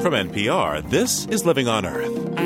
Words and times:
From 0.00 0.14
NPR, 0.14 0.88
this 0.88 1.26
is 1.26 1.44
Living 1.44 1.66
on 1.66 1.84
Earth. 1.84 2.36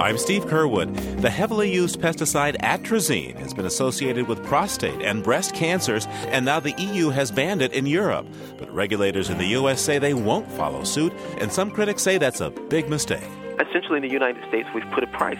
I'm 0.00 0.16
Steve 0.16 0.44
Curwood. 0.44 1.20
The 1.20 1.28
heavily 1.28 1.72
used 1.72 2.00
pesticide 2.00 2.56
atrazine 2.60 3.36
has 3.38 3.52
been 3.52 3.66
associated 3.66 4.28
with 4.28 4.44
prostate 4.44 5.02
and 5.02 5.22
breast 5.22 5.54
cancers, 5.54 6.06
and 6.28 6.44
now 6.44 6.60
the 6.60 6.72
EU 6.78 7.10
has 7.10 7.30
banned 7.30 7.62
it 7.62 7.72
in 7.72 7.84
Europe. 7.86 8.26
But 8.58 8.72
regulators 8.72 9.28
in 9.28 9.38
the 9.38 9.48
US 9.48 9.80
say 9.80 9.98
they 9.98 10.14
won't 10.14 10.50
follow 10.52 10.84
suit, 10.84 11.12
and 11.38 11.52
some 11.52 11.70
critics 11.70 12.02
say 12.02 12.16
that's 12.16 12.40
a 12.40 12.50
big 12.50 12.88
mistake. 12.88 13.28
Essentially, 13.58 13.96
in 13.96 14.02
the 14.02 14.10
United 14.10 14.46
States, 14.48 14.68
we've 14.74 14.90
put 14.92 15.04
a 15.04 15.08
price 15.08 15.38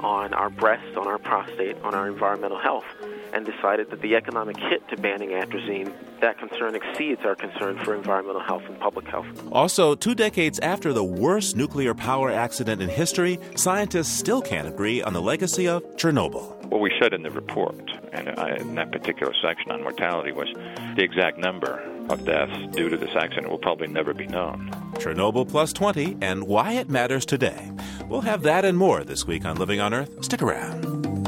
on 0.00 0.34
our 0.34 0.50
breasts, 0.50 0.96
on 0.96 1.06
our 1.06 1.18
prostate, 1.18 1.76
on 1.82 1.94
our 1.94 2.08
environmental 2.08 2.58
health 2.58 2.84
and 3.32 3.46
decided 3.46 3.90
that 3.90 4.00
the 4.02 4.14
economic 4.14 4.56
hit 4.56 4.86
to 4.88 4.96
banning 4.96 5.30
atrazine, 5.30 5.92
that 6.20 6.38
concern 6.38 6.74
exceeds 6.74 7.20
our 7.24 7.34
concern 7.34 7.78
for 7.84 7.94
environmental 7.94 8.40
health 8.40 8.62
and 8.66 8.78
public 8.80 9.06
health. 9.06 9.26
Also, 9.52 9.94
two 9.94 10.14
decades 10.14 10.58
after 10.60 10.92
the 10.92 11.04
worst 11.04 11.56
nuclear 11.56 11.94
power 11.94 12.30
accident 12.30 12.82
in 12.82 12.88
history, 12.88 13.38
scientists 13.54 14.16
still 14.16 14.42
can't 14.42 14.68
agree 14.68 15.02
on 15.02 15.12
the 15.12 15.22
legacy 15.22 15.68
of 15.68 15.82
Chernobyl. 15.96 16.54
What 16.66 16.80
we 16.80 16.92
said 17.00 17.12
in 17.12 17.22
the 17.22 17.30
report, 17.30 17.90
and 18.12 18.28
uh, 18.38 18.56
in 18.58 18.74
that 18.74 18.92
particular 18.92 19.32
section 19.42 19.70
on 19.70 19.82
mortality, 19.82 20.32
was 20.32 20.48
the 20.96 21.02
exact 21.02 21.38
number 21.38 21.80
of 22.10 22.24
deaths 22.24 22.74
due 22.74 22.88
to 22.88 22.96
this 22.96 23.14
accident 23.14 23.50
will 23.50 23.58
probably 23.58 23.86
never 23.86 24.14
be 24.14 24.26
known. 24.26 24.70
Chernobyl 24.94 25.48
Plus 25.48 25.72
20 25.72 26.16
and 26.20 26.44
why 26.44 26.72
it 26.72 26.88
matters 26.88 27.24
today. 27.24 27.70
We'll 28.08 28.22
have 28.22 28.42
that 28.42 28.64
and 28.64 28.76
more 28.76 29.04
this 29.04 29.26
week 29.26 29.44
on 29.44 29.56
Living 29.56 29.80
on 29.80 29.94
Earth. 29.94 30.24
Stick 30.24 30.42
around. 30.42 31.27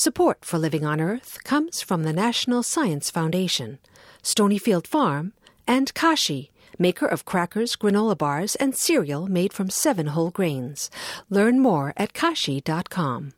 Support 0.00 0.44
for 0.44 0.58
Living 0.58 0.86
on 0.86 1.00
Earth 1.00 1.42
comes 1.42 1.82
from 1.82 2.04
the 2.04 2.12
National 2.12 2.62
Science 2.62 3.10
Foundation, 3.10 3.80
Stonyfield 4.22 4.86
Farm, 4.86 5.32
and 5.66 5.92
Kashi, 5.92 6.52
maker 6.78 7.06
of 7.06 7.24
crackers, 7.24 7.74
granola 7.74 8.16
bars, 8.16 8.54
and 8.54 8.76
cereal 8.76 9.26
made 9.26 9.52
from 9.52 9.68
seven 9.68 10.06
whole 10.06 10.30
grains. 10.30 10.88
Learn 11.30 11.58
more 11.58 11.94
at 11.96 12.12
kashi.com. 12.12 13.32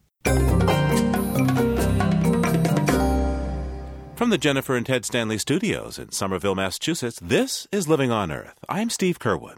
From 4.14 4.28
the 4.28 4.36
Jennifer 4.38 4.76
and 4.76 4.84
Ted 4.84 5.06
Stanley 5.06 5.38
studios 5.38 5.98
in 5.98 6.12
Somerville, 6.12 6.56
Massachusetts, 6.56 7.18
this 7.22 7.66
is 7.72 7.88
Living 7.88 8.10
on 8.10 8.30
Earth. 8.30 8.58
I'm 8.68 8.90
Steve 8.90 9.18
Curwood. 9.18 9.56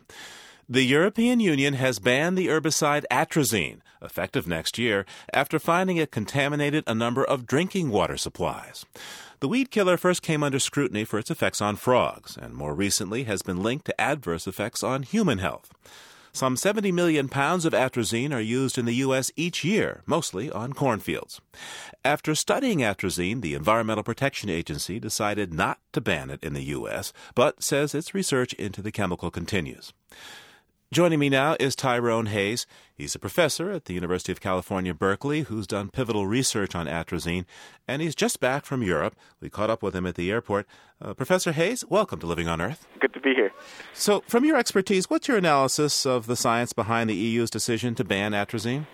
The 0.68 0.84
European 0.84 1.40
Union 1.40 1.74
has 1.74 1.98
banned 1.98 2.38
the 2.38 2.46
herbicide 2.46 3.04
atrazine, 3.10 3.80
effective 4.02 4.46
next 4.46 4.78
year, 4.78 5.06
after 5.32 5.58
finding 5.58 5.96
it 5.96 6.10
contaminated 6.10 6.84
a 6.86 6.94
number 6.94 7.24
of 7.24 7.46
drinking 7.46 7.90
water 7.90 8.16
supplies. 8.16 8.84
The 9.40 9.48
weed 9.48 9.70
killer 9.70 9.96
first 9.96 10.22
came 10.22 10.42
under 10.42 10.58
scrutiny 10.58 11.04
for 11.04 11.18
its 11.18 11.30
effects 11.30 11.60
on 11.60 11.76
frogs, 11.76 12.36
and 12.36 12.54
more 12.54 12.74
recently 12.74 13.24
has 13.24 13.42
been 13.42 13.62
linked 13.62 13.86
to 13.86 14.00
adverse 14.00 14.46
effects 14.46 14.82
on 14.82 15.02
human 15.02 15.38
health. 15.38 15.72
Some 16.34 16.56
70 16.56 16.92
million 16.92 17.28
pounds 17.28 17.66
of 17.66 17.74
atrazine 17.74 18.32
are 18.32 18.40
used 18.40 18.78
in 18.78 18.86
the 18.86 18.94
U.S. 18.94 19.30
each 19.36 19.64
year, 19.64 20.02
mostly 20.06 20.50
on 20.50 20.72
cornfields. 20.72 21.42
After 22.06 22.34
studying 22.34 22.78
atrazine, 22.78 23.42
the 23.42 23.52
Environmental 23.52 24.02
Protection 24.02 24.48
Agency 24.48 24.98
decided 24.98 25.52
not 25.52 25.78
to 25.92 26.00
ban 26.00 26.30
it 26.30 26.42
in 26.42 26.54
the 26.54 26.64
U.S., 26.64 27.12
but 27.34 27.62
says 27.62 27.94
its 27.94 28.14
research 28.14 28.54
into 28.54 28.80
the 28.80 28.90
chemical 28.90 29.30
continues. 29.30 29.92
Joining 30.92 31.20
me 31.20 31.30
now 31.30 31.56
is 31.58 31.74
Tyrone 31.74 32.26
Hayes. 32.26 32.66
He's 32.94 33.14
a 33.14 33.18
professor 33.18 33.70
at 33.70 33.86
the 33.86 33.94
University 33.94 34.30
of 34.30 34.42
California, 34.42 34.92
Berkeley, 34.92 35.40
who's 35.40 35.66
done 35.66 35.88
pivotal 35.88 36.26
research 36.26 36.74
on 36.74 36.84
atrazine, 36.86 37.46
and 37.88 38.02
he's 38.02 38.14
just 38.14 38.40
back 38.40 38.66
from 38.66 38.82
Europe. 38.82 39.16
We 39.40 39.48
caught 39.48 39.70
up 39.70 39.82
with 39.82 39.96
him 39.96 40.04
at 40.04 40.16
the 40.16 40.30
airport. 40.30 40.66
Uh, 41.00 41.14
Professor 41.14 41.52
Hayes, 41.52 41.82
welcome 41.88 42.20
to 42.20 42.26
Living 42.26 42.46
on 42.46 42.60
Earth. 42.60 42.86
Good 43.00 43.14
to 43.14 43.20
be 43.20 43.32
here. 43.32 43.52
So, 43.94 44.22
from 44.26 44.44
your 44.44 44.58
expertise, 44.58 45.08
what's 45.08 45.28
your 45.28 45.38
analysis 45.38 46.04
of 46.04 46.26
the 46.26 46.36
science 46.36 46.74
behind 46.74 47.08
the 47.08 47.14
EU's 47.14 47.48
decision 47.48 47.94
to 47.94 48.04
ban 48.04 48.32
atrazine? 48.32 48.86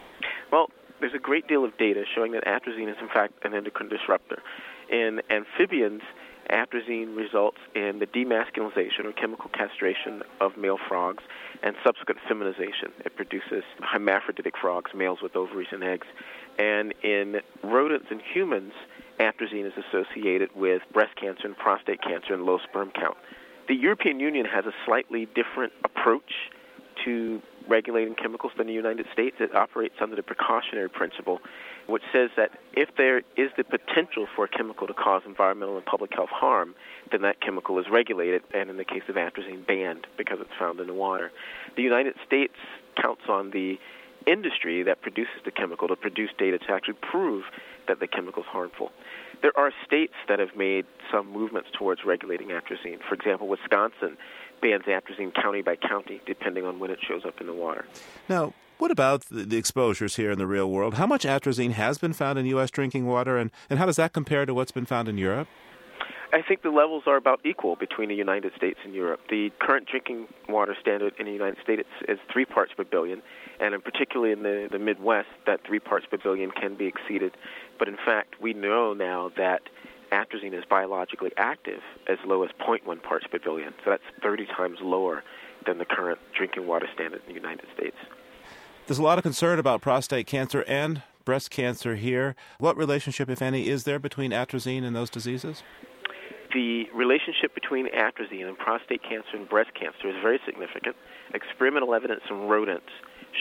Well, 0.52 0.68
there's 1.00 1.14
a 1.14 1.18
great 1.18 1.48
deal 1.48 1.64
of 1.64 1.76
data 1.78 2.04
showing 2.14 2.30
that 2.30 2.44
atrazine 2.44 2.88
is, 2.88 2.96
in 3.00 3.08
fact, 3.08 3.44
an 3.44 3.54
endocrine 3.54 3.88
disruptor. 3.88 4.40
In 4.88 5.20
amphibians, 5.30 6.02
atrazine 6.48 7.16
results 7.16 7.58
in 7.74 7.98
the 7.98 8.06
demasculinization 8.06 9.04
or 9.04 9.12
chemical 9.12 9.50
castration 9.50 10.22
of 10.40 10.56
male 10.56 10.78
frogs 10.88 11.24
and 11.62 11.74
subsequent 11.84 12.20
feminization. 12.28 12.92
It 13.04 13.16
produces 13.16 13.64
hermaphroditic 13.80 14.54
frogs, 14.60 14.92
males 14.94 15.18
with 15.22 15.36
ovaries 15.36 15.68
and 15.72 15.82
eggs. 15.82 16.06
And 16.58 16.94
in 17.02 17.40
rodents 17.62 18.06
and 18.10 18.20
humans, 18.20 18.72
atrazine 19.18 19.66
is 19.66 19.72
associated 19.76 20.50
with 20.54 20.82
breast 20.92 21.16
cancer 21.16 21.46
and 21.46 21.56
prostate 21.56 22.02
cancer 22.02 22.34
and 22.34 22.44
low 22.44 22.58
sperm 22.68 22.90
count. 22.90 23.16
The 23.68 23.74
European 23.74 24.20
Union 24.20 24.46
has 24.46 24.64
a 24.66 24.72
slightly 24.86 25.26
different 25.34 25.72
approach 25.84 26.32
to 27.04 27.42
regulating 27.68 28.14
chemicals 28.14 28.52
than 28.56 28.66
the 28.66 28.72
United 28.72 29.06
States. 29.12 29.36
It 29.40 29.54
operates 29.54 29.96
under 30.00 30.16
the 30.16 30.22
precautionary 30.22 30.88
principle, 30.88 31.40
which 31.88 32.02
says 32.12 32.28
that 32.36 32.50
if 32.74 32.90
there 32.96 33.22
is 33.36 33.50
the 33.56 33.64
potential 33.64 34.26
for 34.36 34.44
a 34.44 34.48
chemical 34.48 34.86
to 34.86 34.92
cause 34.92 35.22
environmental 35.26 35.76
and 35.76 35.86
public 35.86 36.12
health 36.14 36.28
harm, 36.30 36.74
then 37.10 37.22
that 37.22 37.40
chemical 37.40 37.78
is 37.78 37.86
regulated, 37.90 38.42
and 38.52 38.68
in 38.68 38.76
the 38.76 38.84
case 38.84 39.02
of 39.08 39.16
atrazine, 39.16 39.66
banned 39.66 40.06
because 40.18 40.38
it's 40.40 40.50
found 40.58 40.80
in 40.80 40.86
the 40.86 40.94
water. 40.94 41.32
The 41.76 41.82
United 41.82 42.14
States 42.26 42.52
counts 43.00 43.22
on 43.28 43.50
the 43.50 43.78
industry 44.26 44.82
that 44.82 45.00
produces 45.00 45.40
the 45.46 45.50
chemical 45.50 45.88
to 45.88 45.96
produce 45.96 46.30
data 46.38 46.58
to 46.58 46.70
actually 46.70 46.98
prove 47.00 47.44
that 47.86 48.00
the 48.00 48.06
chemical 48.06 48.42
is 48.42 48.48
harmful. 48.48 48.92
There 49.40 49.56
are 49.56 49.72
states 49.86 50.12
that 50.28 50.40
have 50.40 50.54
made 50.54 50.84
some 51.10 51.32
movements 51.32 51.70
towards 51.72 52.04
regulating 52.04 52.48
atrazine. 52.48 52.98
For 53.08 53.14
example, 53.14 53.48
Wisconsin 53.48 54.18
bans 54.60 54.82
atrazine 54.84 55.34
county 55.34 55.62
by 55.62 55.76
county, 55.76 56.20
depending 56.26 56.66
on 56.66 56.80
when 56.80 56.90
it 56.90 56.98
shows 57.00 57.24
up 57.24 57.40
in 57.40 57.46
the 57.46 57.54
water. 57.54 57.86
Now, 58.28 58.52
what 58.78 58.90
about 58.90 59.24
the 59.30 59.56
exposures 59.56 60.16
here 60.16 60.30
in 60.30 60.38
the 60.38 60.46
real 60.46 60.70
world? 60.70 60.94
How 60.94 61.06
much 61.06 61.24
atrazine 61.24 61.72
has 61.72 61.98
been 61.98 62.12
found 62.12 62.38
in 62.38 62.46
U.S. 62.46 62.70
drinking 62.70 63.06
water, 63.06 63.36
and, 63.36 63.50
and 63.68 63.78
how 63.78 63.86
does 63.86 63.96
that 63.96 64.12
compare 64.12 64.46
to 64.46 64.54
what's 64.54 64.72
been 64.72 64.86
found 64.86 65.08
in 65.08 65.18
Europe? 65.18 65.48
I 66.30 66.42
think 66.42 66.62
the 66.62 66.70
levels 66.70 67.04
are 67.06 67.16
about 67.16 67.40
equal 67.44 67.74
between 67.76 68.10
the 68.10 68.14
United 68.14 68.52
States 68.54 68.78
and 68.84 68.94
Europe. 68.94 69.20
The 69.30 69.50
current 69.60 69.88
drinking 69.88 70.28
water 70.48 70.76
standard 70.78 71.14
in 71.18 71.24
the 71.24 71.32
United 71.32 71.56
States 71.62 71.88
is 72.06 72.18
three 72.30 72.44
parts 72.44 72.72
per 72.76 72.84
billion, 72.84 73.22
and 73.60 73.74
in 73.74 73.80
particularly 73.80 74.32
in 74.32 74.42
the, 74.42 74.68
the 74.70 74.78
Midwest, 74.78 75.28
that 75.46 75.60
three 75.66 75.80
parts 75.80 76.04
per 76.10 76.18
billion 76.18 76.50
can 76.50 76.76
be 76.76 76.86
exceeded. 76.86 77.32
But 77.78 77.88
in 77.88 77.96
fact, 77.96 78.40
we 78.42 78.52
know 78.52 78.92
now 78.92 79.30
that 79.38 79.62
atrazine 80.12 80.56
is 80.56 80.64
biologically 80.68 81.30
active 81.38 81.80
as 82.08 82.18
low 82.26 82.42
as 82.42 82.50
0.1 82.60 83.02
parts 83.02 83.26
per 83.30 83.38
billion. 83.38 83.72
So 83.84 83.90
that's 83.90 84.02
30 84.22 84.46
times 84.46 84.78
lower 84.82 85.24
than 85.66 85.78
the 85.78 85.86
current 85.86 86.18
drinking 86.36 86.66
water 86.66 86.88
standard 86.94 87.22
in 87.26 87.34
the 87.34 87.40
United 87.40 87.66
States. 87.74 87.96
There's 88.88 88.98
a 88.98 89.02
lot 89.02 89.18
of 89.18 89.22
concern 89.22 89.58
about 89.58 89.82
prostate 89.82 90.26
cancer 90.26 90.64
and 90.66 91.02
breast 91.26 91.50
cancer 91.50 91.96
here. 91.96 92.34
What 92.58 92.74
relationship, 92.74 93.28
if 93.28 93.42
any, 93.42 93.68
is 93.68 93.84
there 93.84 93.98
between 93.98 94.30
atrazine 94.30 94.82
and 94.82 94.96
those 94.96 95.10
diseases? 95.10 95.62
The 96.54 96.88
relationship 96.94 97.54
between 97.54 97.88
atrazine 97.88 98.48
and 98.48 98.56
prostate 98.56 99.02
cancer 99.02 99.36
and 99.36 99.46
breast 99.46 99.74
cancer 99.74 100.08
is 100.08 100.14
very 100.22 100.40
significant. 100.46 100.96
Experimental 101.34 101.92
evidence 101.92 102.22
from 102.26 102.48
rodents 102.48 102.88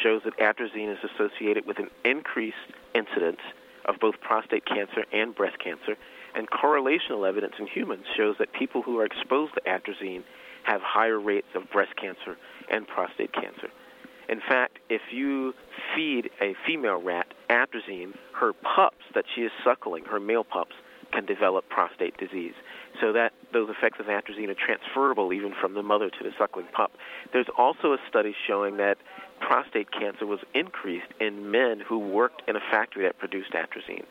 shows 0.03 0.21
that 0.25 0.37
atrazine 0.37 0.91
is 0.91 0.99
associated 1.15 1.65
with 1.65 1.79
an 1.79 1.91
increased 2.03 2.57
incidence 2.93 3.39
of 3.85 4.01
both 4.01 4.19
prostate 4.19 4.65
cancer 4.65 5.05
and 5.13 5.33
breast 5.33 5.59
cancer 5.59 5.95
and 6.35 6.49
correlational 6.49 7.25
evidence 7.25 7.53
in 7.57 7.67
humans 7.67 8.03
shows 8.17 8.35
that 8.39 8.51
people 8.51 8.81
who 8.81 8.99
are 8.99 9.05
exposed 9.05 9.53
to 9.53 9.61
atrazine 9.61 10.23
have 10.63 10.81
higher 10.81 11.17
rates 11.17 11.47
of 11.55 11.71
breast 11.71 11.95
cancer 11.95 12.35
and 12.69 12.85
prostate 12.85 13.31
cancer. 13.31 13.69
In 14.29 14.39
fact, 14.41 14.79
if 14.89 15.01
you 15.11 15.53
feed 15.95 16.29
a 16.41 16.53
female 16.65 17.01
rat 17.01 17.27
atrazine, 17.49 18.13
her 18.33 18.53
pups 18.53 19.05
that 19.15 19.25
she 19.33 19.41
is 19.41 19.51
suckling, 19.63 20.05
her 20.05 20.19
male 20.19 20.43
pups, 20.43 20.75
can 21.11 21.25
develop 21.25 21.67
prostate 21.69 22.17
disease. 22.17 22.53
So 22.99 23.13
that 23.13 23.31
those 23.53 23.69
effects 23.69 23.99
of 23.99 24.07
atrazine 24.07 24.49
are 24.49 24.55
transferable 24.55 25.31
even 25.31 25.53
from 25.59 25.73
the 25.73 25.83
mother 25.83 26.09
to 26.09 26.23
the 26.23 26.31
suckling 26.37 26.67
pup. 26.73 26.91
There's 27.31 27.47
also 27.57 27.93
a 27.93 27.97
study 28.09 28.35
showing 28.45 28.77
that 28.77 28.97
prostate 29.39 29.91
cancer 29.91 30.25
was 30.25 30.39
increased 30.53 31.07
in 31.19 31.49
men 31.51 31.79
who 31.79 31.99
worked 31.99 32.41
in 32.47 32.55
a 32.55 32.59
factory 32.71 33.03
that 33.03 33.17
produced 33.19 33.51
atrazine. 33.53 34.05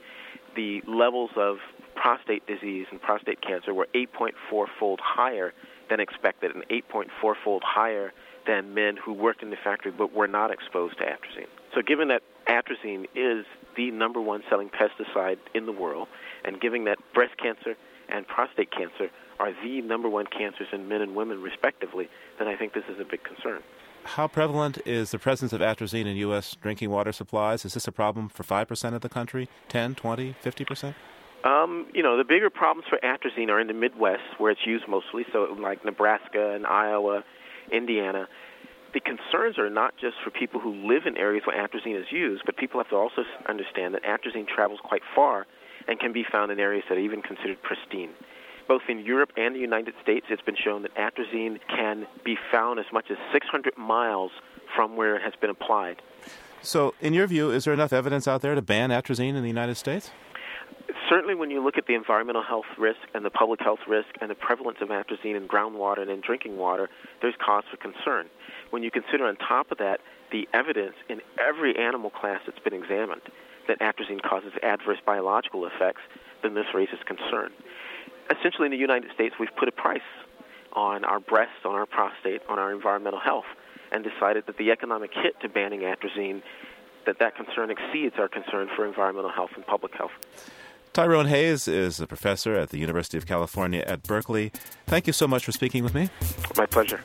The 0.54 0.80
levels 0.86 1.30
of 1.36 1.58
prostate 1.94 2.46
disease 2.46 2.86
and 2.90 3.00
prostate 3.00 3.42
cancer 3.42 3.74
were 3.74 3.88
8.4 3.94 4.66
fold 4.78 5.00
higher 5.02 5.52
than 5.90 6.00
expected 6.00 6.54
and 6.54 6.66
8.4 6.68 7.34
fold 7.44 7.62
higher 7.64 8.12
than 8.46 8.74
men 8.74 8.96
who 8.96 9.12
worked 9.12 9.42
in 9.42 9.50
the 9.50 9.56
factory 9.62 9.92
but 9.92 10.14
were 10.14 10.28
not 10.28 10.50
exposed 10.50 10.98
to 10.98 11.04
atrazine. 11.04 11.48
So, 11.74 11.82
given 11.82 12.08
that 12.08 12.22
atrazine 12.48 13.06
is 13.14 13.44
the 13.76 13.90
number 13.90 14.20
one 14.20 14.42
selling 14.48 14.70
pesticide 14.70 15.38
in 15.54 15.66
the 15.66 15.72
world, 15.72 16.08
and 16.44 16.60
given 16.60 16.84
that 16.84 16.98
breast 17.12 17.36
cancer 17.38 17.76
and 18.08 18.26
prostate 18.26 18.70
cancer 18.70 19.10
are 19.38 19.52
the 19.62 19.82
number 19.82 20.08
one 20.08 20.26
cancers 20.26 20.68
in 20.72 20.88
men 20.88 21.02
and 21.02 21.14
women, 21.14 21.42
respectively, 21.42 22.08
then 22.38 22.48
I 22.48 22.56
think 22.56 22.72
this 22.72 22.84
is 22.88 22.98
a 23.00 23.04
big 23.04 23.22
concern. 23.24 23.62
how 24.04 24.28
prevalent 24.28 24.78
is 24.86 25.10
the 25.10 25.18
presence 25.18 25.52
of 25.52 25.60
atrazine 25.60 26.06
in 26.06 26.16
U.S. 26.16 26.56
drinking 26.62 26.90
water 26.90 27.12
supplies? 27.12 27.64
Is 27.64 27.74
this 27.74 27.88
a 27.88 27.92
problem 27.92 28.28
for 28.28 28.44
5% 28.44 28.94
of 28.94 29.00
the 29.00 29.08
country, 29.08 29.48
10, 29.68 29.96
20, 29.96 30.36
50%? 30.44 30.94
Um, 31.44 31.86
you 31.92 32.02
know, 32.02 32.16
the 32.16 32.24
bigger 32.24 32.50
problems 32.50 32.88
for 32.88 32.98
atrazine 33.04 33.50
are 33.50 33.60
in 33.60 33.66
the 33.66 33.74
Midwest, 33.74 34.22
where 34.38 34.50
it's 34.50 34.66
used 34.66 34.88
mostly, 34.88 35.24
so 35.32 35.56
like 35.60 35.84
Nebraska 35.84 36.54
and 36.54 36.66
Iowa, 36.66 37.24
Indiana. 37.72 38.28
The 38.94 39.00
concerns 39.00 39.58
are 39.58 39.68
not 39.68 39.94
just 40.00 40.16
for 40.24 40.30
people 40.30 40.60
who 40.60 40.72
live 40.88 41.06
in 41.06 41.16
areas 41.16 41.44
where 41.46 41.56
atrazine 41.56 42.00
is 42.00 42.06
used, 42.10 42.42
but 42.46 42.56
people 42.56 42.80
have 42.80 42.88
to 42.90 42.96
also 42.96 43.24
understand 43.48 43.94
that 43.94 44.04
atrazine 44.04 44.46
travels 44.48 44.80
quite 44.82 45.02
far 45.14 45.46
and 45.88 46.00
can 46.00 46.12
be 46.12 46.24
found 46.30 46.50
in 46.50 46.58
areas 46.58 46.84
that 46.88 46.96
are 46.96 47.00
even 47.00 47.22
considered 47.22 47.58
pristine. 47.62 48.10
Both 48.68 48.82
in 48.88 49.00
Europe 49.00 49.30
and 49.36 49.54
the 49.54 49.60
United 49.60 49.94
States, 50.02 50.26
it's 50.28 50.42
been 50.42 50.56
shown 50.56 50.82
that 50.82 50.94
atrazine 50.96 51.58
can 51.68 52.06
be 52.24 52.36
found 52.50 52.80
as 52.80 52.86
much 52.92 53.06
as 53.10 53.16
600 53.32 53.76
miles 53.76 54.32
from 54.74 54.96
where 54.96 55.16
it 55.16 55.22
has 55.22 55.34
been 55.40 55.50
applied. 55.50 56.02
So, 56.62 56.94
in 57.00 57.14
your 57.14 57.28
view, 57.28 57.50
is 57.50 57.64
there 57.64 57.74
enough 57.74 57.92
evidence 57.92 58.26
out 58.26 58.42
there 58.42 58.54
to 58.54 58.62
ban 58.62 58.90
atrazine 58.90 59.36
in 59.36 59.42
the 59.42 59.48
United 59.48 59.76
States? 59.76 60.10
Certainly, 61.08 61.36
when 61.36 61.50
you 61.50 61.62
look 61.62 61.78
at 61.78 61.86
the 61.86 61.94
environmental 61.94 62.42
health 62.42 62.66
risk 62.78 62.98
and 63.14 63.24
the 63.24 63.30
public 63.30 63.60
health 63.60 63.80
risk 63.86 64.08
and 64.20 64.30
the 64.30 64.34
prevalence 64.34 64.78
of 64.80 64.88
atrazine 64.88 65.36
in 65.36 65.46
groundwater 65.46 66.00
and 66.00 66.10
in 66.10 66.20
drinking 66.20 66.56
water, 66.56 66.88
there's 67.22 67.34
cause 67.38 67.64
for 67.70 67.76
concern. 67.76 68.28
When 68.70 68.82
you 68.82 68.90
consider 68.90 69.26
on 69.26 69.36
top 69.36 69.70
of 69.70 69.78
that 69.78 70.00
the 70.32 70.48
evidence 70.52 70.96
in 71.08 71.20
every 71.38 71.78
animal 71.78 72.10
class 72.10 72.40
that's 72.46 72.58
been 72.58 72.74
examined 72.74 73.22
that 73.68 73.78
atrazine 73.80 74.22
causes 74.22 74.52
adverse 74.62 74.98
biological 75.04 75.66
effects, 75.66 76.00
then 76.42 76.54
this 76.54 76.66
raises 76.74 76.98
concern 77.06 77.52
essentially 78.30 78.66
in 78.66 78.72
the 78.72 78.78
United 78.78 79.10
States, 79.14 79.34
we've 79.38 79.54
put 79.56 79.68
a 79.68 79.72
price 79.72 80.00
on 80.72 81.04
our 81.04 81.20
breasts, 81.20 81.64
on 81.64 81.74
our 81.74 81.86
prostate, 81.86 82.42
on 82.48 82.58
our 82.58 82.72
environmental 82.72 83.20
health, 83.20 83.46
and 83.92 84.04
decided 84.04 84.44
that 84.46 84.58
the 84.58 84.70
economic 84.70 85.10
hit 85.14 85.38
to 85.40 85.48
banning 85.48 85.80
atrazine, 85.80 86.42
that 87.06 87.18
that 87.18 87.36
concern 87.36 87.70
exceeds 87.70 88.16
our 88.18 88.28
concern 88.28 88.68
for 88.74 88.86
environmental 88.86 89.30
health 89.30 89.50
and 89.54 89.66
public 89.66 89.94
health. 89.94 90.10
Tyrone 90.96 91.26
Hayes 91.26 91.68
is 91.68 92.00
a 92.00 92.06
professor 92.06 92.54
at 92.54 92.70
the 92.70 92.78
University 92.78 93.18
of 93.18 93.26
California 93.26 93.84
at 93.86 94.02
Berkeley. 94.04 94.50
Thank 94.86 95.06
you 95.06 95.12
so 95.12 95.28
much 95.28 95.44
for 95.44 95.52
speaking 95.52 95.84
with 95.84 95.92
me. 95.94 96.08
My 96.56 96.64
pleasure. 96.64 97.02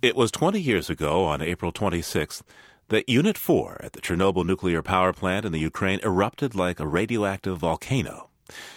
It 0.00 0.14
was 0.14 0.30
20 0.30 0.60
years 0.60 0.88
ago, 0.88 1.24
on 1.24 1.42
April 1.42 1.72
26th, 1.72 2.42
that 2.90 3.08
Unit 3.08 3.36
4 3.36 3.80
at 3.82 3.94
the 3.94 4.00
Chernobyl 4.00 4.46
nuclear 4.46 4.82
power 4.82 5.12
plant 5.12 5.46
in 5.46 5.50
the 5.50 5.58
Ukraine 5.58 5.98
erupted 6.04 6.54
like 6.54 6.78
a 6.78 6.86
radioactive 6.86 7.58
volcano. 7.58 8.30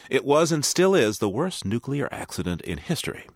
It 0.09 0.25
was 0.25 0.51
and 0.51 0.65
still 0.65 0.95
is 0.95 1.19
the 1.19 1.29
worst 1.29 1.65
nuclear 1.65 2.09
accident 2.11 2.61
in 2.61 2.79
history. 2.79 3.27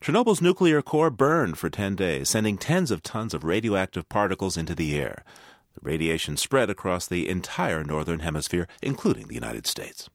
Chernobyl's 0.00 0.40
nuclear 0.40 0.80
core 0.80 1.10
burned 1.10 1.58
for 1.58 1.68
10 1.68 1.94
days, 1.94 2.30
sending 2.30 2.56
tens 2.56 2.90
of 2.90 3.02
tons 3.02 3.34
of 3.34 3.44
radioactive 3.44 4.08
particles 4.08 4.56
into 4.56 4.74
the 4.74 4.98
air. 4.98 5.22
The 5.74 5.80
radiation 5.82 6.38
spread 6.38 6.70
across 6.70 7.06
the 7.06 7.28
entire 7.28 7.84
northern 7.84 8.20
hemisphere, 8.20 8.66
including 8.80 9.28
the 9.28 9.34
United 9.34 9.66
States. 9.66 10.08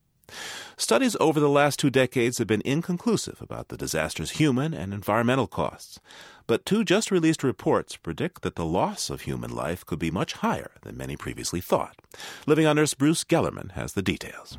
Studies 0.76 1.16
over 1.20 1.40
the 1.40 1.50
last 1.50 1.78
two 1.78 1.92
decades 1.92 2.40
have 2.40 2.48
been 2.48 2.64
inconclusive 2.66 3.40
about 3.44 3.68
the 3.68 3.78
disaster's 3.78 4.32
human 4.32 4.74
and 4.74 4.92
environmental 4.92 5.46
costs. 5.46 6.00
But 6.48 6.66
two 6.66 6.84
just 6.84 7.12
released 7.12 7.44
reports 7.44 7.96
predict 7.96 8.42
that 8.42 8.56
the 8.56 8.66
loss 8.66 9.12
of 9.12 9.22
human 9.22 9.56
life 9.56 9.86
could 9.86 10.00
be 10.00 10.10
much 10.10 10.34
higher 10.34 10.72
than 10.82 10.98
many 10.98 11.16
previously 11.16 11.62
thought. 11.62 12.02
Living 12.48 12.66
on 12.66 12.80
Earth's 12.80 12.96
Bruce 12.96 13.24
Gellerman 13.24 13.74
has 13.74 13.94
the 13.94 14.02
details. 14.02 14.58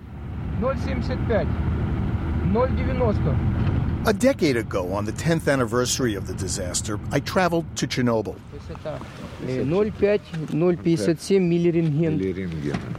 075, 0.61 1.49
090. 2.53 3.86
A 4.07 4.13
decade 4.13 4.57
ago, 4.57 4.93
on 4.93 5.05
the 5.05 5.11
10th 5.11 5.53
anniversary 5.53 6.15
of 6.15 6.29
the 6.29 6.35
disaster, 6.35 7.01
I 7.11 7.19
traveled 7.19 7.65
to 7.77 7.89
Chernobyl. 7.89 8.37
0,5, 9.43 9.91
0,57 10.47 11.41
milliroentgen. 11.41 12.97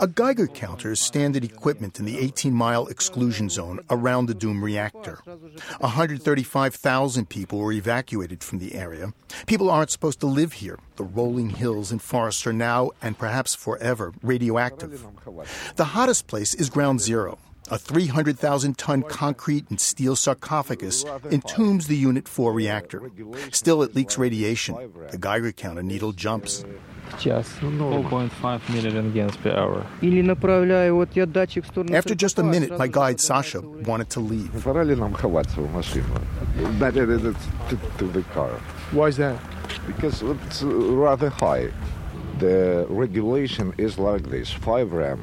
A 0.00 0.06
Geiger 0.06 0.46
counter 0.46 0.92
is 0.92 1.00
standard 1.00 1.44
equipment 1.44 1.98
in 1.98 2.06
the 2.06 2.18
18 2.18 2.54
mile 2.54 2.86
exclusion 2.86 3.50
zone 3.50 3.80
around 3.90 4.24
the 4.24 4.34
Doom 4.34 4.64
reactor. 4.64 5.18
135,000 5.80 7.28
people 7.28 7.58
were 7.58 7.72
evacuated 7.72 8.42
from 8.42 8.58
the 8.58 8.74
area. 8.74 9.12
People 9.46 9.70
aren't 9.70 9.90
supposed 9.90 10.20
to 10.20 10.26
live 10.26 10.54
here. 10.54 10.78
The 10.96 11.04
rolling 11.04 11.50
hills 11.50 11.92
and 11.92 12.00
forests 12.00 12.46
are 12.46 12.54
now, 12.54 12.92
and 13.02 13.18
perhaps 13.18 13.54
forever, 13.54 14.14
radioactive. 14.22 15.04
The 15.76 15.84
hottest 15.84 16.26
place 16.26 16.54
is 16.54 16.70
Ground 16.70 17.02
Zero. 17.02 17.38
A 17.70 17.78
300,000 17.78 18.76
ton 18.76 19.02
concrete 19.02 19.70
and 19.70 19.80
steel 19.80 20.16
sarcophagus 20.16 21.04
entombs 21.30 21.86
the 21.86 21.96
Unit 21.96 22.28
4 22.28 22.52
reactor. 22.52 23.10
Still, 23.50 23.82
it 23.82 23.94
leaks 23.94 24.18
radiation. 24.18 24.76
The 25.10 25.18
Geiger 25.18 25.52
counter 25.52 25.82
needle 25.82 26.12
jumps. 26.12 26.64
After 27.12 27.40
just 32.14 32.38
a 32.38 32.42
minute, 32.42 32.78
my 32.78 32.88
guide 32.88 33.20
Sasha 33.20 33.60
wanted 33.60 34.10
to 34.10 34.20
leave. 34.20 34.52
To 34.52 34.58
the 38.06 38.22
car. 38.32 38.50
Why 38.92 39.06
is 39.06 39.16
that? 39.18 39.40
Because 39.86 40.22
it's 40.22 40.62
rather 40.62 41.30
high. 41.30 41.70
The 42.38 42.86
regulation 42.88 43.74
is 43.78 43.98
like 43.98 44.30
this 44.30 44.50
5 44.50 44.92
rem 44.92 45.22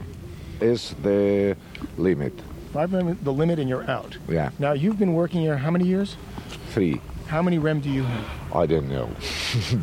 is 0.62 0.96
the 1.04 1.56
limit. 2.00 2.34
5 2.74 2.94
rem 2.94 3.20
the 3.22 3.34
limit 3.34 3.60
and 3.60 3.68
you're 3.68 3.90
out. 3.90 4.18
Yeah. 4.28 4.52
Now, 4.60 4.74
you've 4.74 5.00
been 5.00 5.14
working 5.14 5.42
here 5.42 5.58
how 5.58 5.72
many 5.72 5.86
years? 5.86 6.18
3. 6.70 7.02
How 7.28 7.42
many 7.42 7.60
rem 7.60 7.80
do 7.80 7.90
you 7.90 8.04
have? 8.04 8.56
I 8.56 8.66
don't 8.66 8.90
know. 8.90 9.10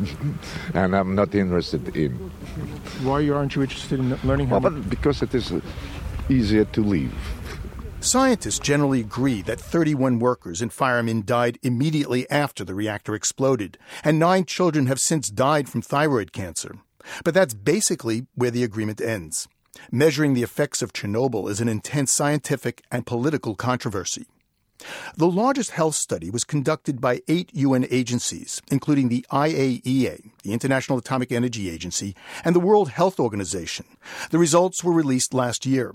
and 0.73 0.95
I'm 0.95 1.15
not 1.15 1.33
interested 1.33 1.95
in. 1.95 2.11
Why 3.03 3.29
aren't 3.29 3.55
you 3.55 3.61
interested 3.61 3.99
in 3.99 4.17
learning 4.23 4.47
how 4.47 4.59
well, 4.59 4.71
but 4.71 4.89
because 4.89 5.21
it 5.21 5.33
is 5.33 5.53
easier 6.29 6.65
to 6.65 6.81
leave. 6.81 7.13
Scientists 7.99 8.59
generally 8.59 8.99
agree 8.99 9.41
that 9.41 9.59
31 9.59 10.19
workers 10.19 10.61
and 10.61 10.71
firemen 10.71 11.23
died 11.25 11.57
immediately 11.63 12.29
after 12.29 12.63
the 12.63 12.75
reactor 12.75 13.15
exploded, 13.15 13.77
and 14.03 14.19
nine 14.19 14.45
children 14.45 14.85
have 14.85 14.99
since 14.99 15.29
died 15.29 15.67
from 15.67 15.81
thyroid 15.81 16.31
cancer. 16.31 16.75
But 17.23 17.33
that's 17.33 17.53
basically 17.53 18.27
where 18.35 18.51
the 18.51 18.63
agreement 18.63 19.01
ends. 19.01 19.47
Measuring 19.91 20.33
the 20.33 20.43
effects 20.43 20.81
of 20.81 20.93
Chernobyl 20.93 21.49
is 21.49 21.61
an 21.61 21.69
intense 21.69 22.13
scientific 22.13 22.83
and 22.91 23.05
political 23.05 23.55
controversy. 23.55 24.25
The 25.15 25.27
largest 25.27 25.71
health 25.71 25.95
study 25.95 26.29
was 26.29 26.43
conducted 26.43 27.01
by 27.01 27.21
eight 27.27 27.49
UN 27.53 27.87
agencies, 27.89 28.61
including 28.69 29.09
the 29.09 29.25
IAEA, 29.31 30.29
the 30.43 30.53
International 30.53 30.99
Atomic 30.99 31.31
Energy 31.31 31.69
Agency, 31.69 32.15
and 32.43 32.55
the 32.55 32.59
World 32.59 32.89
Health 32.89 33.19
Organization. 33.19 33.85
The 34.29 34.37
results 34.37 34.83
were 34.83 34.93
released 34.93 35.33
last 35.33 35.65
year. 35.65 35.93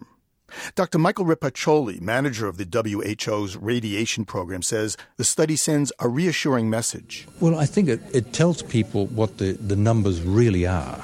Dr. 0.75 0.99
Michael 0.99 1.25
Repacholi, 1.25 2.01
manager 2.01 2.47
of 2.47 2.59
the 2.59 2.67
WHO's 2.67 3.57
radiation 3.57 4.25
program, 4.25 4.63
says 4.63 4.97
the 5.17 5.25
study 5.25 5.57
sends 5.57 5.93
a 5.99 6.09
reassuring 6.09 6.69
message. 6.69 7.27
Well, 7.41 7.59
I 7.59 7.65
think 7.65 7.89
it, 7.89 8.01
it 8.13 8.33
tells 8.33 8.63
people 8.63 9.07
what 9.07 9.39
the, 9.39 9.53
the 9.53 9.77
numbers 9.77 10.21
really 10.21 10.67
are. 10.67 11.03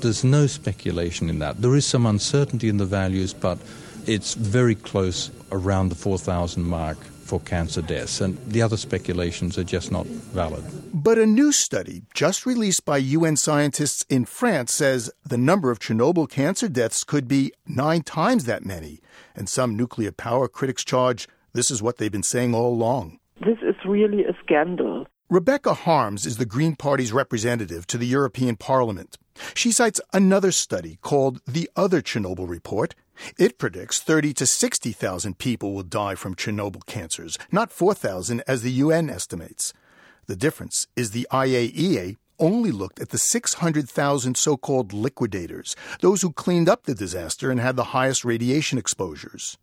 There's 0.00 0.24
no 0.24 0.46
speculation 0.46 1.28
in 1.28 1.38
that. 1.40 1.60
There 1.60 1.74
is 1.74 1.86
some 1.86 2.06
uncertainty 2.06 2.68
in 2.68 2.76
the 2.76 2.86
values, 2.86 3.32
but 3.32 3.58
it's 4.06 4.34
very 4.34 4.74
close 4.74 5.30
around 5.52 5.88
the 5.88 5.94
4,000 5.94 6.62
mark 6.62 6.98
for 6.98 7.40
cancer 7.40 7.82
deaths, 7.82 8.22
and 8.22 8.38
the 8.46 8.62
other 8.62 8.78
speculations 8.78 9.58
are 9.58 9.64
just 9.64 9.92
not 9.92 10.06
valid. 10.06 10.64
But 10.94 11.18
a 11.18 11.26
new 11.26 11.52
study 11.52 12.02
just 12.14 12.46
released 12.46 12.86
by 12.86 12.96
UN 12.96 13.36
scientists 13.36 14.04
in 14.08 14.24
France 14.24 14.72
says 14.72 15.10
the 15.24 15.36
number 15.36 15.70
of 15.70 15.78
Chernobyl 15.78 16.28
cancer 16.30 16.68
deaths 16.68 17.04
could 17.04 17.28
be 17.28 17.52
nine 17.66 18.02
times 18.02 18.46
that 18.46 18.64
many. 18.64 19.00
And 19.36 19.46
some 19.48 19.76
nuclear 19.76 20.10
power 20.10 20.48
critics 20.48 20.84
charge 20.84 21.28
this 21.52 21.70
is 21.70 21.82
what 21.82 21.96
they've 21.96 22.12
been 22.12 22.22
saying 22.22 22.54
all 22.54 22.72
along. 22.72 23.18
This 23.40 23.58
is 23.62 23.74
really 23.84 24.24
a 24.24 24.36
scandal. 24.44 25.06
Rebecca 25.30 25.74
Harms 25.74 26.24
is 26.24 26.36
the 26.36 26.46
Green 26.46 26.76
Party's 26.76 27.12
representative 27.12 27.86
to 27.88 27.98
the 27.98 28.06
European 28.06 28.56
Parliament. 28.56 29.18
She 29.54 29.72
cites 29.72 30.00
another 30.12 30.52
study 30.52 30.98
called 31.02 31.40
the 31.46 31.70
Other 31.76 32.02
Chernobyl 32.02 32.48
Report. 32.48 32.94
It 33.38 33.58
predicts 33.58 34.00
30 34.00 34.32
to 34.34 34.46
60,000 34.46 35.38
people 35.38 35.74
will 35.74 35.82
die 35.82 36.14
from 36.14 36.34
Chernobyl 36.34 36.86
cancers, 36.86 37.38
not 37.50 37.72
4,000 37.72 38.42
as 38.46 38.62
the 38.62 38.70
UN 38.70 39.10
estimates. 39.10 39.72
The 40.26 40.36
difference 40.36 40.86
is 40.94 41.10
the 41.10 41.26
IAEA 41.32 42.16
only 42.38 42.70
looked 42.70 43.00
at 43.00 43.08
the 43.08 43.18
600,000 43.18 44.36
so 44.36 44.56
called 44.56 44.92
liquidators, 44.92 45.74
those 46.00 46.22
who 46.22 46.32
cleaned 46.32 46.68
up 46.68 46.84
the 46.84 46.94
disaster 46.94 47.50
and 47.50 47.60
had 47.60 47.74
the 47.76 47.92
highest 47.94 48.24
radiation 48.24 48.78
exposures. 48.78 49.58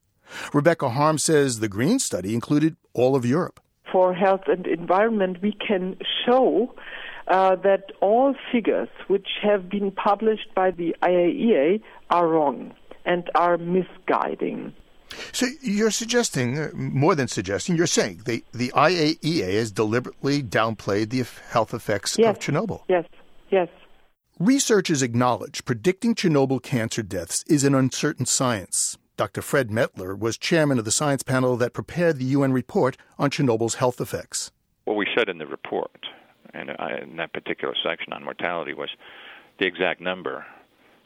Rebecca 0.53 0.89
Harm 0.89 1.17
says 1.17 1.59
the 1.59 1.69
Green 1.69 1.99
study 1.99 2.33
included 2.33 2.75
all 2.93 3.15
of 3.15 3.25
Europe 3.25 3.61
for 3.95 4.13
health 4.13 4.41
and 4.47 4.67
environment, 4.67 5.41
we 5.41 5.53
can 5.53 5.95
show 6.25 6.75
uh, 7.27 7.55
that 7.57 7.91
all 8.01 8.35
figures 8.51 8.89
which 9.07 9.27
have 9.41 9.69
been 9.69 9.91
published 9.91 10.53
by 10.55 10.71
the 10.71 10.95
IAEA 11.01 11.81
are 12.09 12.27
wrong 12.27 12.73
and 13.05 13.29
are 13.35 13.57
misguiding. 13.57 14.73
So 15.31 15.47
you're 15.61 15.91
suggesting, 15.91 16.57
uh, 16.57 16.69
more 16.73 17.15
than 17.15 17.27
suggesting, 17.27 17.75
you're 17.75 17.87
saying 17.87 18.23
the, 18.25 18.43
the 18.53 18.71
IAEA 18.75 19.53
has 19.53 19.71
deliberately 19.71 20.41
downplayed 20.43 21.09
the 21.09 21.25
health 21.49 21.73
effects 21.73 22.17
yes. 22.17 22.35
of 22.35 22.39
Chernobyl. 22.39 22.81
Yes, 22.89 23.05
yes. 23.49 23.69
Researchers 24.39 25.01
acknowledge 25.01 25.63
predicting 25.63 26.15
Chernobyl 26.15 26.61
cancer 26.61 27.03
deaths 27.03 27.43
is 27.47 27.63
an 27.63 27.73
uncertain 27.73 28.25
science. 28.25 28.97
Dr. 29.17 29.41
Fred 29.41 29.69
Mettler 29.69 30.17
was 30.17 30.37
chairman 30.37 30.77
of 30.77 30.83
the 30.83 30.91
science 30.91 31.23
panel 31.23 31.55
that 31.55 31.71
prepared 31.71 32.17
the 32.17 32.25
UN 32.25 32.51
report 32.51 32.97
on 33.17 33.29
Chernobyl's 33.29 33.75
health 33.75 34.01
effects. 34.01 34.51
What 34.83 34.97
we 34.97 35.07
said 35.17 35.29
in 35.29 35.37
the 35.37 35.47
report, 35.47 36.05
and 36.55 36.69
uh, 36.71 37.03
in 37.03 37.17
that 37.17 37.33
particular 37.33 37.73
section 37.83 38.13
on 38.13 38.23
mortality, 38.23 38.73
was 38.73 38.89
the 39.59 39.65
exact 39.65 40.01
number 40.01 40.45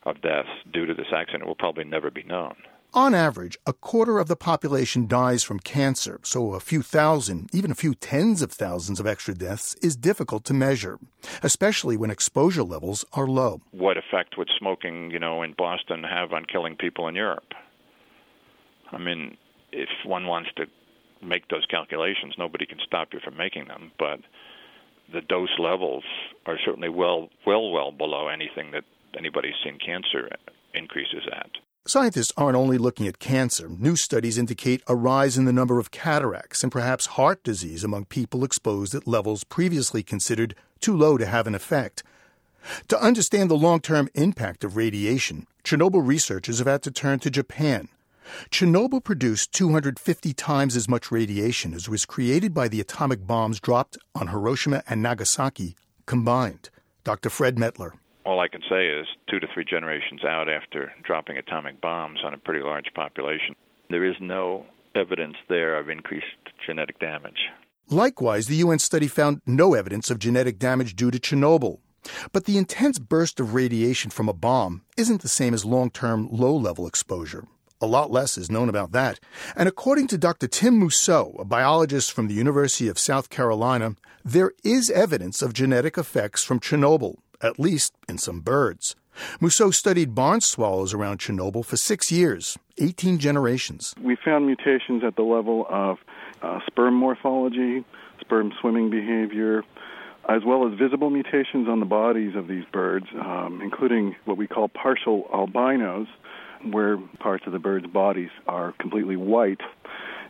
of 0.04 0.22
deaths 0.22 0.50
due 0.72 0.86
to 0.86 0.94
this 0.94 1.08
accident 1.14 1.46
will 1.46 1.56
probably 1.56 1.84
never 1.84 2.10
be 2.10 2.24
known. 2.24 2.56
On 2.92 3.14
average, 3.14 3.56
a 3.68 3.74
quarter 3.74 4.18
of 4.18 4.28
the 4.28 4.36
population 4.36 5.06
dies 5.06 5.44
from 5.44 5.60
cancer, 5.60 6.20
so 6.24 6.54
a 6.56 6.60
few 6.60 6.82
thousand, 6.82 7.48
even 7.54 7.70
a 7.70 7.76
few 7.76 7.94
tens 7.94 8.42
of 8.42 8.52
thousands 8.52 9.00
of 9.00 9.06
extra 9.06 9.36
deaths 9.36 9.76
is 9.76 9.96
difficult 9.96 10.44
to 10.46 10.56
measure, 10.56 10.98
especially 11.44 11.98
when 11.98 12.10
exposure 12.10 12.64
levels 12.64 13.06
are 13.14 13.28
low. 13.28 13.62
What 13.70 13.98
effect 13.98 14.40
would 14.40 14.50
smoking, 14.58 15.12
you 15.12 15.20
know, 15.20 15.44
in 15.44 15.54
Boston 15.56 16.04
have 16.04 16.34
on 16.34 16.46
killing 16.46 16.76
people 16.76 17.08
in 17.08 17.14
Europe? 17.14 17.54
I 18.92 18.98
mean, 18.98 19.38
if 19.72 19.90
one 20.04 20.26
wants 20.26 20.50
to 20.56 20.66
make 21.22 21.48
those 21.50 21.68
calculations, 21.68 22.34
nobody 22.40 22.66
can 22.66 22.80
stop 22.84 23.10
you 23.14 23.20
from 23.24 23.38
making 23.38 23.68
them, 23.68 23.92
but 24.00 24.20
the 25.12 25.22
dose 25.22 25.58
levels 25.60 26.04
are 26.46 26.58
certainly 26.64 26.90
well 26.90 27.30
well 27.46 27.72
well 27.72 27.92
below 27.92 28.28
anything 28.28 28.72
that 28.72 28.84
anybody's 29.18 29.56
seen 29.64 29.78
cancer 29.84 30.30
increases 30.74 31.24
at. 31.32 31.50
Scientists 31.88 32.34
aren't 32.38 32.58
only 32.58 32.78
looking 32.78 33.08
at 33.08 33.20
cancer. 33.20 33.68
New 33.68 33.96
studies 33.96 34.38
indicate 34.38 34.84
a 34.88 34.96
rise 34.96 35.38
in 35.38 35.46
the 35.46 35.54
number 35.54 35.80
of 35.80 35.92
cataracts 35.92 36.62
and 36.62 36.72
perhaps 36.72 37.18
heart 37.18 37.44
disease 37.44 37.84
among 37.84 38.06
people 38.06 38.44
exposed 38.44 38.94
at 38.94 39.08
levels 39.08 39.44
previously 39.44 40.04
considered 40.04 40.54
too 40.80 40.96
low 40.96 41.18
to 41.18 41.26
have 41.26 41.48
an 41.48 41.56
effect. 41.56 42.04
To 42.90 43.02
understand 43.02 43.50
the 43.50 43.56
long 43.56 43.80
term 43.80 44.10
impact 44.14 44.64
of 44.64 44.76
radiation, 44.76 45.48
Chernobyl 45.64 46.06
researchers 46.06 46.60
have 46.60 46.68
had 46.68 46.84
to 46.84 46.92
turn 46.92 47.20
to 47.20 47.32
Japan. 47.32 47.88
Chernobyl 48.52 49.04
produced 49.04 49.54
250 49.54 50.34
times 50.34 50.76
as 50.76 50.90
much 50.90 51.12
radiation 51.12 51.74
as 51.74 51.90
was 51.90 52.06
created 52.06 52.54
by 52.54 52.68
the 52.68 52.82
atomic 52.82 53.26
bombs 53.26 53.60
dropped 53.60 53.98
on 54.16 54.28
Hiroshima 54.28 54.84
and 54.88 55.02
Nagasaki 55.02 55.76
combined. 56.06 56.70
Dr. 57.04 57.30
Fred 57.30 57.56
Mettler 57.56 57.94
all 58.30 58.40
I 58.40 58.48
can 58.48 58.62
say 58.70 58.88
is 58.88 59.08
two 59.28 59.40
to 59.40 59.48
three 59.54 59.66
generations 59.66 60.24
out 60.24 60.48
after 60.48 60.92
dropping 61.04 61.38
atomic 61.38 61.82
bombs 61.82 62.20
on 62.24 62.34
a 62.34 62.38
pretty 62.38 62.64
large 62.64 62.94
population, 62.94 63.56
there 63.90 64.06
is 64.06 64.16
no 64.22 64.68
evidence 64.94 65.36
there 65.48 65.80
of 65.80 65.90
increased 65.90 66.26
genetic 66.66 67.00
damage. 67.00 67.50
Likewise, 67.90 68.46
the 68.46 68.58
UN 68.58 68.78
study 68.78 69.08
found 69.08 69.42
no 69.48 69.74
evidence 69.74 70.12
of 70.12 70.20
genetic 70.20 70.60
damage 70.60 70.96
due 70.96 71.10
to 71.10 71.20
Chernobyl. 71.20 71.80
But 72.32 72.46
the 72.46 72.58
intense 72.58 73.00
burst 73.00 73.40
of 73.40 73.56
radiation 73.56 74.12
from 74.12 74.30
a 74.30 74.34
bomb 74.34 74.84
isn't 74.96 75.22
the 75.22 75.28
same 75.28 75.54
as 75.56 75.66
long 75.66 75.90
term 75.90 76.30
low 76.32 76.56
level 76.56 76.86
exposure. 76.86 77.46
A 77.82 77.88
lot 77.88 78.12
less 78.12 78.38
is 78.38 78.52
known 78.52 78.68
about 78.68 78.92
that. 78.92 79.22
And 79.56 79.70
according 79.70 80.08
to 80.08 80.18
Dr. 80.18 80.48
Tim 80.48 80.78
Mousseau, 80.78 81.34
a 81.40 81.46
biologist 81.46 82.12
from 82.12 82.28
the 82.28 82.34
University 82.34 82.90
of 82.90 83.00
South 83.00 83.30
Carolina, 83.30 83.96
there 84.26 84.52
is 84.66 84.90
evidence 84.90 85.42
of 85.42 85.54
genetic 85.54 85.98
effects 85.98 86.44
from 86.44 86.60
Chernobyl, 86.60 87.20
at 87.42 87.58
least 87.58 87.94
in 88.10 88.18
some 88.18 88.42
birds. 88.42 88.98
Mousseau 89.40 89.72
studied 89.72 90.14
barn 90.14 90.42
swallows 90.42 90.94
around 90.94 91.20
Chernobyl 91.20 91.66
for 91.66 91.78
six 91.78 92.12
years, 92.12 92.58
18 92.80 93.18
generations. 93.18 93.96
We 94.04 94.18
found 94.26 94.46
mutations 94.46 95.04
at 95.06 95.16
the 95.16 95.24
level 95.24 95.66
of 95.70 96.00
uh, 96.42 96.60
sperm 96.68 96.96
morphology, 96.96 97.86
sperm 98.20 98.52
swimming 98.60 98.90
behavior, 98.90 99.64
as 100.28 100.44
well 100.46 100.68
as 100.68 100.78
visible 100.78 101.10
mutations 101.10 101.70
on 101.70 101.80
the 101.80 101.86
bodies 101.86 102.36
of 102.36 102.48
these 102.48 102.66
birds, 102.74 103.08
um, 103.22 103.62
including 103.64 104.18
what 104.26 104.36
we 104.36 104.48
call 104.48 104.68
partial 104.68 105.30
albinos, 105.34 106.08
where 106.64 106.98
parts 107.20 107.46
of 107.48 107.54
the 107.54 107.60
bird's 107.60 107.88
bodies 107.88 108.30
are 108.48 108.74
completely 108.80 109.16
white 109.16 109.62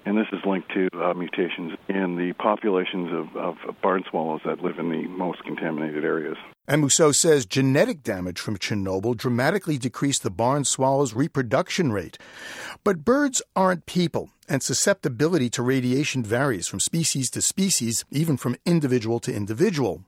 and 0.06 0.18
this 0.18 0.28
is 0.32 0.40
linked 0.46 0.72
to 0.74 0.88
uh, 0.94 1.14
mutations 1.14 1.74
in 1.88 2.16
the 2.16 2.34
populations 2.34 3.12
of, 3.14 3.36
of 3.36 3.82
barn 3.82 4.04
swallows 4.10 4.42
that 4.46 4.62
live 4.62 4.80
in 4.80 4.90
the 4.90 5.08
most 5.08 5.44
contaminated 5.44 6.04
areas. 6.04 6.38
And 6.68 6.82
Mousseau 6.82 7.12
says 7.12 7.46
genetic 7.46 8.04
damage 8.04 8.40
from 8.40 8.58
Chernobyl 8.58 9.18
dramatically 9.18 9.78
decreased 9.78 10.24
the 10.24 10.30
barn 10.30 10.64
swallow's 10.64 11.14
reproduction 11.14 11.92
rate. 11.92 12.18
But 12.84 13.04
birds 13.04 13.42
aren't 13.56 13.86
people, 13.86 14.30
and 14.48 14.64
susceptibility 14.64 15.50
to 15.52 15.64
radiation 15.64 16.24
varies 16.24 16.68
from 16.68 16.80
species 16.80 17.30
to 17.32 17.42
species, 17.42 18.06
even 18.12 18.38
from 18.38 18.56
individual 18.66 19.20
to 19.22 19.34
individual. 19.34 20.04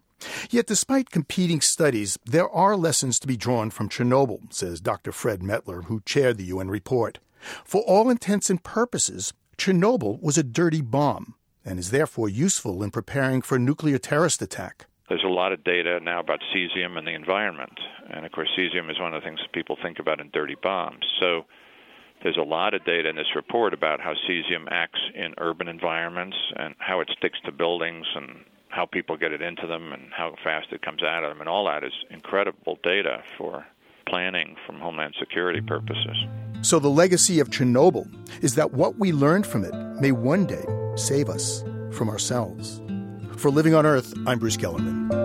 Yet, 0.49 0.67
despite 0.67 1.09
competing 1.09 1.61
studies, 1.61 2.17
there 2.25 2.49
are 2.49 2.75
lessons 2.75 3.19
to 3.19 3.27
be 3.27 3.37
drawn 3.37 3.69
from 3.69 3.89
Chernobyl, 3.89 4.53
says 4.53 4.81
Dr. 4.81 5.11
Fred 5.11 5.41
Mettler, 5.41 5.85
who 5.85 6.01
chaired 6.05 6.37
the 6.37 6.45
UN 6.45 6.69
report. 6.69 7.19
For 7.63 7.81
all 7.81 8.09
intents 8.09 8.49
and 8.49 8.63
purposes, 8.63 9.33
Chernobyl 9.57 10.21
was 10.21 10.37
a 10.37 10.43
dirty 10.43 10.81
bomb 10.81 11.35
and 11.65 11.79
is 11.79 11.91
therefore 11.91 12.29
useful 12.29 12.83
in 12.83 12.91
preparing 12.91 13.41
for 13.41 13.55
a 13.55 13.59
nuclear 13.59 13.97
terrorist 13.97 14.41
attack. 14.41 14.85
There's 15.09 15.23
a 15.23 15.27
lot 15.27 15.51
of 15.51 15.63
data 15.63 15.99
now 15.99 16.19
about 16.19 16.39
cesium 16.55 16.97
and 16.97 17.05
the 17.05 17.13
environment. 17.13 17.77
And 18.09 18.25
of 18.25 18.31
course, 18.31 18.49
cesium 18.57 18.89
is 18.89 18.99
one 18.99 19.13
of 19.13 19.21
the 19.21 19.27
things 19.27 19.39
that 19.41 19.51
people 19.51 19.77
think 19.81 19.99
about 19.99 20.21
in 20.21 20.29
dirty 20.31 20.55
bombs. 20.61 21.05
So 21.19 21.43
there's 22.23 22.37
a 22.37 22.43
lot 22.43 22.73
of 22.73 22.85
data 22.85 23.09
in 23.09 23.15
this 23.15 23.35
report 23.35 23.73
about 23.73 23.99
how 23.99 24.13
cesium 24.29 24.67
acts 24.69 24.99
in 25.13 25.33
urban 25.37 25.67
environments 25.67 26.37
and 26.55 26.75
how 26.79 27.01
it 27.01 27.09
sticks 27.17 27.39
to 27.45 27.51
buildings 27.51 28.05
and 28.15 28.45
how 28.71 28.85
people 28.85 29.17
get 29.17 29.31
it 29.31 29.41
into 29.41 29.67
them 29.67 29.91
and 29.91 30.11
how 30.11 30.35
fast 30.43 30.67
it 30.71 30.81
comes 30.81 31.03
out 31.03 31.23
of 31.23 31.29
them. 31.29 31.39
And 31.39 31.49
all 31.49 31.65
that 31.65 31.83
is 31.83 31.93
incredible 32.09 32.79
data 32.83 33.21
for 33.37 33.65
planning 34.07 34.55
from 34.65 34.79
Homeland 34.79 35.15
Security 35.19 35.61
purposes. 35.61 36.17
So, 36.61 36.79
the 36.79 36.89
legacy 36.89 37.39
of 37.39 37.49
Chernobyl 37.49 38.07
is 38.43 38.55
that 38.55 38.73
what 38.73 38.97
we 38.97 39.11
learned 39.11 39.47
from 39.47 39.63
it 39.63 39.73
may 39.99 40.11
one 40.11 40.45
day 40.45 40.65
save 40.95 41.29
us 41.29 41.63
from 41.91 42.09
ourselves. 42.09 42.81
For 43.37 43.49
Living 43.49 43.73
on 43.73 43.85
Earth, 43.85 44.13
I'm 44.27 44.39
Bruce 44.39 44.57
Gellerman. 44.57 45.20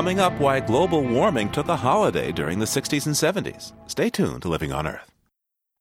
Coming 0.00 0.18
up, 0.18 0.32
why 0.40 0.60
global 0.60 1.02
warming 1.04 1.50
took 1.50 1.68
a 1.68 1.76
holiday 1.76 2.32
during 2.32 2.58
the 2.58 2.64
60s 2.64 3.04
and 3.04 3.14
70s. 3.14 3.74
Stay 3.86 4.08
tuned 4.08 4.40
to 4.40 4.48
Living 4.48 4.72
on 4.72 4.86
Earth. 4.86 5.12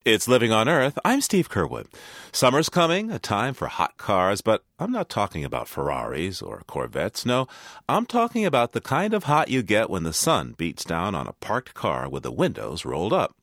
It's 0.04 0.28
Living 0.28 0.52
on 0.52 0.68
Earth. 0.68 1.00
I'm 1.06 1.22
Steve 1.22 1.50
Curwood. 1.50 1.86
Summer's 2.34 2.68
coming, 2.68 3.12
a 3.12 3.18
time 3.18 3.54
for 3.54 3.68
hot 3.68 3.96
cars, 3.96 4.42
but 4.42 4.66
I'm 4.78 4.92
not 4.92 5.08
talking 5.08 5.46
about 5.46 5.70
Ferraris 5.70 6.42
or 6.42 6.64
Corvettes. 6.68 7.26
No, 7.26 7.48
I'm 7.88 8.06
talking 8.06 8.46
about 8.46 8.74
the 8.74 8.82
kind 8.82 9.14
of 9.14 9.24
hot 9.24 9.48
you 9.48 9.64
get 9.64 9.90
when 9.90 10.04
the 10.04 10.12
sun 10.12 10.54
beats 10.58 10.84
down 10.84 11.16
on 11.16 11.26
a 11.26 11.32
parked 11.40 11.74
car 11.74 12.10
with 12.10 12.24
the 12.24 12.32
windows 12.32 12.84
rolled 12.84 13.14
up. 13.14 13.38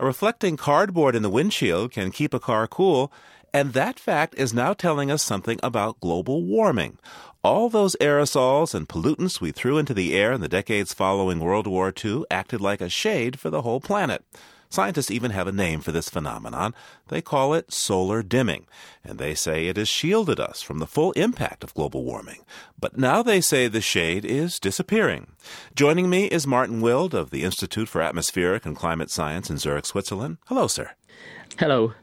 A 0.00 0.04
reflecting 0.04 0.56
cardboard 0.56 1.14
in 1.14 1.22
the 1.22 1.30
windshield 1.30 1.92
can 1.92 2.10
keep 2.10 2.34
a 2.34 2.40
car 2.40 2.66
cool, 2.66 3.12
and 3.52 3.74
that 3.74 3.98
fact 3.98 4.34
is 4.36 4.54
now 4.54 4.72
telling 4.72 5.10
us 5.10 5.22
something 5.22 5.60
about 5.62 6.00
global 6.00 6.44
warming. 6.44 6.98
All 7.42 7.70
those 7.70 7.96
aerosols 8.02 8.74
and 8.74 8.86
pollutants 8.86 9.40
we 9.40 9.50
threw 9.50 9.78
into 9.78 9.94
the 9.94 10.14
air 10.14 10.30
in 10.30 10.42
the 10.42 10.48
decades 10.48 10.92
following 10.92 11.40
World 11.40 11.66
War 11.66 11.90
II 12.04 12.24
acted 12.30 12.60
like 12.60 12.82
a 12.82 12.90
shade 12.90 13.40
for 13.40 13.48
the 13.48 13.62
whole 13.62 13.80
planet. 13.80 14.22
Scientists 14.68 15.10
even 15.10 15.30
have 15.30 15.46
a 15.46 15.52
name 15.52 15.80
for 15.80 15.90
this 15.90 16.10
phenomenon. 16.10 16.74
They 17.08 17.22
call 17.22 17.54
it 17.54 17.72
solar 17.72 18.22
dimming, 18.22 18.66
and 19.02 19.18
they 19.18 19.34
say 19.34 19.68
it 19.68 19.78
has 19.78 19.88
shielded 19.88 20.38
us 20.38 20.60
from 20.60 20.80
the 20.80 20.86
full 20.86 21.12
impact 21.12 21.64
of 21.64 21.72
global 21.72 22.04
warming. 22.04 22.44
But 22.78 22.98
now 22.98 23.22
they 23.22 23.40
say 23.40 23.68
the 23.68 23.80
shade 23.80 24.26
is 24.26 24.60
disappearing. 24.60 25.28
Joining 25.74 26.10
me 26.10 26.26
is 26.26 26.46
Martin 26.46 26.82
Wild 26.82 27.14
of 27.14 27.30
the 27.30 27.42
Institute 27.42 27.88
for 27.88 28.02
Atmospheric 28.02 28.66
and 28.66 28.76
Climate 28.76 29.10
Science 29.10 29.48
in 29.48 29.56
Zurich, 29.56 29.86
Switzerland. 29.86 30.36
Hello, 30.44 30.66
sir. 30.66 30.90
Hello. 31.58 31.94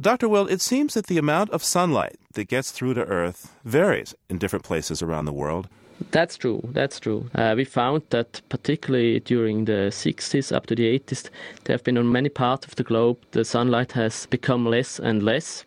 Dr. 0.00 0.30
Wild, 0.30 0.50
it 0.50 0.62
seems 0.62 0.94
that 0.94 1.08
the 1.08 1.18
amount 1.18 1.50
of 1.50 1.62
sunlight 1.62 2.16
that 2.32 2.48
gets 2.48 2.70
through 2.70 2.94
to 2.94 3.04
Earth 3.04 3.54
varies 3.64 4.14
in 4.30 4.38
different 4.38 4.64
places 4.64 5.02
around 5.02 5.26
the 5.26 5.32
world. 5.32 5.68
That's 6.10 6.38
true. 6.38 6.66
That's 6.72 6.98
true. 6.98 7.28
Uh, 7.34 7.52
we 7.54 7.66
found 7.66 8.04
that 8.08 8.40
particularly 8.48 9.20
during 9.20 9.66
the 9.66 9.90
60s 9.92 10.56
up 10.56 10.64
to 10.66 10.74
the 10.74 10.98
80s, 10.98 11.28
there 11.64 11.74
have 11.74 11.84
been 11.84 11.98
on 11.98 12.10
many 12.10 12.30
parts 12.30 12.66
of 12.66 12.76
the 12.76 12.82
globe 12.82 13.18
the 13.32 13.44
sunlight 13.44 13.92
has 13.92 14.24
become 14.24 14.64
less 14.64 14.98
and 14.98 15.22
less. 15.22 15.66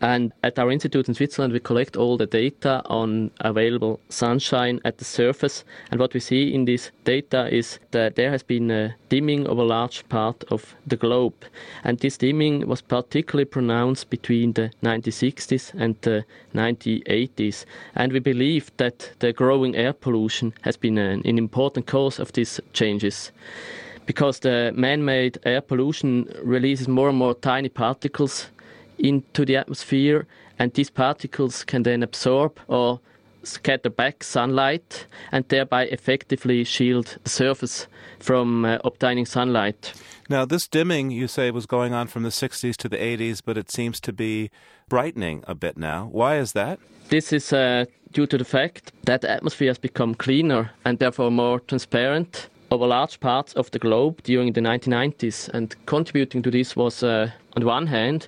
And 0.00 0.32
at 0.42 0.58
our 0.58 0.70
institute 0.70 1.08
in 1.08 1.14
Switzerland, 1.14 1.54
we 1.54 1.60
collect 1.60 1.96
all 1.96 2.18
the 2.18 2.26
data 2.26 2.82
on 2.86 3.30
available 3.40 4.00
sunshine 4.10 4.80
at 4.84 4.98
the 4.98 5.04
surface. 5.04 5.64
And 5.90 5.98
what 5.98 6.12
we 6.12 6.20
see 6.20 6.52
in 6.52 6.66
this 6.66 6.90
data 7.04 7.48
is 7.50 7.78
that 7.92 8.16
there 8.16 8.30
has 8.30 8.42
been 8.42 8.70
a 8.70 8.94
dimming 9.08 9.46
of 9.46 9.56
a 9.56 9.62
large 9.62 10.06
part 10.10 10.44
of 10.50 10.74
the 10.86 10.96
globe. 10.96 11.46
And 11.84 11.98
this 11.98 12.18
dimming 12.18 12.66
was 12.68 12.82
particularly 12.82 13.46
pronounced 13.46 14.10
between 14.10 14.52
the 14.52 14.70
1960s 14.82 15.72
and 15.74 15.96
the 16.02 16.24
1980s. 16.54 17.64
And 17.94 18.12
we 18.12 18.18
believe 18.18 18.70
that 18.76 19.10
the 19.20 19.32
growing 19.32 19.74
air 19.74 19.94
pollution 19.94 20.52
has 20.62 20.76
been 20.76 20.98
an, 20.98 21.22
an 21.24 21.38
important 21.38 21.86
cause 21.86 22.18
of 22.18 22.32
these 22.32 22.60
changes 22.72 23.32
because 24.06 24.40
the 24.40 24.70
man-made 24.76 25.38
air 25.44 25.62
pollution 25.62 26.28
releases 26.42 26.88
more 26.88 27.08
and 27.08 27.16
more 27.16 27.32
tiny 27.32 27.70
particles 27.70 28.48
into 28.98 29.44
the 29.44 29.56
atmosphere, 29.56 30.26
and 30.58 30.72
these 30.74 30.90
particles 30.90 31.64
can 31.64 31.82
then 31.82 32.02
absorb 32.02 32.58
or 32.68 33.00
scatter 33.42 33.90
back 33.90 34.24
sunlight 34.24 35.06
and 35.32 35.46
thereby 35.48 35.84
effectively 35.86 36.64
shield 36.64 37.18
the 37.24 37.30
surface 37.30 37.86
from 38.18 38.64
uh, 38.64 38.78
obtaining 38.84 39.26
sunlight. 39.26 39.92
Now, 40.28 40.46
this 40.46 40.66
dimming, 40.66 41.10
you 41.10 41.28
say, 41.28 41.50
was 41.50 41.66
going 41.66 41.92
on 41.92 42.06
from 42.06 42.22
the 42.22 42.30
60s 42.30 42.76
to 42.76 42.88
the 42.88 42.96
80s, 42.96 43.42
but 43.44 43.58
it 43.58 43.70
seems 43.70 44.00
to 44.00 44.12
be 44.12 44.50
brightening 44.88 45.44
a 45.46 45.54
bit 45.54 45.76
now. 45.76 46.08
Why 46.10 46.38
is 46.38 46.52
that? 46.52 46.78
This 47.10 47.32
is 47.32 47.52
uh, 47.52 47.84
due 48.12 48.26
to 48.26 48.38
the 48.38 48.44
fact 48.44 48.92
that 49.04 49.20
the 49.20 49.30
atmosphere 49.30 49.68
has 49.68 49.78
become 49.78 50.14
cleaner 50.14 50.70
and 50.84 50.98
therefore 50.98 51.30
more 51.30 51.60
transparent 51.60 52.48
over 52.70 52.86
large 52.86 53.20
parts 53.20 53.52
of 53.52 53.70
the 53.72 53.78
globe 53.78 54.22
during 54.22 54.54
the 54.54 54.60
1990s. 54.62 55.50
And 55.50 55.74
contributing 55.84 56.42
to 56.42 56.50
this 56.50 56.74
was, 56.74 57.02
uh, 57.02 57.30
on 57.54 57.60
the 57.60 57.66
one 57.66 57.86
hand, 57.86 58.26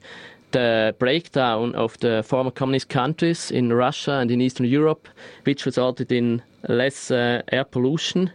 the 0.57 0.95
breakdown 0.99 1.75
of 1.75 1.99
the 1.99 2.23
former 2.23 2.51
communist 2.51 2.89
countries 2.89 3.51
in 3.51 3.73
Russia 3.73 4.13
and 4.13 4.31
in 4.31 4.41
Eastern 4.41 4.67
Europe, 4.67 5.07
which 5.45 5.67
resulted 5.67 6.11
in 6.11 6.43
less 6.69 7.11
uh, 7.11 7.43
air 7.53 7.65
pollution. 7.65 8.31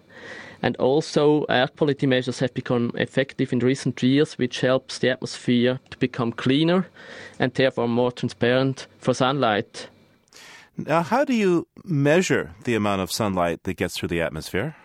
And 0.62 0.78
also, 0.78 1.46
air 1.50 1.68
quality 1.68 2.06
measures 2.06 2.40
have 2.40 2.54
become 2.54 2.92
effective 2.94 3.51
in 3.51 3.60
recent 3.60 4.04
years, 4.04 4.38
which 4.38 4.62
helps 4.62 5.00
the 5.00 5.10
atmosphere 5.10 5.80
to 5.90 5.98
become 5.98 6.32
cleaner 6.32 6.86
and 7.40 7.51
therefore 7.54 7.88
more 7.88 8.12
transparent 8.12 8.86
for 9.00 9.16
sunlight. 9.16 9.90
Now, 10.78 11.01
how 11.01 11.25
do 11.25 11.34
you 11.34 11.68
measure 11.84 12.51
the 12.66 12.75
amount 12.75 13.01
of 13.01 13.12
sunlight 13.12 13.63
that 13.63 13.78
gets 13.78 13.98
through 13.98 14.10
the 14.10 14.22
atmosphere? 14.22 14.75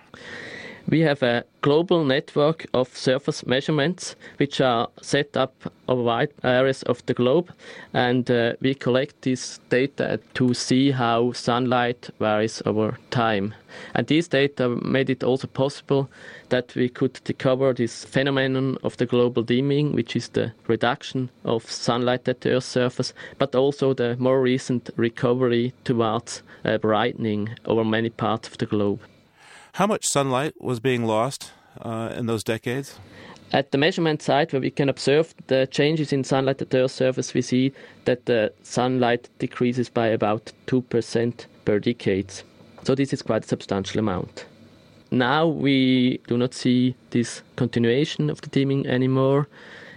We 0.89 1.01
have 1.01 1.21
a 1.25 1.45
global 1.63 2.05
network 2.05 2.67
of 2.73 2.97
surface 2.97 3.45
measurements 3.45 4.15
which 4.37 4.61
are 4.61 4.89
set 5.03 5.37
up 5.37 5.53
over 5.89 6.01
wide 6.01 6.33
areas 6.45 6.85
of 6.85 7.05
the 7.07 7.15
globe, 7.15 7.51
and 7.93 8.31
uh, 8.31 8.53
we 8.61 8.73
collect 8.75 9.23
this 9.23 9.59
data 9.69 10.21
to 10.35 10.55
see 10.55 10.93
how 10.93 11.33
sunlight 11.33 12.11
varies 12.21 12.63
over 12.65 12.99
time. 13.11 13.53
And 13.95 14.07
these 14.07 14.29
data 14.29 14.69
made 14.69 15.11
it 15.11 15.25
also 15.25 15.49
possible 15.49 16.09
that 16.51 16.73
we 16.77 16.89
could 16.89 17.15
discover 17.25 17.73
this 17.73 18.05
phenomenon 18.05 18.79
of 18.85 18.97
the 18.97 19.07
global 19.07 19.43
dimming, 19.43 19.93
which 19.93 20.15
is 20.15 20.29
the 20.29 20.53
reduction 20.69 21.31
of 21.45 21.69
sunlight 21.69 22.29
at 22.29 22.43
the 22.43 22.51
Earth's 22.51 22.67
surface, 22.67 23.13
but 23.39 23.57
also 23.57 23.93
the 23.93 24.17
more 24.21 24.41
recent 24.41 24.91
recovery 24.95 25.73
towards 25.83 26.43
uh, 26.65 26.79
brightening 26.79 27.57
over 27.65 27.85
many 27.85 28.11
parts 28.11 28.47
of 28.47 28.59
the 28.59 28.67
globe. 28.67 29.01
How 29.77 29.87
much 29.87 30.07
sunlight 30.07 30.55
was 30.59 30.81
being 30.81 31.05
lost 31.05 31.53
uh, 31.83 32.11
in 32.17 32.25
those 32.25 32.43
decades? 32.43 32.99
At 33.53 33.73
the 33.73 33.79
measurement 33.79 34.23
site, 34.23 34.51
where 34.55 34.63
we 34.63 34.71
can 34.71 34.89
observe 34.89 35.35
the 35.49 35.67
changes 35.67 36.15
in 36.15 36.25
sunlight 36.25 36.63
at 36.63 36.71
the 36.71 36.79
Earth's 36.79 36.95
surface, 36.95 37.35
we 37.35 37.43
see 37.43 37.75
that 38.07 38.25
the 38.25 38.55
sunlight 38.63 39.29
decreases 39.39 39.91
by 39.91 40.07
about 40.07 40.51
2% 40.67 41.45
per 41.67 41.79
decade. 41.79 42.33
So, 42.85 42.95
this 42.95 43.13
is 43.13 43.21
quite 43.21 43.45
a 43.45 43.49
substantial 43.49 43.99
amount. 43.99 44.47
Now 45.11 45.47
we 45.47 46.23
do 46.27 46.39
not 46.39 46.55
see 46.55 46.97
this 47.11 47.43
continuation 47.57 48.31
of 48.31 48.41
the 48.41 48.49
dimming 48.49 48.87
anymore, 48.87 49.47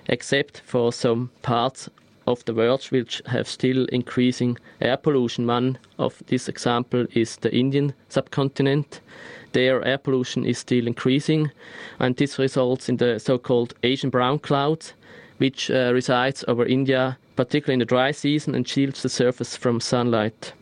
except 0.07 0.61
for 0.65 0.91
some 0.91 1.31
parts 1.41 1.87
of 2.27 2.43
the 2.43 2.53
world 2.53 2.83
which 2.89 3.21
have 3.27 3.47
still 3.47 3.85
increasing 3.85 4.57
air 4.81 4.97
pollution. 4.97 5.47
One 5.47 5.79
of 5.97 6.21
this 6.27 6.49
example 6.49 7.07
is 7.13 7.37
the 7.37 7.55
Indian 7.55 7.93
subcontinent 8.09 8.99
their 9.51 9.83
air 9.85 9.97
pollution 9.97 10.45
is 10.45 10.57
still 10.57 10.87
increasing, 10.87 11.51
and 11.99 12.15
this 12.15 12.39
results 12.39 12.89
in 12.89 12.97
the 12.97 13.19
so-called 13.19 13.73
Asian 13.83 14.09
brown 14.09 14.39
cloud, 14.39 14.85
which 15.37 15.71
uh, 15.71 15.91
resides 15.93 16.43
over 16.47 16.65
India, 16.65 17.17
particularly 17.35 17.73
in 17.73 17.79
the 17.79 17.85
dry 17.85 18.11
season, 18.11 18.55
and 18.55 18.67
shields 18.67 19.01
the 19.01 19.09
surface 19.09 19.55
from 19.55 19.79
sunlight. 19.79 20.53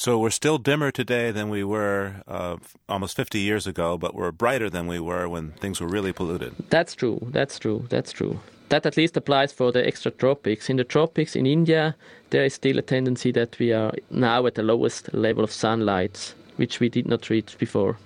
So 0.00 0.18
we're 0.18 0.30
still 0.30 0.56
dimmer 0.56 0.90
today 0.90 1.30
than 1.30 1.50
we 1.50 1.62
were 1.62 2.22
uh, 2.26 2.56
almost 2.88 3.16
50 3.16 3.38
years 3.38 3.66
ago, 3.66 3.98
but 3.98 4.14
we're 4.14 4.32
brighter 4.32 4.70
than 4.70 4.86
we 4.86 4.98
were 4.98 5.28
when 5.28 5.52
things 5.52 5.78
were 5.78 5.88
really 5.88 6.12
polluted. 6.12 6.54
That's 6.70 6.94
true. 6.94 7.26
That's 7.30 7.58
true. 7.58 7.84
That's 7.90 8.10
true. 8.10 8.40
That 8.70 8.86
at 8.86 8.96
least 8.96 9.16
applies 9.18 9.52
for 9.52 9.72
the 9.72 9.86
extra 9.86 10.10
tropics. 10.10 10.70
In 10.70 10.76
the 10.76 10.84
tropics 10.84 11.36
in 11.36 11.44
India, 11.44 11.96
there 12.30 12.44
is 12.44 12.54
still 12.54 12.78
a 12.78 12.82
tendency 12.82 13.30
that 13.32 13.58
we 13.58 13.72
are 13.74 13.92
now 14.10 14.46
at 14.46 14.54
the 14.54 14.62
lowest 14.62 15.12
level 15.12 15.44
of 15.44 15.52
sunlight, 15.52 16.34
which 16.56 16.80
we 16.80 16.88
did 16.88 17.06
not 17.06 17.28
reach 17.28 17.58
before. 17.58 17.98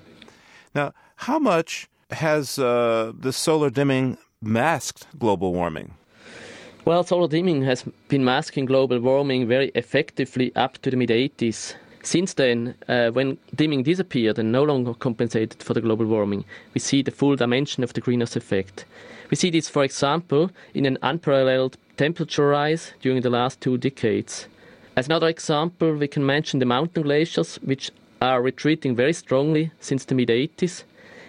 Now, 0.74 0.92
how 1.16 1.38
much 1.38 1.88
has 2.10 2.58
uh, 2.58 3.12
the 3.18 3.32
solar 3.32 3.70
dimming 3.70 4.18
masked 4.42 5.06
global 5.18 5.52
warming? 5.52 5.94
Well, 6.84 7.04
solar 7.04 7.28
dimming 7.28 7.62
has 7.62 7.84
been 8.08 8.24
masking 8.24 8.66
global 8.66 8.98
warming 8.98 9.46
very 9.46 9.70
effectively 9.74 10.54
up 10.56 10.78
to 10.82 10.90
the 10.90 10.96
mid 10.96 11.10
80s. 11.10 11.74
Since 12.02 12.34
then, 12.34 12.74
uh, 12.88 13.10
when 13.10 13.38
dimming 13.54 13.84
disappeared 13.84 14.38
and 14.38 14.52
no 14.52 14.62
longer 14.64 14.92
compensated 14.92 15.62
for 15.62 15.72
the 15.72 15.80
global 15.80 16.04
warming, 16.04 16.44
we 16.74 16.80
see 16.80 17.00
the 17.00 17.10
full 17.10 17.36
dimension 17.36 17.82
of 17.82 17.94
the 17.94 18.02
greenhouse 18.02 18.36
effect. 18.36 18.84
We 19.30 19.36
see 19.36 19.48
this, 19.48 19.70
for 19.70 19.84
example, 19.84 20.50
in 20.74 20.84
an 20.84 20.98
unparalleled 21.02 21.78
temperature 21.96 22.48
rise 22.48 22.92
during 23.00 23.22
the 23.22 23.30
last 23.30 23.62
two 23.62 23.78
decades. 23.78 24.46
As 24.96 25.06
another 25.06 25.28
example, 25.28 25.94
we 25.94 26.06
can 26.06 26.26
mention 26.26 26.60
the 26.60 26.66
mountain 26.66 27.04
glaciers, 27.04 27.56
which 27.62 27.90
are 28.24 28.42
retreating 28.42 28.96
very 28.96 29.12
strongly 29.12 29.70
since 29.80 30.04
the 30.04 30.14
mid 30.14 30.28
80s, 30.28 30.84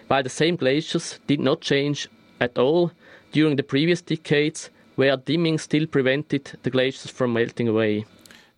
while 0.08 0.24
the 0.24 0.30
same 0.30 0.56
glaciers 0.56 1.20
did 1.28 1.40
not 1.40 1.62
change 1.62 2.08
at 2.40 2.58
all 2.58 2.92
during 3.32 3.58
the 3.58 3.64
previous 3.64 4.02
decades, 4.02 4.70
where 4.96 5.18
dimming 5.18 5.58
still 5.58 5.86
prevented 5.88 6.58
the 6.64 6.70
glaciers 6.70 7.12
from 7.12 7.34
melting 7.34 7.68
away. 7.68 8.06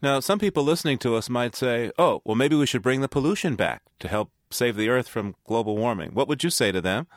Now, 0.02 0.20
some 0.20 0.38
people 0.38 0.64
listening 0.64 1.00
to 1.00 1.16
us 1.16 1.30
might 1.30 1.56
say, 1.56 1.92
oh, 1.98 2.22
well, 2.24 2.36
maybe 2.36 2.56
we 2.56 2.68
should 2.68 2.84
bring 2.84 3.02
the 3.02 3.08
pollution 3.08 3.56
back 3.56 3.82
to 4.00 4.08
help 4.08 4.30
save 4.52 4.76
the 4.76 4.90
Earth 4.90 5.08
from 5.08 5.36
global 5.46 5.76
warming. 5.76 6.12
What 6.12 6.28
would 6.28 6.44
you 6.44 6.52
say 6.52 6.72
to 6.72 6.82
them? 6.82 7.08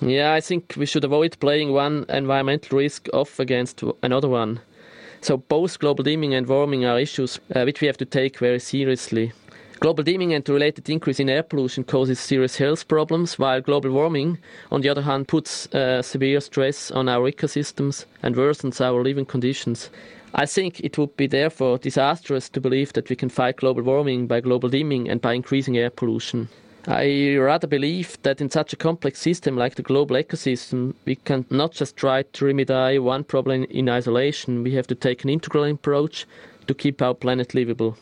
Yeah, 0.00 0.32
I 0.32 0.40
think 0.40 0.74
we 0.78 0.86
should 0.86 1.04
avoid 1.04 1.38
playing 1.40 1.72
one 1.72 2.06
environmental 2.08 2.78
risk 2.78 3.08
off 3.12 3.38
against 3.38 3.82
another 4.02 4.28
one. 4.28 4.60
So, 5.20 5.36
both 5.36 5.78
global 5.78 6.02
dimming 6.02 6.32
and 6.32 6.46
warming 6.46 6.86
are 6.86 6.98
issues 6.98 7.38
uh, 7.54 7.64
which 7.64 7.82
we 7.82 7.86
have 7.86 7.98
to 7.98 8.06
take 8.06 8.38
very 8.38 8.60
seriously. 8.60 9.32
Global 9.80 10.04
dimming 10.04 10.34
and 10.34 10.44
the 10.44 10.52
related 10.52 10.90
increase 10.90 11.20
in 11.20 11.30
air 11.30 11.42
pollution 11.42 11.84
causes 11.84 12.20
serious 12.20 12.58
health 12.58 12.86
problems, 12.86 13.38
while 13.38 13.62
global 13.62 13.90
warming, 13.90 14.36
on 14.70 14.82
the 14.82 14.90
other 14.90 15.00
hand, 15.00 15.26
puts 15.26 15.66
uh, 15.74 16.02
severe 16.02 16.38
stress 16.42 16.90
on 16.90 17.08
our 17.08 17.30
ecosystems 17.32 18.04
and 18.22 18.36
worsens 18.36 18.82
our 18.82 19.02
living 19.02 19.24
conditions. 19.24 19.88
I 20.34 20.44
think 20.44 20.80
it 20.80 20.98
would 20.98 21.16
be 21.16 21.26
therefore 21.26 21.78
disastrous 21.78 22.50
to 22.50 22.60
believe 22.60 22.92
that 22.92 23.08
we 23.08 23.16
can 23.16 23.30
fight 23.30 23.56
global 23.56 23.82
warming 23.82 24.26
by 24.26 24.40
global 24.40 24.68
dimming 24.68 25.08
and 25.08 25.18
by 25.18 25.32
increasing 25.32 25.78
air 25.78 25.88
pollution. 25.88 26.50
I 26.86 27.36
rather 27.36 27.66
believe 27.66 28.18
that 28.22 28.42
in 28.42 28.50
such 28.50 28.74
a 28.74 28.76
complex 28.76 29.18
system 29.18 29.56
like 29.56 29.76
the 29.76 29.82
global 29.82 30.16
ecosystem, 30.16 30.94
we 31.06 31.16
can 31.16 31.46
not 31.48 31.72
just 31.72 31.96
try 31.96 32.24
to 32.24 32.44
remedy 32.44 32.98
one 32.98 33.24
problem 33.24 33.64
in 33.70 33.88
isolation, 33.88 34.62
we 34.62 34.74
have 34.74 34.88
to 34.88 34.94
take 34.94 35.24
an 35.24 35.30
integral 35.30 35.64
approach 35.64 36.26
to 36.66 36.74
keep 36.74 37.00
our 37.00 37.14
planet 37.14 37.54
livable. 37.54 37.96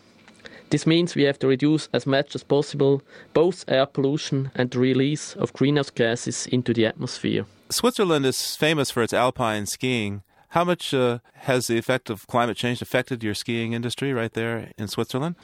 This 0.70 0.86
means 0.86 1.14
we 1.14 1.22
have 1.22 1.38
to 1.38 1.46
reduce 1.46 1.88
as 1.92 2.06
much 2.06 2.34
as 2.34 2.42
possible 2.42 3.02
both 3.32 3.64
air 3.68 3.86
pollution 3.86 4.50
and 4.54 4.70
the 4.70 4.78
release 4.78 5.34
of 5.34 5.52
greenhouse 5.52 5.90
gases 5.90 6.46
into 6.46 6.74
the 6.74 6.86
atmosphere. 6.86 7.46
Switzerland 7.70 8.26
is 8.26 8.56
famous 8.56 8.90
for 8.90 9.02
its 9.02 9.12
alpine 9.12 9.66
skiing. 9.66 10.22
How 10.50 10.64
much 10.64 10.94
uh, 10.94 11.18
has 11.34 11.66
the 11.66 11.78
effect 11.78 12.10
of 12.10 12.26
climate 12.26 12.56
change 12.56 12.82
affected 12.82 13.22
your 13.22 13.34
skiing 13.34 13.72
industry 13.72 14.12
right 14.12 14.32
there 14.32 14.72
in 14.78 14.88
Switzerland? 14.88 15.36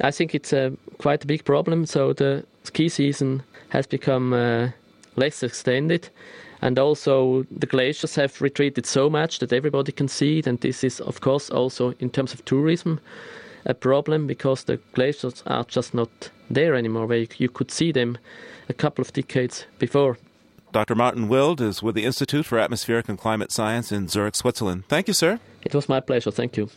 I 0.00 0.10
think 0.10 0.34
it's 0.34 0.52
a, 0.52 0.72
quite 0.98 1.24
a 1.24 1.26
big 1.26 1.44
problem. 1.44 1.86
So 1.86 2.12
the 2.12 2.44
ski 2.64 2.88
season 2.88 3.42
has 3.70 3.86
become 3.86 4.32
uh, 4.32 4.68
less 5.16 5.42
extended. 5.42 6.08
And 6.62 6.78
also, 6.78 7.44
the 7.50 7.66
glaciers 7.66 8.14
have 8.16 8.40
retreated 8.42 8.84
so 8.84 9.08
much 9.08 9.38
that 9.38 9.52
everybody 9.52 9.92
can 9.92 10.08
see 10.08 10.38
it. 10.38 10.46
And 10.46 10.60
this 10.60 10.84
is, 10.84 11.00
of 11.00 11.20
course, 11.20 11.50
also 11.50 11.94
in 12.00 12.10
terms 12.10 12.34
of 12.34 12.44
tourism 12.44 13.00
a 13.64 13.74
problem 13.74 14.26
because 14.26 14.64
the 14.64 14.78
glaciers 14.92 15.42
are 15.46 15.64
just 15.64 15.94
not 15.94 16.30
there 16.50 16.74
anymore 16.74 17.06
where 17.06 17.26
you 17.38 17.48
could 17.48 17.70
see 17.70 17.92
them 17.92 18.18
a 18.68 18.72
couple 18.72 19.02
of 19.02 19.12
decades 19.12 19.66
before. 19.78 20.18
Dr. 20.72 20.94
Martin 20.94 21.28
Wild 21.28 21.60
is 21.60 21.82
with 21.82 21.96
the 21.96 22.04
Institute 22.04 22.46
for 22.46 22.58
Atmospheric 22.58 23.08
and 23.08 23.18
Climate 23.18 23.50
Science 23.50 23.90
in 23.90 24.06
Zurich, 24.08 24.36
Switzerland. 24.36 24.84
Thank 24.88 25.08
you, 25.08 25.14
sir. 25.14 25.40
It 25.62 25.74
was 25.74 25.88
my 25.88 25.98
pleasure. 26.00 26.30
Thank 26.30 26.56
you. 26.56 26.70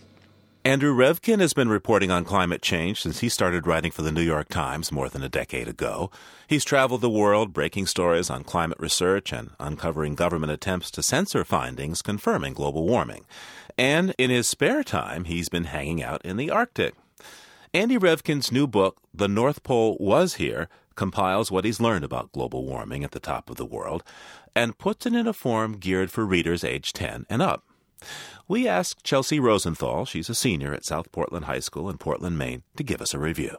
Andrew 0.66 0.96
Revkin 0.96 1.42
has 1.42 1.54
been 1.54 1.68
reporting 1.68 2.10
on 2.10 2.24
climate 2.24 2.62
change 2.62 3.02
since 3.02 3.20
he 3.20 3.28
started 3.28 3.68
writing 3.68 3.92
for 3.92 4.02
the 4.02 4.14
New 4.14 4.22
York 4.22 4.48
Times 4.48 4.94
more 4.94 5.10
than 5.10 5.22
a 5.22 5.28
decade 5.28 5.68
ago. 5.68 6.10
He's 6.48 6.64
traveled 6.64 7.02
the 7.02 7.10
world 7.10 7.52
breaking 7.52 7.86
stories 7.88 8.30
on 8.30 8.46
climate 8.46 8.80
research 8.80 9.34
and 9.34 9.50
uncovering 9.60 10.16
government 10.16 10.54
attempts 10.54 10.90
to 10.92 11.04
censor 11.04 11.44
findings 11.44 12.02
confirming 12.02 12.54
global 12.54 12.88
warming. 12.88 13.26
And 13.78 14.14
in 14.18 14.30
his 14.30 14.48
spare 14.48 14.84
time, 14.84 15.26
he's 15.26 15.50
been 15.50 15.66
hanging 15.66 16.04
out 16.04 16.24
in 16.24 16.38
the 16.38 16.52
Arctic. 16.52 16.94
Andy 17.74 17.98
Revkin's 17.98 18.52
new 18.52 18.68
book, 18.68 18.98
The 19.14 19.28
North 19.28 19.64
Pole 19.64 19.98
Was 20.00 20.36
Here, 20.36 20.70
compiles 20.96 21.52
what 21.52 21.66
he's 21.66 21.82
learned 21.82 22.06
about 22.06 22.32
global 22.32 22.66
warming 22.66 23.04
at 23.04 23.12
the 23.12 23.20
top 23.20 23.50
of 23.50 23.56
the 23.56 23.66
world 23.66 24.04
and 24.56 24.78
puts 24.78 25.06
it 25.06 25.14
in 25.14 25.28
a 25.28 25.34
form 25.34 25.78
geared 25.78 26.12
for 26.12 26.26
readers 26.26 26.64
age 26.64 26.94
10 26.94 27.26
and 27.30 27.42
up. 27.42 27.64
We 28.48 28.68
asked 28.68 29.04
Chelsea 29.04 29.40
Rosenthal, 29.40 30.06
she's 30.06 30.30
a 30.30 30.36
senior 30.36 30.74
at 30.74 30.86
South 30.86 31.12
Portland 31.12 31.46
High 31.46 31.60
School 31.60 31.90
in 31.90 31.98
Portland, 31.98 32.38
Maine, 32.38 32.64
to 32.76 32.84
give 32.84 33.02
us 33.02 33.14
a 33.14 33.20
review. 33.20 33.58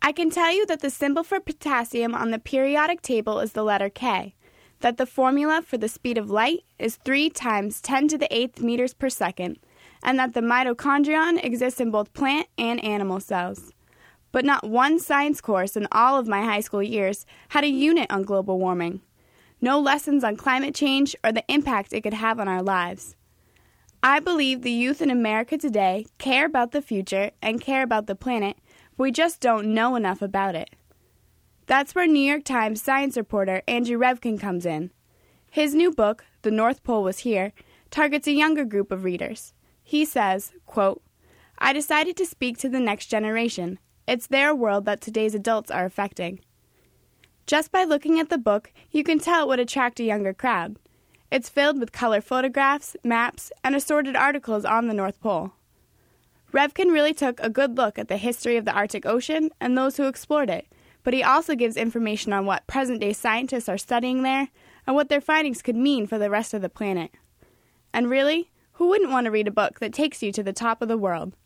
I 0.00 0.12
can 0.12 0.30
tell 0.30 0.52
you 0.52 0.66
that 0.66 0.80
the 0.80 0.90
symbol 0.90 1.24
for 1.24 1.40
potassium 1.40 2.14
on 2.14 2.30
the 2.30 2.38
periodic 2.38 3.02
table 3.02 3.40
is 3.40 3.52
the 3.52 3.64
letter 3.64 3.90
K, 3.90 4.35
that 4.80 4.96
the 4.96 5.06
formula 5.06 5.62
for 5.62 5.78
the 5.78 5.88
speed 5.88 6.18
of 6.18 6.30
light 6.30 6.64
is 6.78 6.96
3 6.96 7.30
times 7.30 7.80
10 7.80 8.08
to 8.08 8.18
the 8.18 8.28
8th 8.28 8.60
meters 8.60 8.94
per 8.94 9.08
second, 9.08 9.58
and 10.02 10.18
that 10.18 10.34
the 10.34 10.40
mitochondrion 10.40 11.42
exists 11.44 11.80
in 11.80 11.90
both 11.90 12.12
plant 12.12 12.48
and 12.58 12.82
animal 12.84 13.20
cells. 13.20 13.72
But 14.32 14.44
not 14.44 14.68
one 14.68 14.98
science 14.98 15.40
course 15.40 15.76
in 15.76 15.88
all 15.90 16.18
of 16.18 16.28
my 16.28 16.42
high 16.42 16.60
school 16.60 16.82
years 16.82 17.24
had 17.48 17.64
a 17.64 17.68
unit 17.68 18.10
on 18.10 18.22
global 18.22 18.58
warming. 18.58 19.00
No 19.60 19.80
lessons 19.80 20.22
on 20.22 20.36
climate 20.36 20.74
change 20.74 21.16
or 21.24 21.32
the 21.32 21.44
impact 21.48 21.92
it 21.92 22.02
could 22.02 22.14
have 22.14 22.38
on 22.38 22.48
our 22.48 22.62
lives. 22.62 23.16
I 24.02 24.20
believe 24.20 24.60
the 24.60 24.70
youth 24.70 25.00
in 25.00 25.10
America 25.10 25.56
today 25.56 26.06
care 26.18 26.44
about 26.44 26.72
the 26.72 26.82
future 26.82 27.30
and 27.40 27.60
care 27.60 27.82
about 27.82 28.06
the 28.06 28.14
planet, 28.14 28.58
but 28.96 29.04
we 29.04 29.10
just 29.10 29.40
don't 29.40 29.72
know 29.72 29.96
enough 29.96 30.20
about 30.20 30.54
it. 30.54 30.70
That's 31.66 31.96
where 31.96 32.06
New 32.06 32.20
York 32.20 32.44
Times 32.44 32.80
science 32.80 33.16
reporter 33.16 33.60
Andrew 33.66 33.98
Revkin 33.98 34.40
comes 34.40 34.64
in. 34.64 34.92
His 35.50 35.74
new 35.74 35.90
book, 35.90 36.24
The 36.42 36.50
North 36.52 36.84
Pole 36.84 37.02
Was 37.02 37.20
Here, 37.20 37.52
targets 37.90 38.28
a 38.28 38.32
younger 38.32 38.64
group 38.64 38.92
of 38.92 39.02
readers. 39.02 39.52
He 39.82 40.04
says, 40.04 40.52
quote, 40.64 41.02
I 41.58 41.72
decided 41.72 42.16
to 42.18 42.26
speak 42.26 42.58
to 42.58 42.68
the 42.68 42.78
next 42.78 43.06
generation. 43.06 43.80
It's 44.06 44.28
their 44.28 44.54
world 44.54 44.84
that 44.84 45.00
today's 45.00 45.34
adults 45.34 45.70
are 45.70 45.84
affecting. 45.84 46.38
Just 47.46 47.72
by 47.72 47.82
looking 47.82 48.20
at 48.20 48.28
the 48.28 48.38
book, 48.38 48.72
you 48.92 49.02
can 49.02 49.18
tell 49.18 49.42
it 49.44 49.48
would 49.48 49.60
attract 49.60 49.98
a 49.98 50.04
younger 50.04 50.34
crowd. 50.34 50.76
It's 51.32 51.48
filled 51.48 51.80
with 51.80 51.90
color 51.90 52.20
photographs, 52.20 52.96
maps, 53.02 53.50
and 53.64 53.74
assorted 53.74 54.14
articles 54.14 54.64
on 54.64 54.86
the 54.86 54.94
North 54.94 55.20
Pole. 55.20 55.52
Revkin 56.52 56.92
really 56.92 57.12
took 57.14 57.40
a 57.40 57.50
good 57.50 57.76
look 57.76 57.98
at 57.98 58.06
the 58.06 58.16
history 58.16 58.56
of 58.56 58.64
the 58.64 58.72
Arctic 58.72 59.04
Ocean 59.04 59.50
and 59.60 59.76
those 59.76 59.96
who 59.96 60.06
explored 60.06 60.50
it, 60.50 60.66
but 61.06 61.14
he 61.14 61.22
also 61.22 61.54
gives 61.54 61.76
information 61.76 62.32
on 62.32 62.46
what 62.46 62.66
present 62.66 63.00
day 63.00 63.12
scientists 63.12 63.68
are 63.68 63.78
studying 63.78 64.24
there 64.24 64.48
and 64.88 64.96
what 64.96 65.08
their 65.08 65.20
findings 65.20 65.62
could 65.62 65.76
mean 65.76 66.04
for 66.04 66.18
the 66.18 66.28
rest 66.28 66.52
of 66.52 66.62
the 66.62 66.68
planet. 66.68 67.12
And 67.94 68.10
really, 68.10 68.50
who 68.72 68.88
wouldn't 68.88 69.12
want 69.12 69.26
to 69.26 69.30
read 69.30 69.46
a 69.46 69.52
book 69.52 69.78
that 69.78 69.92
takes 69.92 70.20
you 70.20 70.32
to 70.32 70.42
the 70.42 70.52
top 70.52 70.82
of 70.82 70.88
the 70.88 70.98
world? 70.98 71.36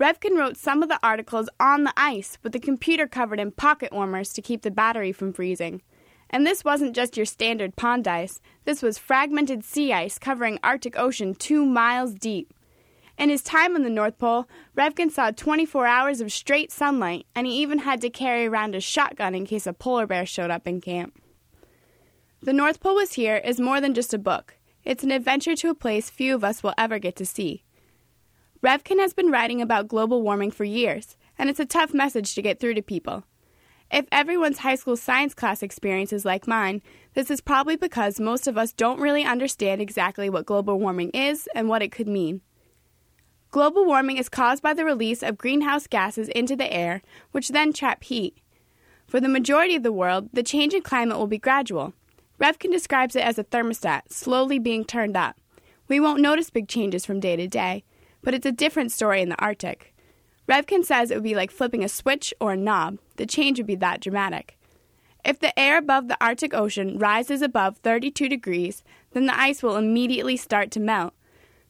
Revkin 0.00 0.36
wrote 0.36 0.56
some 0.56 0.82
of 0.82 0.88
the 0.88 0.98
articles 1.04 1.48
on 1.60 1.84
the 1.84 1.92
ice 1.96 2.36
with 2.42 2.52
the 2.52 2.58
computer 2.58 3.06
covered 3.06 3.38
in 3.38 3.52
pocket 3.52 3.92
warmers 3.92 4.32
to 4.32 4.42
keep 4.42 4.62
the 4.62 4.72
battery 4.72 5.12
from 5.12 5.32
freezing. 5.32 5.82
And 6.28 6.44
this 6.44 6.64
wasn't 6.64 6.96
just 6.96 7.16
your 7.16 7.26
standard 7.26 7.76
pond 7.76 8.08
ice, 8.08 8.40
this 8.64 8.82
was 8.82 8.98
fragmented 8.98 9.62
sea 9.62 9.92
ice 9.92 10.18
covering 10.18 10.58
Arctic 10.64 10.98
Ocean 10.98 11.36
two 11.36 11.64
miles 11.64 12.12
deep. 12.12 12.52
In 13.18 13.30
his 13.30 13.42
time 13.42 13.74
on 13.74 13.82
the 13.82 13.90
North 13.90 14.18
Pole, 14.18 14.46
Revkin 14.76 15.10
saw 15.10 15.30
24 15.30 15.86
hours 15.86 16.20
of 16.20 16.30
straight 16.30 16.70
sunlight, 16.70 17.26
and 17.34 17.46
he 17.46 17.62
even 17.62 17.78
had 17.78 18.02
to 18.02 18.10
carry 18.10 18.46
around 18.46 18.74
a 18.74 18.80
shotgun 18.80 19.34
in 19.34 19.46
case 19.46 19.66
a 19.66 19.72
polar 19.72 20.06
bear 20.06 20.26
showed 20.26 20.50
up 20.50 20.66
in 20.66 20.82
camp. 20.82 21.18
The 22.42 22.52
North 22.52 22.80
Pole 22.80 22.96
Was 22.96 23.14
Here 23.14 23.36
is 23.36 23.58
more 23.58 23.80
than 23.80 23.94
just 23.94 24.12
a 24.12 24.18
book. 24.18 24.56
It's 24.84 25.02
an 25.02 25.10
adventure 25.10 25.56
to 25.56 25.70
a 25.70 25.74
place 25.74 26.10
few 26.10 26.34
of 26.34 26.44
us 26.44 26.62
will 26.62 26.74
ever 26.76 26.98
get 26.98 27.16
to 27.16 27.26
see. 27.26 27.64
Revkin 28.62 28.98
has 28.98 29.14
been 29.14 29.30
writing 29.30 29.62
about 29.62 29.88
global 29.88 30.22
warming 30.22 30.50
for 30.50 30.64
years, 30.64 31.16
and 31.38 31.48
it's 31.48 31.60
a 31.60 31.64
tough 31.64 31.94
message 31.94 32.34
to 32.34 32.42
get 32.42 32.60
through 32.60 32.74
to 32.74 32.82
people. 32.82 33.24
If 33.90 34.06
everyone's 34.12 34.58
high 34.58 34.74
school 34.74 34.96
science 34.96 35.32
class 35.32 35.62
experience 35.62 36.12
is 36.12 36.24
like 36.24 36.46
mine, 36.46 36.82
this 37.14 37.30
is 37.30 37.40
probably 37.40 37.76
because 37.76 38.20
most 38.20 38.46
of 38.46 38.58
us 38.58 38.72
don't 38.72 39.00
really 39.00 39.24
understand 39.24 39.80
exactly 39.80 40.28
what 40.28 40.44
global 40.44 40.78
warming 40.78 41.10
is 41.10 41.48
and 41.54 41.68
what 41.68 41.82
it 41.82 41.92
could 41.92 42.08
mean. 42.08 42.42
Global 43.56 43.86
warming 43.86 44.18
is 44.18 44.28
caused 44.28 44.62
by 44.62 44.74
the 44.74 44.84
release 44.84 45.22
of 45.22 45.38
greenhouse 45.38 45.86
gases 45.86 46.28
into 46.28 46.56
the 46.56 46.70
air, 46.70 47.00
which 47.32 47.48
then 47.48 47.72
trap 47.72 48.04
heat. 48.04 48.36
For 49.06 49.18
the 49.18 49.30
majority 49.30 49.74
of 49.74 49.82
the 49.82 49.94
world, 49.94 50.28
the 50.30 50.42
change 50.42 50.74
in 50.74 50.82
climate 50.82 51.16
will 51.16 51.26
be 51.26 51.38
gradual. 51.38 51.94
Revkin 52.38 52.70
describes 52.70 53.16
it 53.16 53.24
as 53.24 53.38
a 53.38 53.44
thermostat, 53.44 54.12
slowly 54.12 54.58
being 54.58 54.84
turned 54.84 55.16
up. 55.16 55.38
We 55.88 55.98
won't 55.98 56.20
notice 56.20 56.50
big 56.50 56.68
changes 56.68 57.06
from 57.06 57.18
day 57.18 57.34
to 57.34 57.48
day, 57.48 57.82
but 58.22 58.34
it's 58.34 58.44
a 58.44 58.52
different 58.52 58.92
story 58.92 59.22
in 59.22 59.30
the 59.30 59.42
Arctic. 59.42 59.94
Revkin 60.46 60.84
says 60.84 61.10
it 61.10 61.14
would 61.14 61.22
be 61.22 61.34
like 61.34 61.50
flipping 61.50 61.82
a 61.82 61.88
switch 61.88 62.34
or 62.38 62.52
a 62.52 62.58
knob. 62.58 62.98
The 63.16 63.24
change 63.24 63.58
would 63.58 63.66
be 63.66 63.76
that 63.76 64.02
dramatic. 64.02 64.58
If 65.24 65.38
the 65.38 65.58
air 65.58 65.78
above 65.78 66.08
the 66.08 66.22
Arctic 66.22 66.52
Ocean 66.52 66.98
rises 66.98 67.40
above 67.40 67.78
32 67.78 68.28
degrees, 68.28 68.84
then 69.12 69.24
the 69.24 69.40
ice 69.40 69.62
will 69.62 69.76
immediately 69.76 70.36
start 70.36 70.70
to 70.72 70.78
melt. 70.78 71.14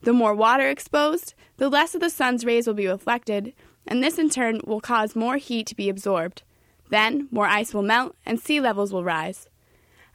The 0.03 0.13
more 0.13 0.35
water 0.35 0.69
exposed, 0.69 1.35
the 1.57 1.69
less 1.69 1.95
of 1.95 2.01
the 2.01 2.11
sun's 2.11 2.45
rays 2.45 2.67
will 2.67 2.75
be 2.75 2.87
reflected, 2.87 3.53
and 3.87 4.03
this 4.03 4.19
in 4.19 4.31
turn 4.31 4.61
will 4.65 4.81
cause 4.81 5.17
more 5.17 5.37
heat 5.37 5.67
to 5.69 5.75
be 5.75 5.89
absorbed. 5.89 6.43
Then, 6.91 7.29
more 7.31 7.47
ice 7.47 7.75
will 7.75 7.83
melt 7.83 8.15
and 8.25 8.39
sea 8.39 8.61
levels 8.61 8.93
will 8.93 9.05
rise. 9.05 9.49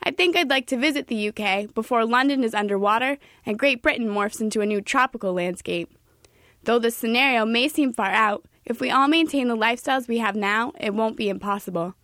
I 0.03 0.11
think 0.11 0.35
I'd 0.35 0.49
like 0.49 0.65
to 0.67 0.77
visit 0.77 1.07
the 1.07 1.29
UK 1.29 1.73
before 1.73 2.05
London 2.05 2.43
is 2.43 2.55
underwater 2.55 3.17
and 3.45 3.59
Great 3.59 3.83
Britain 3.83 4.07
morphs 4.07 4.41
into 4.41 4.61
a 4.61 4.65
new 4.65 4.81
tropical 4.81 5.33
landscape. 5.33 5.91
Though 6.63 6.79
this 6.79 6.95
scenario 6.95 7.45
may 7.45 7.67
seem 7.67 7.93
far 7.93 8.09
out, 8.11 8.45
if 8.65 8.79
we 8.79 8.89
all 8.89 9.07
maintain 9.07 9.47
the 9.47 9.57
lifestyles 9.57 10.07
we 10.07 10.19
have 10.19 10.35
now, 10.35 10.73
it 10.79 10.93
won't 10.93 11.17
be 11.17 11.29
impossible. 11.29 11.95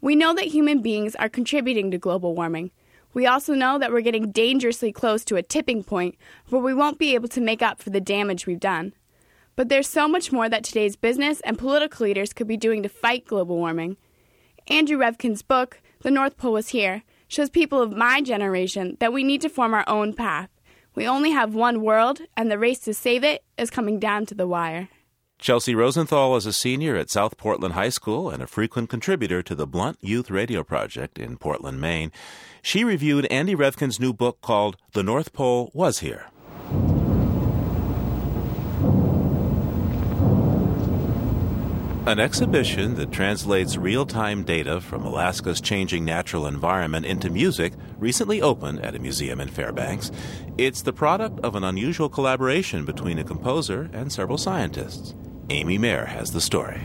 We 0.00 0.14
know 0.14 0.34
that 0.34 0.46
human 0.46 0.80
beings 0.80 1.16
are 1.16 1.28
contributing 1.28 1.90
to 1.90 1.98
global 1.98 2.34
warming. 2.34 2.70
We 3.18 3.26
also 3.26 3.52
know 3.52 3.80
that 3.80 3.90
we're 3.90 4.02
getting 4.02 4.30
dangerously 4.30 4.92
close 4.92 5.24
to 5.24 5.34
a 5.34 5.42
tipping 5.42 5.82
point 5.82 6.14
where 6.50 6.62
we 6.62 6.72
won't 6.72 7.00
be 7.00 7.16
able 7.16 7.26
to 7.30 7.40
make 7.40 7.62
up 7.62 7.82
for 7.82 7.90
the 7.90 8.00
damage 8.00 8.46
we've 8.46 8.60
done. 8.60 8.94
But 9.56 9.68
there's 9.68 9.88
so 9.88 10.06
much 10.06 10.30
more 10.30 10.48
that 10.48 10.62
today's 10.62 10.94
business 10.94 11.40
and 11.40 11.58
political 11.58 12.06
leaders 12.06 12.32
could 12.32 12.46
be 12.46 12.56
doing 12.56 12.80
to 12.84 12.88
fight 12.88 13.26
global 13.26 13.56
warming. 13.56 13.96
Andrew 14.68 14.96
Revkin's 14.96 15.42
book, 15.42 15.80
The 16.02 16.12
North 16.12 16.36
Pole 16.36 16.52
Was 16.52 16.68
Here, 16.68 17.02
shows 17.26 17.50
people 17.50 17.82
of 17.82 17.90
my 17.90 18.20
generation 18.20 18.96
that 19.00 19.12
we 19.12 19.24
need 19.24 19.40
to 19.40 19.48
form 19.48 19.74
our 19.74 19.88
own 19.88 20.12
path. 20.12 20.50
We 20.94 21.04
only 21.04 21.32
have 21.32 21.56
one 21.56 21.82
world, 21.82 22.20
and 22.36 22.48
the 22.48 22.56
race 22.56 22.78
to 22.82 22.94
save 22.94 23.24
it 23.24 23.42
is 23.56 23.68
coming 23.68 23.98
down 23.98 24.26
to 24.26 24.36
the 24.36 24.46
wire. 24.46 24.90
Chelsea 25.38 25.72
Rosenthal 25.72 26.34
is 26.34 26.46
a 26.46 26.52
senior 26.52 26.96
at 26.96 27.10
South 27.10 27.36
Portland 27.36 27.74
High 27.74 27.90
School 27.90 28.28
and 28.28 28.42
a 28.42 28.46
frequent 28.46 28.90
contributor 28.90 29.40
to 29.44 29.54
the 29.54 29.68
Blunt 29.68 29.96
Youth 30.00 30.32
Radio 30.32 30.64
Project 30.64 31.16
in 31.16 31.36
Portland, 31.36 31.80
Maine. 31.80 32.10
She 32.60 32.82
reviewed 32.82 33.24
Andy 33.26 33.54
Revkin's 33.54 34.00
new 34.00 34.12
book 34.12 34.40
called 34.40 34.76
The 34.94 35.04
North 35.04 35.32
Pole 35.32 35.70
Was 35.72 36.00
Here. 36.00 36.26
An 42.04 42.18
exhibition 42.18 42.96
that 42.96 43.12
translates 43.12 43.76
real 43.76 44.06
time 44.06 44.42
data 44.42 44.80
from 44.80 45.04
Alaska's 45.04 45.60
changing 45.60 46.04
natural 46.04 46.46
environment 46.46 47.06
into 47.06 47.30
music 47.30 47.74
recently 47.98 48.42
opened 48.42 48.80
at 48.80 48.96
a 48.96 48.98
museum 48.98 49.40
in 49.40 49.48
Fairbanks. 49.48 50.10
It's 50.56 50.82
the 50.82 50.92
product 50.92 51.38
of 51.40 51.54
an 51.54 51.62
unusual 51.62 52.08
collaboration 52.08 52.84
between 52.84 53.18
a 53.18 53.24
composer 53.24 53.88
and 53.92 54.10
several 54.10 54.38
scientists. 54.38 55.14
Amy 55.50 55.78
Mayer 55.78 56.04
has 56.04 56.32
the 56.32 56.42
story. 56.42 56.82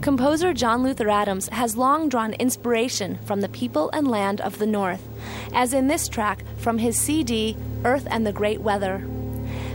Composer 0.00 0.54
John 0.54 0.82
Luther 0.82 1.10
Adams 1.10 1.50
has 1.50 1.76
long 1.76 2.08
drawn 2.08 2.32
inspiration 2.34 3.18
from 3.26 3.42
the 3.42 3.50
people 3.50 3.90
and 3.90 4.08
land 4.08 4.40
of 4.40 4.58
the 4.58 4.66
North, 4.66 5.06
as 5.52 5.74
in 5.74 5.88
this 5.88 6.08
track 6.08 6.42
from 6.56 6.78
his 6.78 6.98
CD, 6.98 7.54
Earth 7.84 8.06
and 8.10 8.26
the 8.26 8.32
Great 8.32 8.62
Weather. 8.62 9.06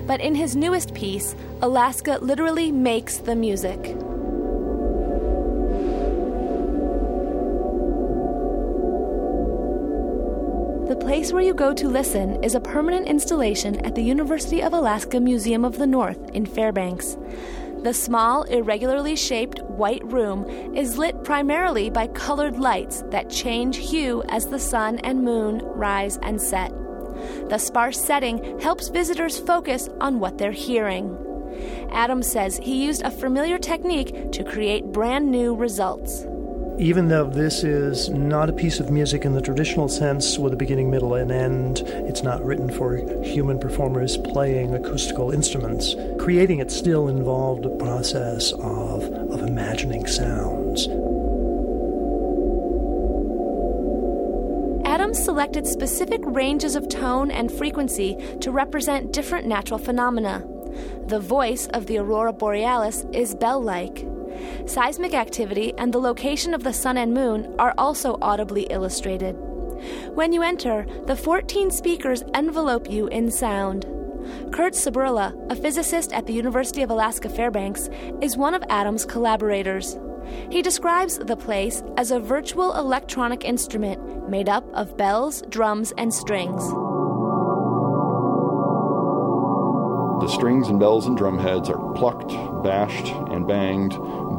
But 0.07 0.19
in 0.19 0.33
his 0.33 0.55
newest 0.55 0.95
piece, 0.95 1.35
Alaska 1.61 2.17
literally 2.23 2.71
makes 2.71 3.17
the 3.17 3.35
music. 3.35 3.95
The 11.13 11.19
place 11.19 11.31
Where 11.31 11.43
You 11.43 11.53
Go 11.53 11.75
to 11.75 11.87
Listen 11.87 12.43
is 12.43 12.55
a 12.55 12.59
permanent 12.59 13.07
installation 13.07 13.85
at 13.85 13.93
the 13.93 14.01
University 14.01 14.63
of 14.63 14.73
Alaska 14.73 15.19
Museum 15.19 15.63
of 15.63 15.77
the 15.77 15.85
North 15.85 16.31
in 16.31 16.43
Fairbanks. 16.43 17.17
The 17.83 17.93
small, 17.93 18.41
irregularly 18.45 19.15
shaped 19.15 19.61
white 19.65 20.03
room 20.11 20.43
is 20.75 20.97
lit 20.97 21.23
primarily 21.23 21.91
by 21.91 22.07
colored 22.07 22.57
lights 22.57 23.03
that 23.11 23.29
change 23.29 23.77
hue 23.77 24.23
as 24.29 24.47
the 24.47 24.57
sun 24.57 24.97
and 25.03 25.23
moon 25.23 25.59
rise 25.59 26.17
and 26.23 26.41
set. 26.41 26.71
The 27.47 27.59
sparse 27.59 28.03
setting 28.03 28.59
helps 28.59 28.89
visitors 28.89 29.37
focus 29.37 29.89
on 30.01 30.19
what 30.19 30.39
they're 30.39 30.51
hearing. 30.51 31.15
Adams 31.91 32.27
says 32.27 32.57
he 32.57 32.83
used 32.83 33.03
a 33.03 33.11
familiar 33.11 33.59
technique 33.59 34.31
to 34.31 34.43
create 34.43 34.91
brand 34.91 35.29
new 35.29 35.53
results. 35.53 36.25
Even 36.79 37.07
though 37.07 37.29
this 37.29 37.63
is 37.63 38.09
not 38.09 38.49
a 38.49 38.53
piece 38.53 38.79
of 38.79 38.89
music 38.89 39.25
in 39.25 39.33
the 39.33 39.41
traditional 39.41 39.87
sense 39.87 40.39
with 40.39 40.53
a 40.53 40.57
beginning, 40.57 40.89
middle, 40.89 41.13
and 41.13 41.31
end, 41.31 41.81
it's 41.85 42.23
not 42.23 42.43
written 42.43 42.69
for 42.69 42.97
human 43.23 43.59
performers 43.59 44.17
playing 44.17 44.73
acoustical 44.73 45.29
instruments. 45.29 45.95
Creating 46.17 46.59
it 46.59 46.71
still 46.71 47.07
involved 47.07 47.65
a 47.65 47.69
process 47.77 48.51
of, 48.53 49.03
of 49.03 49.41
imagining 49.43 50.07
sounds. 50.07 50.87
Adams 54.85 55.23
selected 55.23 55.67
specific 55.67 56.21
ranges 56.25 56.75
of 56.75 56.89
tone 56.89 57.29
and 57.29 57.51
frequency 57.51 58.17
to 58.41 58.51
represent 58.51 59.13
different 59.13 59.45
natural 59.47 59.77
phenomena. 59.77 60.43
The 61.05 61.19
voice 61.19 61.67
of 61.67 61.85
the 61.85 61.99
aurora 61.99 62.33
borealis 62.33 63.05
is 63.13 63.35
bell 63.35 63.61
like. 63.61 64.07
Seismic 64.65 65.13
activity 65.13 65.73
and 65.77 65.93
the 65.93 65.99
location 65.99 66.53
of 66.53 66.63
the 66.63 66.73
sun 66.73 66.97
and 66.97 67.13
moon 67.13 67.53
are 67.59 67.73
also 67.77 68.17
audibly 68.21 68.63
illustrated. 68.63 69.35
When 70.13 70.31
you 70.31 70.41
enter, 70.41 70.85
the 71.05 71.15
14 71.15 71.71
speakers 71.71 72.23
envelope 72.33 72.89
you 72.89 73.07
in 73.07 73.29
sound. 73.31 73.85
Curt 74.51 74.73
Szuberla, 74.73 75.33
a 75.51 75.55
physicist 75.55 76.13
at 76.13 76.27
the 76.27 76.33
University 76.33 76.81
of 76.81 76.89
Alaska 76.89 77.27
Fairbanks, 77.29 77.89
is 78.21 78.37
one 78.37 78.53
of 78.53 78.63
Adams' 78.69 79.05
collaborators. 79.05 79.97
He 80.49 80.61
describes 80.61 81.17
the 81.17 81.35
place 81.35 81.83
as 81.97 82.11
a 82.11 82.19
virtual 82.19 82.73
electronic 82.75 83.43
instrument 83.43 84.29
made 84.29 84.47
up 84.47 84.65
of 84.73 84.95
bells, 84.95 85.43
drums, 85.49 85.91
and 85.97 86.13
strings. 86.13 86.63
The 90.23 90.29
strings 90.29 90.69
and 90.69 90.79
bells 90.79 91.05
and 91.05 91.17
drum 91.17 91.37
heads 91.37 91.69
are 91.69 91.93
plucked, 91.95 92.31
bashed, 92.63 93.07
and 93.07 93.45
banged 93.45 93.89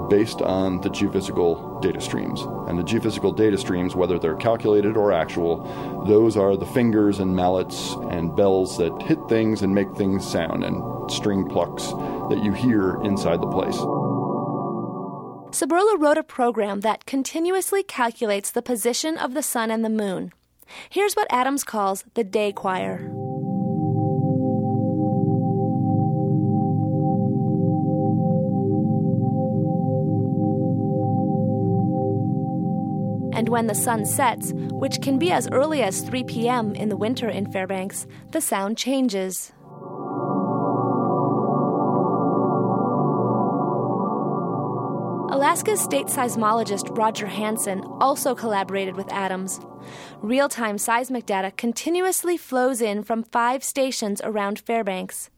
based 0.09 0.41
on 0.41 0.81
the 0.81 0.89
geophysical 0.89 1.83
data 1.83 2.01
streams. 2.01 2.41
And 2.41 2.79
the 2.79 2.83
geophysical 2.83 3.37
data 3.37 3.59
streams, 3.59 3.95
whether 3.95 4.19
they're 4.19 4.35
calculated 4.35 4.97
or 4.97 5.13
actual, 5.13 5.59
those 6.07 6.39
are 6.39 6.57
the 6.57 6.65
fingers 6.65 7.19
and 7.19 7.37
mallets 7.37 7.93
and 8.11 8.35
bells 8.35 8.79
that 8.79 9.03
hit 9.03 9.19
things 9.29 9.61
and 9.61 9.75
make 9.75 9.95
things 9.95 10.27
sound, 10.27 10.65
and 10.65 11.11
string 11.11 11.47
plucks 11.51 11.89
that 12.31 12.41
you 12.43 12.55
hear 12.55 12.99
inside 13.03 13.43
the 13.43 13.47
place. 13.47 13.77
Szuberla 15.53 16.01
wrote 16.01 16.17
a 16.17 16.23
program 16.23 16.81
that 16.81 17.05
continuously 17.05 17.83
calculates 17.83 18.51
the 18.51 18.63
position 18.63 19.19
of 19.19 19.35
the 19.35 19.43
sun 19.43 19.71
and 19.71 19.85
the 19.85 19.91
moon. 19.91 20.33
Here's 20.89 21.13
what 21.13 21.27
Adams 21.29 21.63
calls 21.63 22.05
the 22.15 22.25
day 22.25 22.53
choir. 22.53 23.07
When 33.55 33.69
the 33.69 33.75
sun 33.89 34.05
sets, 34.05 34.53
which 34.83 35.01
can 35.01 35.17
be 35.17 35.31
as 35.31 35.49
early 35.53 35.81
as 35.81 36.01
3 36.01 36.25
p.m. 36.25 36.75
in 36.75 36.89
the 36.89 36.97
winter 36.97 37.29
in 37.29 37.49
Fairbanks, 37.53 38.05
the 38.33 38.41
sound 38.41 38.77
changes. 38.77 39.53
Alaska's 45.31 45.81
state 45.81 46.07
seismologist 46.09 46.99
Roger 46.99 47.29
Hansen 47.29 47.85
also 48.01 48.35
collaborated 48.35 48.97
with 48.97 49.13
Adams. 49.13 49.61
Real 50.21 50.49
time 50.49 50.77
seismic 50.77 51.25
data 51.25 51.53
continuously 51.53 52.37
flows 52.37 52.81
in 52.81 53.05
from 53.05 53.23
five 53.23 53.63
stations 53.63 54.21
around 54.25 54.59
Fairbanks. 54.59 55.31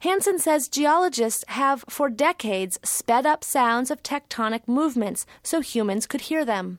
Hansen 0.00 0.38
says 0.38 0.70
geologists 0.70 1.44
have 1.48 1.84
for 1.90 2.08
decades 2.08 2.78
sped 2.82 3.26
up 3.26 3.44
sounds 3.44 3.90
of 3.90 4.02
tectonic 4.02 4.66
movements 4.66 5.26
so 5.42 5.60
humans 5.60 6.06
could 6.06 6.22
hear 6.22 6.46
them. 6.46 6.78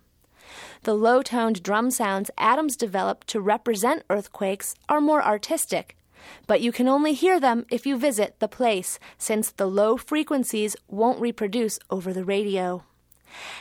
The 0.84 0.94
low 0.94 1.22
toned 1.22 1.62
drum 1.62 1.92
sounds 1.92 2.32
Adams 2.38 2.78
developed 2.78 3.28
to 3.28 3.42
represent 3.42 4.04
earthquakes 4.10 4.76
are 4.88 5.02
more 5.02 5.22
artistic, 5.22 5.98
but 6.48 6.62
you 6.62 6.72
can 6.72 6.88
only 6.88 7.14
hear 7.14 7.38
them 7.38 7.66
if 7.70 7.86
you 7.86 7.98
visit 7.98 8.36
the 8.40 8.48
place, 8.48 8.98
since 9.18 9.52
the 9.52 9.66
low 9.66 9.98
frequencies 9.98 10.78
won't 10.88 11.20
reproduce 11.20 11.80
over 11.90 12.14
the 12.14 12.24
radio. 12.24 12.84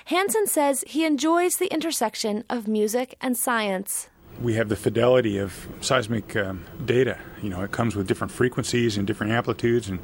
Hansen 0.07 0.47
says 0.47 0.85
he 0.87 1.05
enjoys 1.05 1.57
the 1.57 1.73
intersection 1.73 2.45
of 2.49 2.69
music 2.69 3.17
and 3.21 3.37
science. 3.37 4.09
We 4.41 4.55
have 4.55 4.69
the 4.69 4.77
fidelity 4.77 5.39
of 5.39 5.69
seismic 5.81 6.37
um, 6.37 6.65
data. 6.85 7.19
You 7.43 7.51
know, 7.51 7.63
it 7.63 7.73
comes 7.73 7.97
with 7.97 8.07
different 8.07 8.33
frequencies 8.33 8.97
and 8.97 9.07
different 9.07 9.33
amplitudes, 9.33 9.89
and 9.89 9.99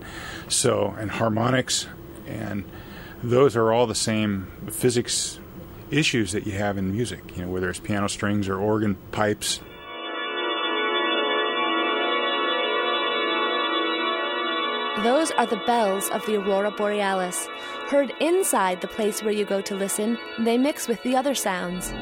so 0.48 0.96
and 0.98 1.12
harmonics, 1.12 1.86
and 2.26 2.64
those 3.22 3.54
are 3.54 3.72
all 3.72 3.86
the 3.86 3.94
same 3.94 4.50
physics 4.70 5.38
issues 5.90 6.32
that 6.32 6.46
you 6.46 6.52
have 6.52 6.78
in 6.78 6.92
music. 6.92 7.36
You 7.36 7.44
know, 7.44 7.50
whether 7.50 7.68
it's 7.70 7.80
piano 7.80 8.08
strings 8.08 8.48
or 8.48 8.58
organ 8.58 8.96
pipes. 9.12 9.60
Those 15.02 15.32
are 15.32 15.46
the 15.46 15.62
bells 15.66 16.08
of 16.10 16.24
the 16.24 16.36
aurora 16.36 16.70
borealis. 16.70 17.48
Heard 17.88 18.12
inside 18.20 18.80
the 18.80 18.88
place 18.88 19.22
where 19.22 19.34
you 19.34 19.44
go 19.44 19.60
to 19.60 19.74
listen, 19.74 20.16
they 20.38 20.56
mix 20.56 20.88
with 20.88 21.02
the 21.02 21.16
other 21.16 21.34
sounds. 21.34 21.92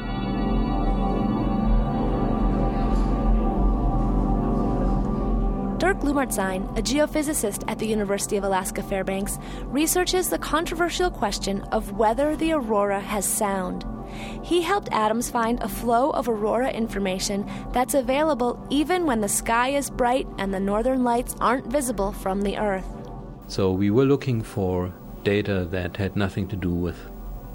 Dirk 6.03 6.15
Lummerzheim, 6.15 6.77
a 6.77 6.81
geophysicist 6.81 7.63
at 7.69 7.79
the 7.79 7.87
University 7.87 8.35
of 8.35 8.43
Alaska 8.43 8.83
Fairbanks, 8.83 9.39
researches 9.67 10.29
the 10.29 10.37
controversial 10.37 11.09
question 11.09 11.61
of 11.71 11.93
whether 11.93 12.35
the 12.35 12.51
aurora 12.51 12.99
has 12.99 13.25
sound. 13.25 13.85
He 14.43 14.61
helped 14.61 14.89
Adams 14.91 15.31
find 15.31 15.61
a 15.61 15.69
flow 15.69 16.09
of 16.11 16.27
aurora 16.27 16.71
information 16.71 17.49
that's 17.71 17.93
available 17.93 18.65
even 18.69 19.05
when 19.05 19.21
the 19.21 19.29
sky 19.29 19.69
is 19.69 19.89
bright 19.89 20.27
and 20.37 20.53
the 20.53 20.59
northern 20.59 21.05
lights 21.05 21.35
aren't 21.39 21.67
visible 21.67 22.11
from 22.11 22.41
the 22.41 22.57
Earth. 22.57 22.85
So 23.47 23.71
we 23.71 23.89
were 23.89 24.05
looking 24.05 24.41
for 24.41 24.93
data 25.23 25.65
that 25.71 25.95
had 25.95 26.17
nothing 26.17 26.49
to 26.49 26.57
do 26.57 26.73
with 26.73 26.97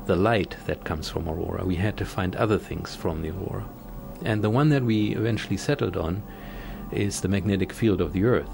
the 0.06 0.16
light 0.16 0.56
that 0.66 0.84
comes 0.84 1.08
from 1.10 1.28
aurora. 1.28 1.66
We 1.66 1.76
had 1.76 1.98
to 1.98 2.06
find 2.06 2.34
other 2.36 2.58
things 2.58 2.96
from 2.96 3.20
the 3.20 3.30
aurora. 3.30 3.68
And 4.24 4.42
the 4.42 4.50
one 4.50 4.70
that 4.70 4.84
we 4.84 5.14
eventually 5.14 5.58
settled 5.58 5.96
on 5.98 6.22
is 6.92 7.20
the 7.20 7.28
magnetic 7.28 7.72
field 7.72 8.00
of 8.00 8.12
the 8.12 8.24
Earth. 8.24 8.50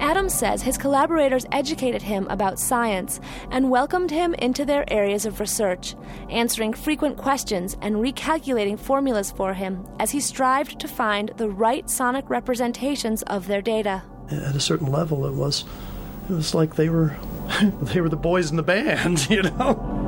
Adams 0.00 0.32
says 0.32 0.62
his 0.62 0.78
collaborators 0.78 1.44
educated 1.52 2.00
him 2.00 2.26
about 2.30 2.58
science 2.58 3.20
and 3.50 3.70
welcomed 3.70 4.10
him 4.10 4.32
into 4.34 4.64
their 4.64 4.90
areas 4.90 5.26
of 5.26 5.38
research, 5.38 5.94
answering 6.30 6.72
frequent 6.72 7.16
questions 7.16 7.76
and 7.82 7.96
recalculating 7.96 8.78
formulas 8.78 9.30
for 9.30 9.52
him 9.52 9.86
as 9.98 10.10
he 10.10 10.20
strived 10.20 10.80
to 10.80 10.88
find 10.88 11.32
the 11.36 11.48
right 11.48 11.90
sonic 11.90 12.30
representations 12.30 13.22
of 13.24 13.46
their 13.48 13.60
data. 13.60 14.02
At 14.30 14.56
a 14.56 14.60
certain 14.60 14.90
level, 14.90 15.26
it 15.26 15.34
was 15.34 15.64
it 16.30 16.32
was 16.32 16.54
like 16.54 16.76
they 16.76 16.88
were 16.88 17.16
they 17.82 18.00
were 18.00 18.08
the 18.08 18.16
boys 18.16 18.50
in 18.50 18.56
the 18.56 18.62
band, 18.62 19.28
you 19.30 19.42
know. 19.42 20.07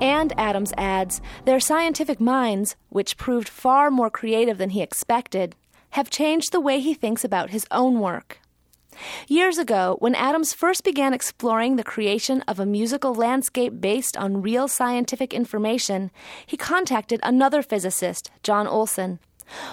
And 0.00 0.32
Adams 0.38 0.72
adds, 0.76 1.20
their 1.46 1.60
scientific 1.60 2.20
minds, 2.20 2.76
which 2.90 3.16
proved 3.16 3.48
far 3.48 3.90
more 3.90 4.10
creative 4.10 4.58
than 4.58 4.70
he 4.70 4.82
expected, 4.82 5.56
have 5.90 6.10
changed 6.10 6.52
the 6.52 6.60
way 6.60 6.80
he 6.80 6.92
thinks 6.92 7.24
about 7.24 7.50
his 7.50 7.66
own 7.70 8.00
work. 8.00 8.40
Years 9.28 9.58
ago, 9.58 9.96
when 10.00 10.14
Adams 10.14 10.52
first 10.52 10.84
began 10.84 11.12
exploring 11.12 11.76
the 11.76 11.84
creation 11.84 12.42
of 12.42 12.58
a 12.58 12.66
musical 12.66 13.14
landscape 13.14 13.80
based 13.80 14.16
on 14.16 14.42
real 14.42 14.68
scientific 14.68 15.34
information, 15.34 16.10
he 16.44 16.56
contacted 16.56 17.20
another 17.22 17.62
physicist, 17.62 18.30
John 18.42 18.66
Olson. 18.66 19.18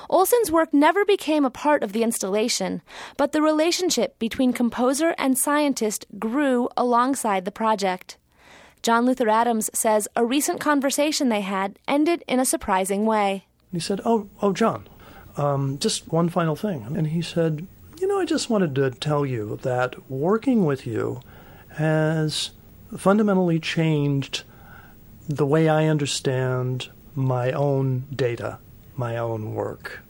Olson's 0.09 0.51
work 0.51 0.73
never 0.73 1.03
became 1.03 1.45
a 1.45 1.49
part 1.49 1.83
of 1.83 1.93
the 1.93 2.03
installation, 2.03 2.81
but 3.17 3.31
the 3.31 3.41
relationship 3.41 4.19
between 4.19 4.53
composer 4.53 5.15
and 5.17 5.37
scientist 5.37 6.05
grew 6.19 6.69
alongside 6.77 7.45
the 7.45 7.51
project. 7.51 8.17
John 8.83 9.05
Luther 9.05 9.29
Adams 9.29 9.69
says 9.73 10.09
a 10.13 10.25
recent 10.25 10.59
conversation 10.59 11.29
they 11.29 11.39
had 11.39 11.79
ended 11.87 12.21
in 12.27 12.41
a 12.41 12.45
surprising 12.45 13.05
way. 13.05 13.45
He 13.71 13.79
said, 13.79 14.01
Oh, 14.03 14.29
oh, 14.41 14.51
John, 14.51 14.87
um, 15.37 15.79
just 15.79 16.11
one 16.11 16.27
final 16.27 16.57
thing. 16.57 16.85
And 16.95 17.07
he 17.07 17.21
said, 17.21 17.65
You 18.01 18.07
know, 18.07 18.19
I 18.19 18.25
just 18.25 18.49
wanted 18.49 18.75
to 18.75 18.91
tell 18.91 19.25
you 19.25 19.57
that 19.61 20.11
working 20.11 20.65
with 20.65 20.85
you 20.85 21.21
has 21.77 22.51
fundamentally 22.97 23.57
changed 23.57 24.43
the 25.29 25.45
way 25.45 25.69
I 25.69 25.85
understand 25.85 26.89
my 27.15 27.53
own 27.53 28.03
data, 28.13 28.59
my 28.97 29.15
own 29.15 29.53
work. 29.55 30.01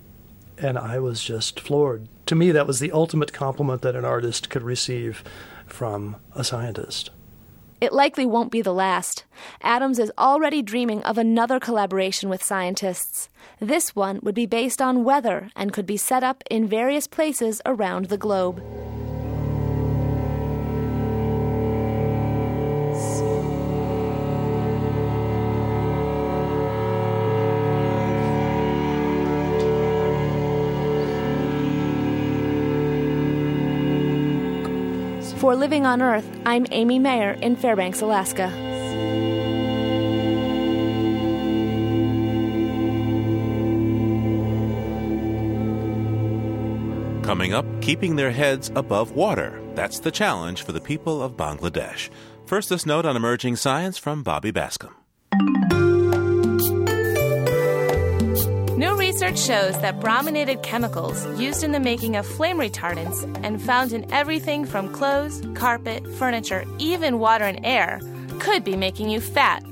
And 0.58 0.80
I 0.80 0.98
was 0.98 1.24
just 1.24 1.60
floored. 1.60 2.08
To 2.26 2.36
me, 2.36 2.52
that 2.52 2.66
was 2.66 2.80
the 2.80 2.92
ultimate 2.92 3.34
compliment 3.34 3.84
that 3.84 3.96
an 3.96 4.04
artist 4.04 4.50
could 4.50 4.64
receive 4.64 5.24
from 5.68 6.16
a 6.34 6.44
scientist. 6.44 7.12
It 7.84 7.92
likely 7.92 8.26
won't 8.26 8.50
be 8.50 8.62
the 8.62 8.74
last. 8.74 9.26
Adams 9.62 10.00
is 10.00 10.10
already 10.18 10.62
dreaming 10.62 11.04
of 11.04 11.18
another 11.18 11.60
collaboration 11.60 12.30
with 12.30 12.42
scientists. 12.42 13.28
This 13.60 13.94
one 13.94 14.22
would 14.24 14.36
be 14.36 14.46
based 14.46 14.82
on 14.82 15.04
weather 15.04 15.50
and 15.54 15.74
could 15.74 15.86
be 15.86 15.98
set 15.98 16.24
up 16.24 16.46
in 16.50 16.66
various 16.66 17.08
places 17.08 17.62
around 17.66 18.06
the 18.06 18.18
globe. 18.18 18.64
For 35.54 35.58
Living 35.58 35.86
on 35.86 36.02
Earth, 36.02 36.28
I'm 36.48 36.66
Amy 36.72 36.98
Mayer 36.98 37.34
in 37.34 37.56
Fairbanks, 37.56 38.02
Alaska. 38.02 38.50
Coming 47.24 47.54
up, 47.54 47.68
keeping 47.84 48.16
their 48.16 48.32
heads 48.32 48.72
above 48.76 49.12
water. 49.12 49.62
That's 49.76 50.00
the 50.00 50.10
challenge 50.10 50.64
for 50.64 50.72
the 50.72 50.82
people 50.82 51.22
of 51.22 51.38
Bangladesh. 51.38 52.10
First, 52.48 52.70
this 52.70 52.88
note 52.88 53.06
on 53.06 53.16
emerging 53.16 53.58
science 53.58 54.00
from 54.00 54.24
Bobby 54.24 54.50
Bascom. 54.50 54.96
Research 59.24 59.48
shows 59.48 59.80
that 59.80 60.02
brominated 60.02 60.62
chemicals 60.64 61.26
used 61.40 61.64
in 61.64 61.72
the 61.72 61.80
making 61.80 62.18
of 62.18 62.26
flame 62.26 62.58
retardants 62.58 63.24
and 63.42 63.62
found 63.62 63.94
in 63.94 64.12
everything 64.12 64.66
from 64.66 64.92
clothes, 64.92 65.42
carpet, 65.56 66.06
furniture, 66.18 66.66
even 66.78 67.20
water 67.20 67.46
and 67.46 67.66
air 67.66 68.02
could 68.40 68.66
be 68.66 68.76
making 68.76 69.10
you 69.10 69.22
fat. 69.22 69.64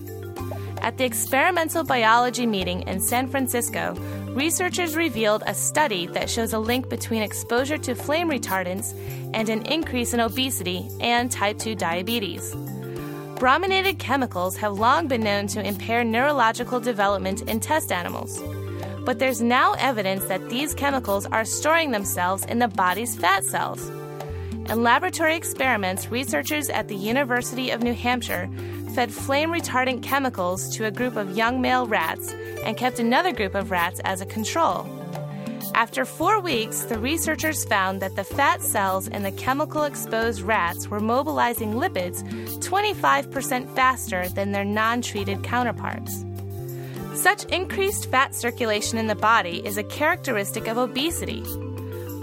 At 0.81 0.97
the 0.97 1.03
experimental 1.03 1.83
biology 1.83 2.47
meeting 2.47 2.83
in 2.83 3.01
San 3.01 3.27
Francisco, 3.27 3.93
researchers 4.29 4.95
revealed 4.95 5.43
a 5.45 5.53
study 5.53 6.07
that 6.07 6.29
shows 6.29 6.53
a 6.53 6.59
link 6.59 6.87
between 6.87 7.21
exposure 7.21 7.77
to 7.79 7.93
flame 7.93 8.29
retardants 8.29 8.93
and 9.33 9.49
an 9.49 9.65
increase 9.65 10.13
in 10.13 10.21
obesity 10.21 10.87
and 11.01 11.29
type 11.29 11.59
2 11.59 11.75
diabetes. 11.75 12.55
Brominated 13.35 13.99
chemicals 13.99 14.55
have 14.55 14.79
long 14.79 15.09
been 15.09 15.23
known 15.23 15.47
to 15.47 15.61
impair 15.61 16.05
neurological 16.05 16.79
development 16.79 17.41
in 17.49 17.59
test 17.59 17.91
animals. 17.91 18.41
But 19.03 19.19
there's 19.19 19.41
now 19.41 19.73
evidence 19.73 20.25
that 20.25 20.49
these 20.49 20.73
chemicals 20.73 21.25
are 21.25 21.45
storing 21.45 21.91
themselves 21.91 22.45
in 22.45 22.59
the 22.59 22.67
body's 22.67 23.15
fat 23.15 23.43
cells. 23.43 23.89
In 24.69 24.83
laboratory 24.83 25.35
experiments, 25.35 26.11
researchers 26.11 26.69
at 26.69 26.87
the 26.87 26.95
University 26.95 27.71
of 27.71 27.81
New 27.81 27.93
Hampshire 27.93 28.49
fed 28.93 29.11
flame 29.11 29.51
retardant 29.51 30.03
chemicals 30.03 30.75
to 30.75 30.85
a 30.85 30.91
group 30.91 31.15
of 31.15 31.35
young 31.35 31.61
male 31.61 31.87
rats 31.87 32.31
and 32.63 32.77
kept 32.77 32.99
another 32.99 33.31
group 33.31 33.55
of 33.55 33.71
rats 33.71 33.99
as 34.03 34.21
a 34.21 34.25
control. 34.25 34.85
After 35.73 36.05
four 36.05 36.39
weeks, 36.41 36.81
the 36.81 36.99
researchers 36.99 37.63
found 37.65 38.01
that 38.01 38.15
the 38.15 38.23
fat 38.23 38.61
cells 38.61 39.07
in 39.07 39.23
the 39.23 39.31
chemical 39.31 39.83
exposed 39.83 40.41
rats 40.41 40.89
were 40.89 40.99
mobilizing 40.99 41.73
lipids 41.73 42.23
25% 42.59 43.73
faster 43.75 44.27
than 44.29 44.51
their 44.51 44.65
non 44.65 45.01
treated 45.01 45.43
counterparts. 45.43 46.25
Such 47.13 47.43
increased 47.45 48.09
fat 48.09 48.33
circulation 48.33 48.97
in 48.97 49.07
the 49.07 49.15
body 49.15 49.61
is 49.65 49.77
a 49.77 49.83
characteristic 49.83 50.67
of 50.67 50.77
obesity. 50.77 51.41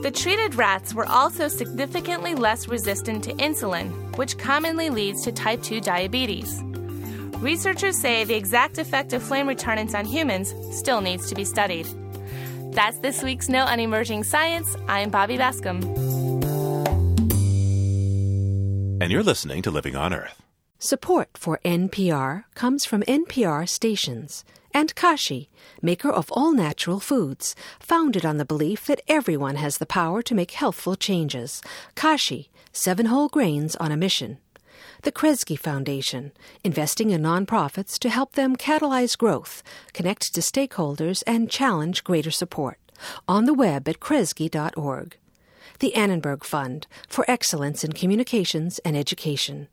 The 0.01 0.11
treated 0.15 0.55
rats 0.55 0.95
were 0.95 1.07
also 1.07 1.49
significantly 1.49 2.35
less 2.35 2.69
resistant 2.69 3.23
to 3.25 3.35
insulin, 3.35 4.17
which 4.17 4.39
commonly 4.39 4.89
leads 4.89 5.23
to 5.25 5.33
type 5.33 5.63
2 5.63 5.81
diabetes. 5.81 6.63
Researchers 7.41 7.99
say 7.99 8.25
the 8.25 8.35
exact 8.35 8.79
effect 8.79 9.13
of 9.13 9.23
flame 9.23 9.47
retardants 9.47 9.95
on 9.95 10.07
humans 10.07 10.55
still 10.77 11.03
needs 11.03 11.29
to 11.29 11.35
be 11.35 11.45
studied. 11.45 11.87
That's 12.73 12.99
this 13.01 13.23
week's 13.23 13.49
Note 13.49 13.69
on 13.69 13.81
Emerging 13.81 14.25
Science. 14.25 14.75
I'm 14.89 15.11
Bobby 15.11 15.37
Bascom. 15.37 15.83
And 19.01 19.13
you're 19.13 19.23
listening 19.23 19.63
to 19.63 19.71
Living 19.71 19.97
on 19.97 20.15
Earth. 20.15 20.43
Support 20.79 21.31
for 21.35 21.61
NPR 21.65 22.45
comes 22.55 22.85
from 22.85 23.03
NPR 23.03 23.69
stations 23.69 24.45
and 24.79 24.95
Kashi, 24.95 25.51
maker 25.83 26.09
of 26.09 26.31
all 26.31 26.53
natural 26.53 27.01
foods, 27.01 27.57
founded 27.81 28.25
on 28.25 28.37
the 28.37 28.45
belief 28.45 28.87
that 28.87 29.01
everyone 29.09 29.57
has 29.57 29.79
the 29.79 29.93
power 30.01 30.23
to 30.23 30.37
make 30.37 30.53
healthful 30.53 30.95
changes. 30.95 31.61
Kashi, 31.97 32.49
seven 32.73 33.07
whole 33.07 33.29
grains 33.29 33.75
on 33.75 33.91
a 33.91 33.97
mission. 33.97 34.39
The 35.03 35.11
Kresge 35.11 35.59
Foundation, 35.59 36.31
investing 36.63 37.11
in 37.11 37.23
nonprofits 37.23 37.99
to 37.99 38.09
help 38.09 38.35
them 38.35 38.55
catalyze 38.55 39.19
growth, 39.19 39.65
connect 39.95 40.33
to 40.33 40.41
stakeholders, 40.41 41.25
and 41.27 41.51
challenge 41.51 42.05
greater 42.05 42.31
support. 42.31 42.79
On 43.27 43.47
the 43.47 43.55
web 43.55 43.89
at 43.89 43.99
kresge.org. 43.99 45.17
The 45.81 45.95
Annenberg 45.97 46.45
Fund 46.45 46.87
for 47.09 47.25
Excellence 47.27 47.83
in 47.83 47.95
Communications 47.95 48.79
and 48.85 48.97
Education 48.97 49.67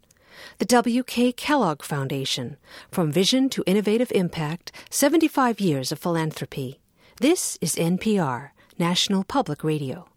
the 0.58 0.66
W.K. 0.66 1.32
Kellogg 1.32 1.84
Foundation, 1.84 2.58
From 2.92 3.12
Vision 3.12 3.50
to 3.50 3.64
Innovative 3.66 4.12
Impact 4.14 4.72
75 4.90 5.60
Years 5.60 5.92
of 5.92 6.00
Philanthropy. 6.00 6.80
This 7.22 7.58
is 7.62 7.76
NPR, 7.76 8.52
National 8.78 9.24
Public 9.24 9.64
Radio. 9.64 10.08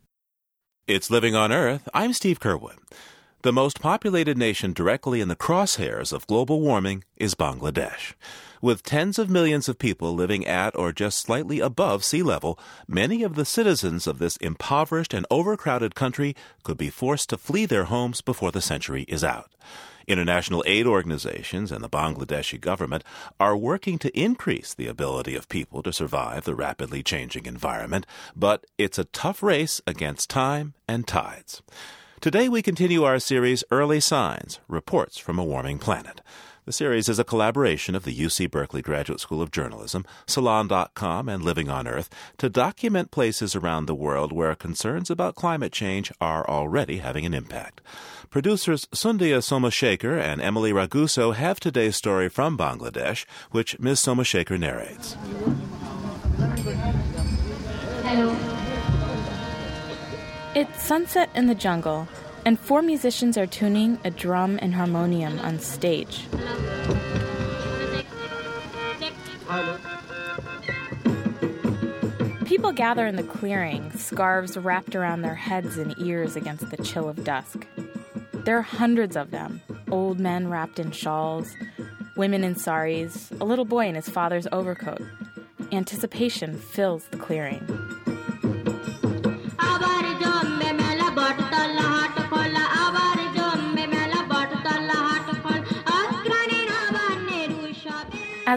It's 0.87 1.11
Living 1.11 1.35
on 1.35 1.53
Earth. 1.53 1.89
I'm 1.93 2.13
Steve 2.13 2.41
Curwood. 2.41 2.79
The 3.43 3.53
most 3.53 3.81
populated 3.81 4.37
nation 4.37 4.73
directly 4.73 5.21
in 5.21 5.29
the 5.29 5.37
crosshairs 5.37 6.13
of 6.13 6.27
global 6.27 6.61
warming 6.61 7.05
is 7.17 7.37
Bangladesh. 7.37 8.15
With 8.61 8.83
tens 8.83 9.17
of 9.17 9.31
millions 9.31 9.69
of 9.69 9.79
people 9.79 10.13
living 10.13 10.45
at 10.45 10.75
or 10.75 10.93
just 10.93 11.21
slightly 11.21 11.61
above 11.61 12.05
sea 12.05 12.25
level, 12.25 12.59
many 12.89 13.23
of 13.23 13.37
the 13.37 13.45
citizens 13.45 14.09
of 14.09 14.19
this 14.19 14.37
impoverished 14.39 15.15
and 15.15 15.25
overcrowded 15.31 15.95
country 15.95 16.35
could 16.65 16.77
be 16.77 16.91
forced 16.91 17.29
to 17.31 17.39
flee 17.39 17.65
their 17.65 17.85
homes 17.85 18.21
before 18.23 18.51
the 18.51 18.61
century 18.61 19.05
is 19.07 19.23
out. 19.23 19.53
International 20.09 20.65
aid 20.67 20.87
organizations 20.87 21.71
and 21.71 21.85
the 21.85 21.89
Bangladeshi 21.89 22.59
government 22.59 23.05
are 23.39 23.55
working 23.55 23.99
to 23.99 24.19
increase 24.19 24.73
the 24.73 24.87
ability 24.87 25.35
of 25.35 25.51
people 25.51 25.83
to 25.83 25.93
survive 25.93 26.45
the 26.45 26.55
rapidly 26.55 27.03
changing 27.03 27.45
environment, 27.45 28.07
but 28.35 28.65
it's 28.79 28.99
a 28.99 29.05
tough 29.05 29.43
race 29.43 29.83
against 29.87 30.31
time 30.31 30.73
and 30.89 31.07
tides. 31.07 31.63
Today 32.23 32.49
we 32.49 32.63
continue 32.63 33.05
our 33.05 33.19
series 33.19 33.63
Early 33.71 34.01
Signs 34.01 34.61
Reports 34.67 35.19
from 35.19 35.39
a 35.39 35.45
Warming 35.45 35.79
Planet. 35.79 36.23
The 36.69 36.73
series 36.73 37.09
is 37.09 37.19
a 37.19 37.25
collaboration 37.25 37.95
of 37.95 38.05
the 38.05 38.15
UC 38.15 38.51
Berkeley 38.51 38.83
Graduate 38.83 39.21
School 39.21 39.41
of 39.41 39.51
Journalism, 39.51 40.05
Salon.com, 40.27 41.27
and 41.27 41.43
Living 41.43 41.71
on 41.71 41.89
Earth 41.89 42.11
to 42.37 42.51
document 42.51 43.11
places 43.11 43.57
around 43.57 43.87
the 43.87 43.95
world 43.95 44.33
where 44.33 44.55
concerns 44.55 45.09
about 45.09 45.35
climate 45.35 45.73
change 45.73 46.13
are 46.21 46.47
already 46.47 46.99
having 46.99 47.25
an 47.25 47.33
impact. 47.33 47.81
Producers 48.29 48.85
Sandhya 48.93 49.39
Somashekhar 49.39 50.21
and 50.21 50.43
Emily 50.43 50.71
Raguso 50.71 51.35
have 51.35 51.59
today's 51.59 51.97
story 51.97 52.29
from 52.29 52.59
Bangladesh, 52.59 53.25
which 53.51 53.79
Ms. 53.79 54.01
Somashekhar 54.01 54.61
narrates. 54.61 55.17
Hello. 58.05 58.37
It's 60.55 60.83
sunset 60.83 61.31
in 61.35 61.47
the 61.47 61.55
jungle, 61.55 62.07
and 62.49 62.59
four 62.59 62.81
musicians 62.81 63.37
are 63.37 63.47
tuning 63.47 63.99
a 64.05 64.11
drum 64.11 64.59
and 64.63 64.75
harmonium 64.75 65.39
on 65.41 65.59
stage. 65.59 66.25
People 72.47 72.73
gather 72.73 73.07
in 73.07 73.17
the 73.17 73.23
clearing, 73.23 73.93
scarves 73.93 74.57
wrapped 74.57 74.97
around 74.97 75.21
their 75.21 75.35
heads 75.35 75.77
and 75.77 75.95
ears 75.99 76.37
against 76.37 76.71
the 76.71 76.79
chill 76.79 77.07
of 77.07 77.23
dusk. 77.23 77.67
There 78.33 78.57
are 78.57 78.63
hundreds 78.63 79.15
of 79.15 79.31
them 79.31 79.61
old 79.91 80.19
men 80.19 80.49
wrapped 80.49 80.79
in 80.79 80.91
shawls, 80.91 81.55
women 82.17 82.45
in 82.45 82.55
saris, 82.55 83.31
a 83.43 83.45
little 83.45 83.67
boy 83.67 83.89
in 83.89 83.95
his 83.95 84.09
father's 84.09 84.47
overcoat. 84.53 85.03
Anticipation 85.71 86.57
fills 86.57 87.05
the 87.09 87.19
clearing. 87.19 87.88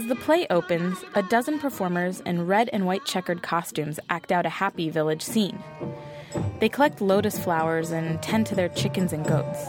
As 0.01 0.07
the 0.07 0.15
play 0.15 0.47
opens, 0.49 0.97
a 1.13 1.21
dozen 1.21 1.59
performers 1.59 2.21
in 2.21 2.47
red 2.47 2.71
and 2.73 2.87
white 2.87 3.05
checkered 3.05 3.43
costumes 3.43 3.99
act 4.09 4.31
out 4.31 4.47
a 4.47 4.49
happy 4.49 4.89
village 4.89 5.21
scene. 5.21 5.63
They 6.59 6.69
collect 6.69 7.01
lotus 7.01 7.37
flowers 7.37 7.91
and 7.91 8.19
tend 8.19 8.47
to 8.47 8.55
their 8.55 8.69
chickens 8.69 9.13
and 9.13 9.23
goats. 9.23 9.59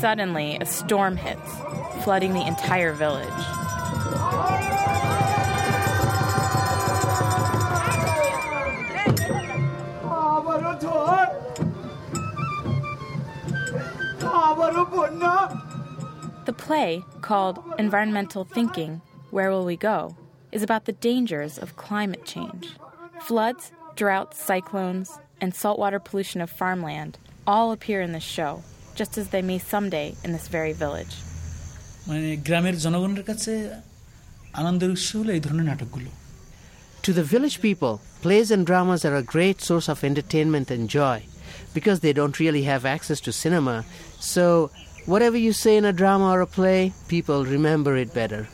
Suddenly, 0.00 0.56
a 0.58 0.64
storm 0.64 1.18
hits. 1.18 1.52
flooding 2.02 2.32
the 2.32 2.46
entire 2.46 2.94
village. 2.94 3.28
The 16.46 16.54
play, 16.56 17.04
called 17.26 17.58
Environmental 17.76 18.44
Thinking 18.44 19.00
Where 19.32 19.50
Will 19.50 19.64
We 19.64 19.76
Go? 19.76 20.14
is 20.52 20.62
about 20.62 20.84
the 20.84 20.92
dangers 20.92 21.58
of 21.58 21.74
climate 21.74 22.24
change. 22.24 22.68
Floods, 23.20 23.72
droughts, 23.96 24.40
cyclones, 24.40 25.18
and 25.40 25.52
saltwater 25.52 25.98
pollution 25.98 26.40
of 26.40 26.48
farmland 26.48 27.18
all 27.44 27.72
appear 27.72 28.00
in 28.00 28.12
this 28.12 28.22
show, 28.22 28.62
just 28.94 29.18
as 29.18 29.30
they 29.30 29.42
may 29.42 29.58
someday 29.58 30.14
in 30.22 30.30
this 30.30 30.46
very 30.46 30.72
village. 30.72 31.16
To 37.02 37.12
the 37.12 37.24
village 37.24 37.60
people, 37.60 38.00
plays 38.22 38.52
and 38.52 38.64
dramas 38.64 39.04
are 39.04 39.16
a 39.16 39.22
great 39.34 39.60
source 39.60 39.88
of 39.88 40.04
entertainment 40.04 40.70
and 40.70 40.88
joy 40.88 41.24
because 41.74 42.00
they 42.00 42.12
don't 42.12 42.38
really 42.38 42.62
have 42.62 42.86
access 42.86 43.20
to 43.22 43.32
cinema, 43.32 43.84
so 44.20 44.70
whatever 45.06 45.36
you 45.36 45.52
say 45.52 45.76
in 45.76 45.84
a 45.84 45.92
drama 45.92 46.30
or 46.30 46.40
a 46.40 46.46
play, 46.46 46.92
people 47.08 47.44
remember 47.44 47.96
it 47.96 48.12
better. 48.12 48.48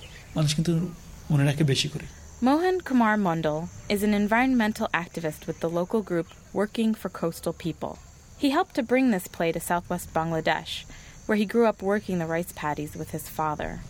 Mohan 2.40 2.80
Kumar 2.80 3.16
Mondal 3.16 3.68
is 3.88 4.02
an 4.02 4.14
environmental 4.14 4.88
activist 4.92 5.46
with 5.46 5.60
the 5.60 5.70
local 5.70 6.02
group 6.02 6.26
Working 6.52 6.94
for 6.94 7.08
Coastal 7.08 7.52
People. 7.52 7.98
He 8.36 8.50
helped 8.50 8.74
to 8.74 8.82
bring 8.82 9.10
this 9.10 9.28
play 9.28 9.52
to 9.52 9.60
southwest 9.60 10.12
Bangladesh, 10.12 10.84
where 11.26 11.38
he 11.38 11.46
grew 11.46 11.66
up 11.66 11.82
working 11.82 12.18
the 12.18 12.26
rice 12.26 12.52
paddies 12.54 12.96
with 12.96 13.12
his 13.12 13.28
father. 13.28 13.80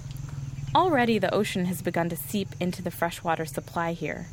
Already, 0.74 1.18
the 1.18 1.34
ocean 1.34 1.64
has 1.66 1.82
begun 1.82 2.08
to 2.10 2.16
seep 2.16 2.48
into 2.60 2.82
the 2.82 2.90
freshwater 2.90 3.46
supply 3.46 3.92
here. 3.92 4.26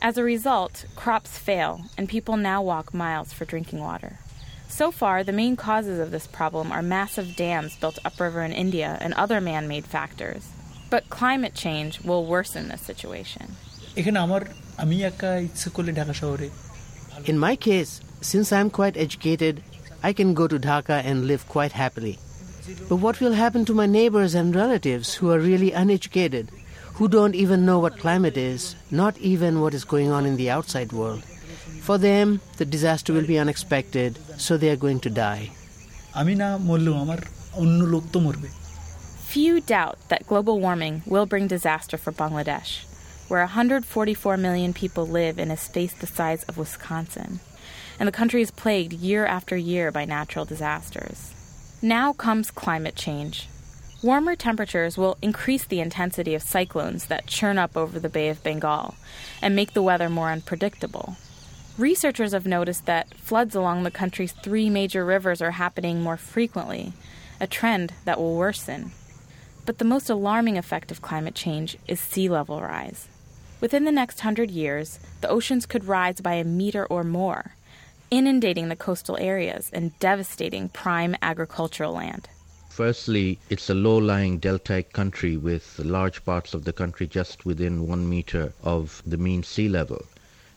As 0.00 0.16
a 0.16 0.24
result, 0.24 0.86
crops 0.96 1.36
fail, 1.36 1.84
and 1.98 2.08
people 2.08 2.36
now 2.36 2.62
walk 2.62 2.94
miles 2.94 3.32
for 3.32 3.44
drinking 3.44 3.80
water. 3.80 4.18
So 4.70 4.90
far, 4.90 5.24
the 5.24 5.32
main 5.32 5.56
causes 5.56 5.98
of 5.98 6.10
this 6.10 6.26
problem 6.26 6.72
are 6.72 6.80
massive 6.80 7.36
dams 7.36 7.76
built 7.76 7.98
upriver 8.04 8.42
in 8.42 8.52
India 8.52 8.96
and 9.00 9.12
other 9.14 9.40
man 9.40 9.68
made 9.68 9.84
factors. 9.84 10.46
But 10.88 11.10
climate 11.10 11.54
change 11.54 12.00
will 12.00 12.24
worsen 12.24 12.68
this 12.68 12.80
situation. 12.80 13.56
In 17.26 17.38
my 17.38 17.56
case, 17.56 18.00
since 18.20 18.52
I'm 18.52 18.70
quite 18.70 18.96
educated, 18.96 19.62
I 20.02 20.12
can 20.12 20.34
go 20.34 20.46
to 20.48 20.58
Dhaka 20.58 21.02
and 21.04 21.26
live 21.26 21.46
quite 21.48 21.72
happily. 21.72 22.18
But 22.88 22.96
what 22.96 23.20
will 23.20 23.32
happen 23.32 23.64
to 23.66 23.74
my 23.74 23.86
neighbors 23.86 24.34
and 24.34 24.54
relatives 24.54 25.14
who 25.14 25.30
are 25.30 25.38
really 25.40 25.72
uneducated, 25.72 26.50
who 26.94 27.08
don't 27.08 27.34
even 27.34 27.66
know 27.66 27.80
what 27.80 27.98
climate 27.98 28.36
is, 28.36 28.76
not 28.90 29.18
even 29.18 29.60
what 29.60 29.74
is 29.74 29.84
going 29.84 30.10
on 30.10 30.24
in 30.26 30.36
the 30.36 30.50
outside 30.50 30.92
world? 30.92 31.22
For 31.90 31.98
them, 31.98 32.40
the 32.56 32.64
disaster 32.64 33.12
will 33.12 33.26
be 33.26 33.36
unexpected, 33.36 34.16
so 34.38 34.56
they 34.56 34.70
are 34.70 34.76
going 34.76 35.00
to 35.00 35.10
die. 35.10 35.50
Few 39.26 39.60
doubt 39.60 39.98
that 40.08 40.28
global 40.28 40.60
warming 40.60 41.02
will 41.04 41.26
bring 41.26 41.48
disaster 41.48 41.96
for 41.96 42.12
Bangladesh, 42.12 42.84
where 43.28 43.40
144 43.40 44.36
million 44.36 44.72
people 44.72 45.04
live 45.04 45.40
in 45.40 45.50
a 45.50 45.56
space 45.56 45.92
the 45.92 46.06
size 46.06 46.44
of 46.44 46.56
Wisconsin. 46.56 47.40
And 47.98 48.06
the 48.06 48.12
country 48.12 48.40
is 48.40 48.52
plagued 48.52 48.92
year 48.92 49.26
after 49.26 49.56
year 49.56 49.90
by 49.90 50.04
natural 50.04 50.44
disasters. 50.44 51.34
Now 51.82 52.12
comes 52.12 52.52
climate 52.52 52.94
change. 52.94 53.48
Warmer 54.00 54.36
temperatures 54.36 54.96
will 54.96 55.18
increase 55.22 55.64
the 55.64 55.80
intensity 55.80 56.36
of 56.36 56.42
cyclones 56.44 57.06
that 57.06 57.26
churn 57.26 57.58
up 57.58 57.76
over 57.76 57.98
the 57.98 58.08
Bay 58.08 58.28
of 58.28 58.44
Bengal 58.44 58.94
and 59.42 59.56
make 59.56 59.72
the 59.72 59.82
weather 59.82 60.08
more 60.08 60.30
unpredictable. 60.30 61.16
Researchers 61.80 62.32
have 62.32 62.46
noticed 62.46 62.84
that 62.84 63.14
floods 63.14 63.54
along 63.54 63.84
the 63.84 63.90
country's 63.90 64.32
three 64.32 64.68
major 64.68 65.02
rivers 65.02 65.40
are 65.40 65.52
happening 65.52 66.02
more 66.02 66.18
frequently, 66.18 66.92
a 67.40 67.46
trend 67.46 67.94
that 68.04 68.18
will 68.18 68.36
worsen. 68.36 68.92
But 69.64 69.78
the 69.78 69.86
most 69.86 70.10
alarming 70.10 70.58
effect 70.58 70.90
of 70.90 71.00
climate 71.00 71.34
change 71.34 71.78
is 71.88 71.98
sea 71.98 72.28
level 72.28 72.60
rise. 72.60 73.08
Within 73.62 73.86
the 73.86 73.92
next 73.92 74.20
hundred 74.20 74.50
years, 74.50 74.98
the 75.22 75.30
oceans 75.30 75.64
could 75.64 75.84
rise 75.84 76.20
by 76.20 76.34
a 76.34 76.44
meter 76.44 76.84
or 76.84 77.02
more, 77.02 77.54
inundating 78.10 78.68
the 78.68 78.76
coastal 78.76 79.16
areas 79.16 79.70
and 79.72 79.98
devastating 80.00 80.68
prime 80.68 81.16
agricultural 81.22 81.94
land. 81.94 82.28
Firstly, 82.68 83.38
it's 83.48 83.70
a 83.70 83.74
low 83.74 83.96
lying 83.96 84.38
deltaic 84.38 84.92
country 84.92 85.38
with 85.38 85.78
large 85.78 86.26
parts 86.26 86.52
of 86.52 86.66
the 86.66 86.74
country 86.74 87.06
just 87.06 87.46
within 87.46 87.86
one 87.88 88.06
meter 88.06 88.52
of 88.62 89.02
the 89.06 89.16
mean 89.16 89.42
sea 89.42 89.70
level. 89.70 90.04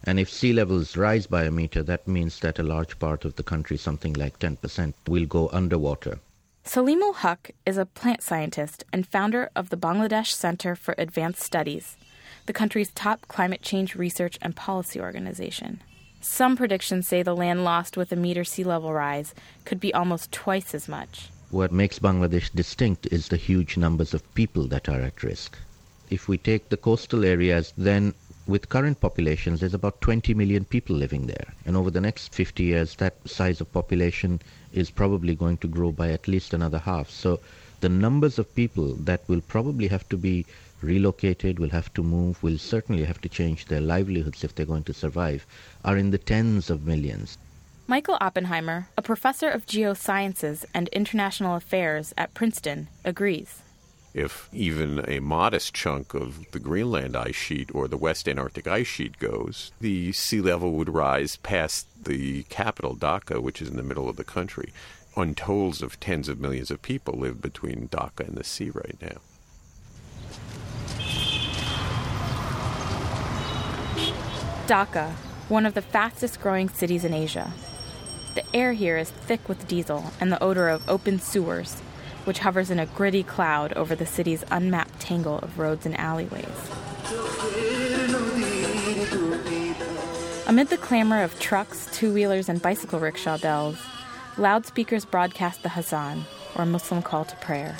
And 0.03 0.19
if 0.19 0.29
sea 0.29 0.53
levels 0.53 0.97
rise 0.97 1.27
by 1.27 1.43
a 1.45 1.51
meter, 1.51 1.81
that 1.83 2.07
means 2.07 2.39
that 2.39 2.59
a 2.59 2.63
large 2.63 2.99
part 2.99 3.23
of 3.23 3.35
the 3.35 3.43
country, 3.43 3.77
something 3.77 4.13
like 4.13 4.39
10%, 4.39 4.93
will 5.07 5.25
go 5.25 5.49
underwater. 5.53 6.19
Saleemul 6.65 7.15
Huq 7.15 7.51
is 7.65 7.77
a 7.77 7.85
plant 7.85 8.21
scientist 8.21 8.83
and 8.93 9.07
founder 9.07 9.49
of 9.55 9.69
the 9.69 9.77
Bangladesh 9.77 10.31
Center 10.31 10.75
for 10.75 10.95
Advanced 10.97 11.41
Studies, 11.41 11.97
the 12.45 12.53
country's 12.53 12.91
top 12.91 13.27
climate 13.27 13.61
change 13.61 13.95
research 13.95 14.37
and 14.41 14.55
policy 14.55 14.99
organization. 14.99 15.81
Some 16.21 16.55
predictions 16.55 17.07
say 17.07 17.21
the 17.21 17.35
land 17.35 17.65
lost 17.65 17.97
with 17.97 18.11
a 18.13 18.15
meter 18.15 18.45
sea 18.45 18.63
level 18.63 18.93
rise 18.93 19.33
could 19.65 19.81
be 19.81 19.93
almost 19.93 20.31
twice 20.31 20.73
as 20.73 20.87
much. 20.87 21.29
What 21.51 21.73
makes 21.73 21.99
Bangladesh 21.99 22.49
distinct 22.53 23.07
is 23.11 23.27
the 23.27 23.37
huge 23.37 23.75
numbers 23.75 24.13
of 24.13 24.33
people 24.33 24.65
that 24.67 24.87
are 24.87 25.01
at 25.01 25.21
risk. 25.21 25.57
If 26.09 26.29
we 26.29 26.37
take 26.37 26.69
the 26.69 26.77
coastal 26.77 27.25
areas, 27.25 27.73
then 27.77 28.13
with 28.45 28.69
current 28.69 28.99
populations, 28.99 29.59
there's 29.59 29.73
about 29.73 30.01
20 30.01 30.33
million 30.33 30.65
people 30.65 30.95
living 30.95 31.27
there. 31.27 31.53
And 31.65 31.77
over 31.77 31.89
the 31.89 32.01
next 32.01 32.33
50 32.33 32.63
years, 32.63 32.95
that 32.95 33.15
size 33.27 33.61
of 33.61 33.71
population 33.71 34.41
is 34.73 34.91
probably 34.91 35.35
going 35.35 35.57
to 35.57 35.67
grow 35.67 35.91
by 35.91 36.11
at 36.11 36.27
least 36.27 36.53
another 36.53 36.79
half. 36.79 37.09
So 37.09 37.39
the 37.79 37.89
numbers 37.89 38.37
of 38.39 38.53
people 38.55 38.95
that 38.95 39.21
will 39.27 39.41
probably 39.41 39.87
have 39.87 40.07
to 40.09 40.17
be 40.17 40.45
relocated, 40.81 41.59
will 41.59 41.69
have 41.69 41.93
to 41.93 42.03
move, 42.03 42.43
will 42.43 42.57
certainly 42.57 43.05
have 43.05 43.21
to 43.21 43.29
change 43.29 43.65
their 43.65 43.81
livelihoods 43.81 44.43
if 44.43 44.53
they're 44.53 44.65
going 44.65 44.83
to 44.83 44.93
survive, 44.93 45.45
are 45.85 45.97
in 45.97 46.11
the 46.11 46.17
tens 46.17 46.69
of 46.69 46.85
millions. 46.85 47.37
Michael 47.87 48.17
Oppenheimer, 48.21 48.87
a 48.97 49.01
professor 49.01 49.49
of 49.49 49.65
geosciences 49.65 50.65
and 50.73 50.89
international 50.89 51.55
affairs 51.55 52.13
at 52.17 52.33
Princeton, 52.33 52.89
agrees. 53.05 53.62
If 54.13 54.47
even 54.53 55.03
a 55.09 55.19
modest 55.19 55.73
chunk 55.73 56.13
of 56.13 56.51
the 56.51 56.59
Greenland 56.59 57.15
ice 57.15 57.35
sheet 57.35 57.73
or 57.73 57.87
the 57.87 57.97
West 57.97 58.29
Antarctic 58.29 58.67
ice 58.67 58.85
sheet 58.85 59.17
goes, 59.17 59.71
the 59.81 60.11
sea 60.11 60.39
level 60.39 60.71
would 60.73 60.89
rise 60.89 61.37
past 61.37 61.87
the 62.03 62.43
capital, 62.43 62.95
Dhaka, 62.95 63.41
which 63.41 63.59
is 63.59 63.69
in 63.69 63.75
the 63.75 63.81
middle 63.81 64.07
of 64.07 64.17
the 64.17 64.23
country. 64.23 64.71
Untolds 65.15 65.81
of 65.81 65.99
tens 65.99 66.29
of 66.29 66.39
millions 66.39 66.69
of 66.69 66.81
people 66.83 67.15
live 67.17 67.41
between 67.41 67.87
Dhaka 67.89 68.27
and 68.27 68.37
the 68.37 68.43
sea 68.43 68.69
right 68.69 68.97
now. 69.01 69.17
Dhaka, 74.67 75.11
one 75.49 75.65
of 75.65 75.73
the 75.73 75.81
fastest 75.81 76.39
growing 76.39 76.69
cities 76.69 77.03
in 77.03 77.13
Asia. 77.13 77.51
The 78.35 78.43
air 78.55 78.73
here 78.73 78.97
is 78.97 79.11
thick 79.11 79.49
with 79.49 79.67
diesel 79.67 80.05
and 80.19 80.31
the 80.31 80.41
odor 80.41 80.69
of 80.69 80.87
open 80.89 81.19
sewers, 81.19 81.82
which 82.25 82.39
hovers 82.39 82.69
in 82.69 82.79
a 82.79 82.85
gritty 82.85 83.23
cloud 83.23 83.73
over 83.73 83.95
the 83.95 84.05
city's 84.05 84.43
unmapped 84.51 84.99
tangle 84.99 85.39
of 85.39 85.59
roads 85.59 85.85
and 85.85 85.97
alleyways. 85.99 86.45
Amid 90.47 90.69
the 90.69 90.77
clamor 90.77 91.23
of 91.23 91.39
trucks, 91.39 91.87
two 91.93 92.13
wheelers, 92.13 92.49
and 92.49 92.61
bicycle 92.61 92.99
rickshaw 92.99 93.37
bells, 93.37 93.77
loudspeakers 94.37 95.05
broadcast 95.05 95.63
the 95.63 95.69
Hazan, 95.69 96.23
or 96.55 96.65
Muslim 96.65 97.01
call 97.01 97.25
to 97.25 97.35
prayer. 97.37 97.75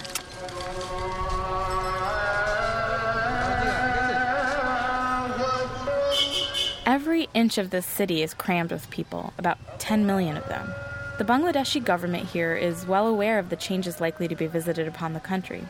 Every 6.85 7.29
inch 7.33 7.57
of 7.57 7.69
this 7.69 7.85
city 7.85 8.21
is 8.23 8.33
crammed 8.33 8.71
with 8.71 8.89
people, 8.89 9.33
about 9.37 9.57
10 9.79 10.05
million 10.05 10.35
of 10.35 10.47
them. 10.47 10.73
The 11.19 11.23
Bangladeshi 11.23 11.85
government 11.85 12.29
here 12.29 12.55
is 12.55 12.87
well 12.87 13.05
aware 13.07 13.37
of 13.37 13.49
the 13.49 13.55
changes 13.55 14.01
likely 14.01 14.27
to 14.27 14.35
be 14.35 14.47
visited 14.47 14.87
upon 14.87 15.13
the 15.13 15.19
country. 15.19 15.63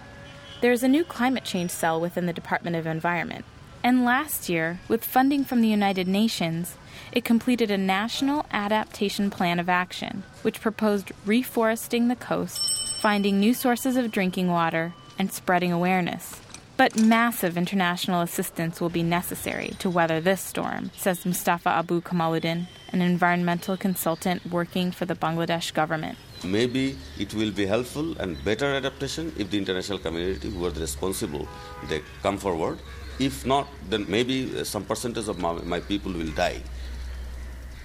There 0.62 0.72
is 0.72 0.84
a 0.84 0.88
new 0.88 1.04
climate 1.04 1.44
change 1.44 1.70
cell 1.70 2.00
within 2.00 2.28
the 2.28 2.32
Department 2.32 2.78
of 2.78 2.88
Environment. 2.88 3.44
And 3.84 4.06
last 4.06 4.48
year, 4.48 4.80
with 4.88 5.04
funding 5.04 5.44
from 5.44 5.60
the 5.60 5.68
United 5.68 6.08
Nations, 6.08 6.78
it 7.12 7.26
completed 7.26 7.70
a 7.70 7.78
national 7.78 8.46
adaptation 8.52 9.30
plan 9.30 9.60
of 9.60 9.68
action, 9.68 10.24
which 10.44 10.62
proposed 10.62 11.12
reforesting 11.28 12.08
the 12.08 12.16
coast, 12.16 13.02
finding 13.02 13.38
new 13.38 13.54
sources 13.54 13.98
of 13.98 14.12
drinking 14.12 14.48
water, 14.48 14.94
and 15.20 15.30
spreading 15.30 15.74
awareness. 15.74 16.39
But 16.76 16.97
massive 16.97 17.55
international 17.55 18.21
assistance 18.21 18.82
will 18.82 18.89
be 18.89 19.03
necessary 19.03 19.76
to 19.78 19.91
weather 19.91 20.19
this 20.19 20.41
storm, 20.41 20.89
says 20.97 21.24
Mustafa 21.24 21.69
Abu 21.69 22.01
Kamaluddin, 22.01 22.65
an 22.91 23.01
environmental 23.01 23.78
consultant 23.78 24.43
working 24.47 24.91
for 24.91 25.05
the 25.05 25.13
Bangladesh 25.13 25.71
government. 25.71 26.17
Maybe 26.43 26.97
it 27.19 27.36
will 27.36 27.51
be 27.51 27.67
helpful 27.67 28.17
and 28.19 28.43
better 28.43 28.74
adaptation 28.74 29.32
if 29.38 29.51
the 29.51 29.57
international 29.59 29.99
community 29.99 30.49
who 30.49 30.65
are 30.65 30.71
responsible 30.71 31.47
they 31.89 32.01
come 32.24 32.39
forward. 32.39 32.80
If 33.19 33.45
not, 33.45 33.67
then 33.88 34.07
maybe 34.09 34.59
uh, 34.59 34.63
some 34.63 34.84
percentage 34.84 35.28
of 35.28 35.38
my, 35.38 35.53
my 35.53 35.80
people 35.80 36.11
will 36.11 36.32
die. 36.32 36.63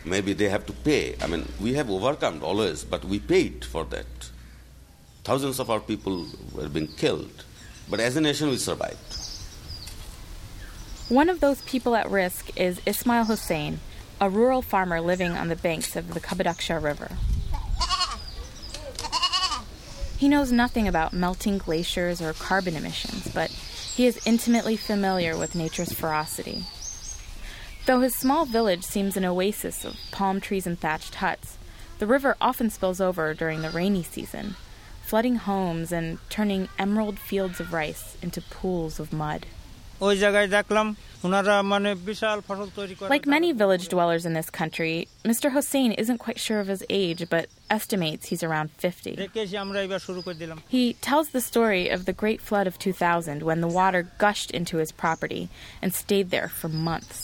Maybe 0.07 0.33
they 0.33 0.49
have 0.49 0.65
to 0.65 0.73
pay. 0.73 1.15
I 1.21 1.27
mean, 1.27 1.47
we 1.61 1.75
have 1.75 1.91
overcome 1.91 2.43
always, 2.43 2.85
but 2.85 3.05
we 3.05 3.19
paid 3.19 3.67
for 3.67 3.85
that. 3.85 4.07
Thousands 5.25 5.61
of 5.61 5.69
our 5.69 5.81
people 5.81 6.27
were 6.55 6.71
being 6.71 6.87
killed 6.87 7.45
but 7.91 8.01
as 8.01 8.17
a 8.17 8.21
nation, 8.21 8.49
we 8.51 8.57
survived. 8.57 9.17
One 11.09 11.29
of 11.29 11.41
those 11.41 11.63
people 11.63 11.97
at 11.97 12.11
risk 12.11 12.59
is 12.59 12.81
Ismail 12.85 13.25
Hussein, 13.25 13.81
a 14.21 14.29
rural 14.29 14.63
farmer 14.63 15.01
living 15.01 15.33
on 15.33 15.49
the 15.49 15.57
banks 15.57 15.97
of 15.97 16.13
the 16.13 16.21
Kabadaksha 16.21 16.83
River. 16.83 17.11
He 20.19 20.29
knows 20.29 20.51
nothing 20.51 20.89
about 20.89 21.13
melting 21.13 21.59
glaciers 21.59 22.21
or 22.21 22.33
carbon 22.33 22.75
emissions, 22.75 23.29
but 23.33 23.51
he 23.51 24.07
is 24.07 24.27
intimately 24.27 24.77
familiar 24.77 25.37
with 25.37 25.55
nature's 25.55 25.93
ferocity. 25.93 26.65
Though 27.87 28.01
his 28.01 28.15
small 28.15 28.45
village 28.45 28.83
seems 28.83 29.17
an 29.17 29.25
oasis 29.25 29.85
of 29.85 29.97
palm 30.11 30.41
trees 30.41 30.67
and 30.67 30.79
thatched 30.79 31.15
huts, 31.15 31.57
the 31.99 32.07
river 32.07 32.37
often 32.41 32.69
spills 32.69 33.01
over 33.01 33.33
during 33.33 33.63
the 33.63 33.71
rainy 33.71 34.03
season, 34.03 34.57
flooding 35.10 35.38
homes 35.50 35.92
and 35.92 36.08
turning 36.30 36.70
emerald 36.80 37.18
fields 37.20 37.60
of 37.60 37.74
rice 37.74 38.06
into 38.22 38.40
pools 38.42 39.00
of 39.00 39.08
mud. 39.14 39.46
Like 43.16 43.26
many 43.38 43.50
village 43.54 43.88
dwellers 43.88 44.26
in 44.26 44.34
this 44.34 44.50
country, 44.50 45.08
Mr. 45.24 45.52
Hossein 45.52 45.92
isn't 45.94 46.18
quite 46.18 46.40
sure 46.40 46.60
of 46.60 46.68
his 46.68 46.84
age, 46.90 47.30
but 47.30 47.46
estimates 47.70 48.28
he's 48.28 48.44
around 48.44 48.72
50. 48.72 49.16
He 50.68 50.94
tells 50.96 51.30
the 51.30 51.40
story 51.42 51.88
of 51.90 52.06
the 52.06 52.12
Great 52.14 52.42
Flood 52.42 52.68
of 52.68 52.78
2000 52.78 53.44
when 53.44 53.62
the 53.62 53.68
water 53.68 54.02
gushed 54.18 54.52
into 54.52 54.78
his 54.78 54.92
property 54.92 55.48
and 55.82 55.94
stayed 55.94 56.30
there 56.32 56.50
for 56.50 56.68
months. 56.90 57.18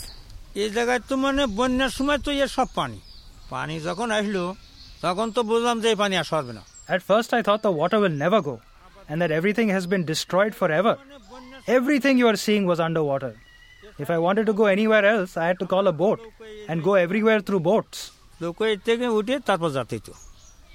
পানি 3.53 3.75
যখন 3.87 4.07
আসলো 4.19 4.43
তখন 5.05 5.27
তো 5.35 5.41
বুঝলাম 5.49 5.77
যে 5.83 5.87
এই 5.93 5.97
পানি 6.01 6.15
আর 6.21 6.27
সরবে 6.31 6.53
না 6.57 6.63
at 6.88 7.02
first, 7.02 7.32
I 7.32 7.42
thought 7.42 7.62
the 7.62 7.72
water 7.72 7.98
will 7.98 8.10
never 8.10 8.40
go 8.42 8.60
and 9.08 9.20
that 9.20 9.30
everything 9.30 9.68
has 9.68 9.86
been 9.86 10.04
destroyed 10.04 10.54
forever. 10.54 10.98
Everything 11.66 12.18
you 12.18 12.28
are 12.28 12.36
seeing 12.36 12.66
was 12.66 12.80
underwater. 12.80 13.36
If 13.98 14.10
I 14.10 14.18
wanted 14.18 14.46
to 14.46 14.52
go 14.52 14.66
anywhere 14.66 15.04
else, 15.04 15.36
I 15.36 15.46
had 15.46 15.58
to 15.60 15.66
call 15.66 15.86
a 15.86 15.92
boat 15.92 16.20
and 16.68 16.82
go 16.82 16.94
everywhere 16.94 17.40
through 17.40 17.60
boats. 17.60 18.10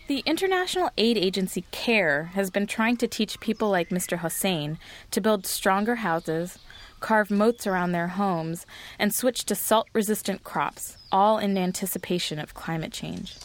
The 0.07 0.23
international 0.25 0.89
aid 0.97 1.17
agency 1.17 1.65
CARE 1.71 2.31
has 2.33 2.49
been 2.49 2.65
trying 2.65 2.97
to 2.97 3.07
teach 3.07 3.39
people 3.39 3.69
like 3.69 3.89
Mr. 3.89 4.17
Hossein 4.17 4.79
to 5.11 5.21
build 5.21 5.45
stronger 5.45 5.95
houses, 5.95 6.57
carve 6.99 7.29
moats 7.29 7.67
around 7.67 7.91
their 7.91 8.07
homes, 8.07 8.65
and 8.97 9.13
switch 9.13 9.45
to 9.45 9.55
salt 9.55 9.87
resistant 9.93 10.43
crops, 10.43 10.97
all 11.11 11.37
in 11.37 11.57
anticipation 11.57 12.39
of 12.39 12.55
climate 12.55 12.91
change. 12.91 13.35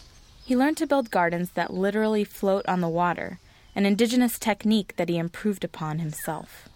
He 0.46 0.56
learned 0.56 0.76
to 0.78 0.86
build 0.86 1.10
gardens 1.10 1.52
that 1.52 1.72
literally 1.72 2.22
float 2.24 2.66
on 2.68 2.82
the 2.82 2.88
water, 2.88 3.38
an 3.74 3.86
indigenous 3.86 4.38
technique 4.38 4.94
that 4.96 5.08
he 5.08 5.16
improved 5.16 5.64
upon 5.64 6.00
himself. 6.00 6.68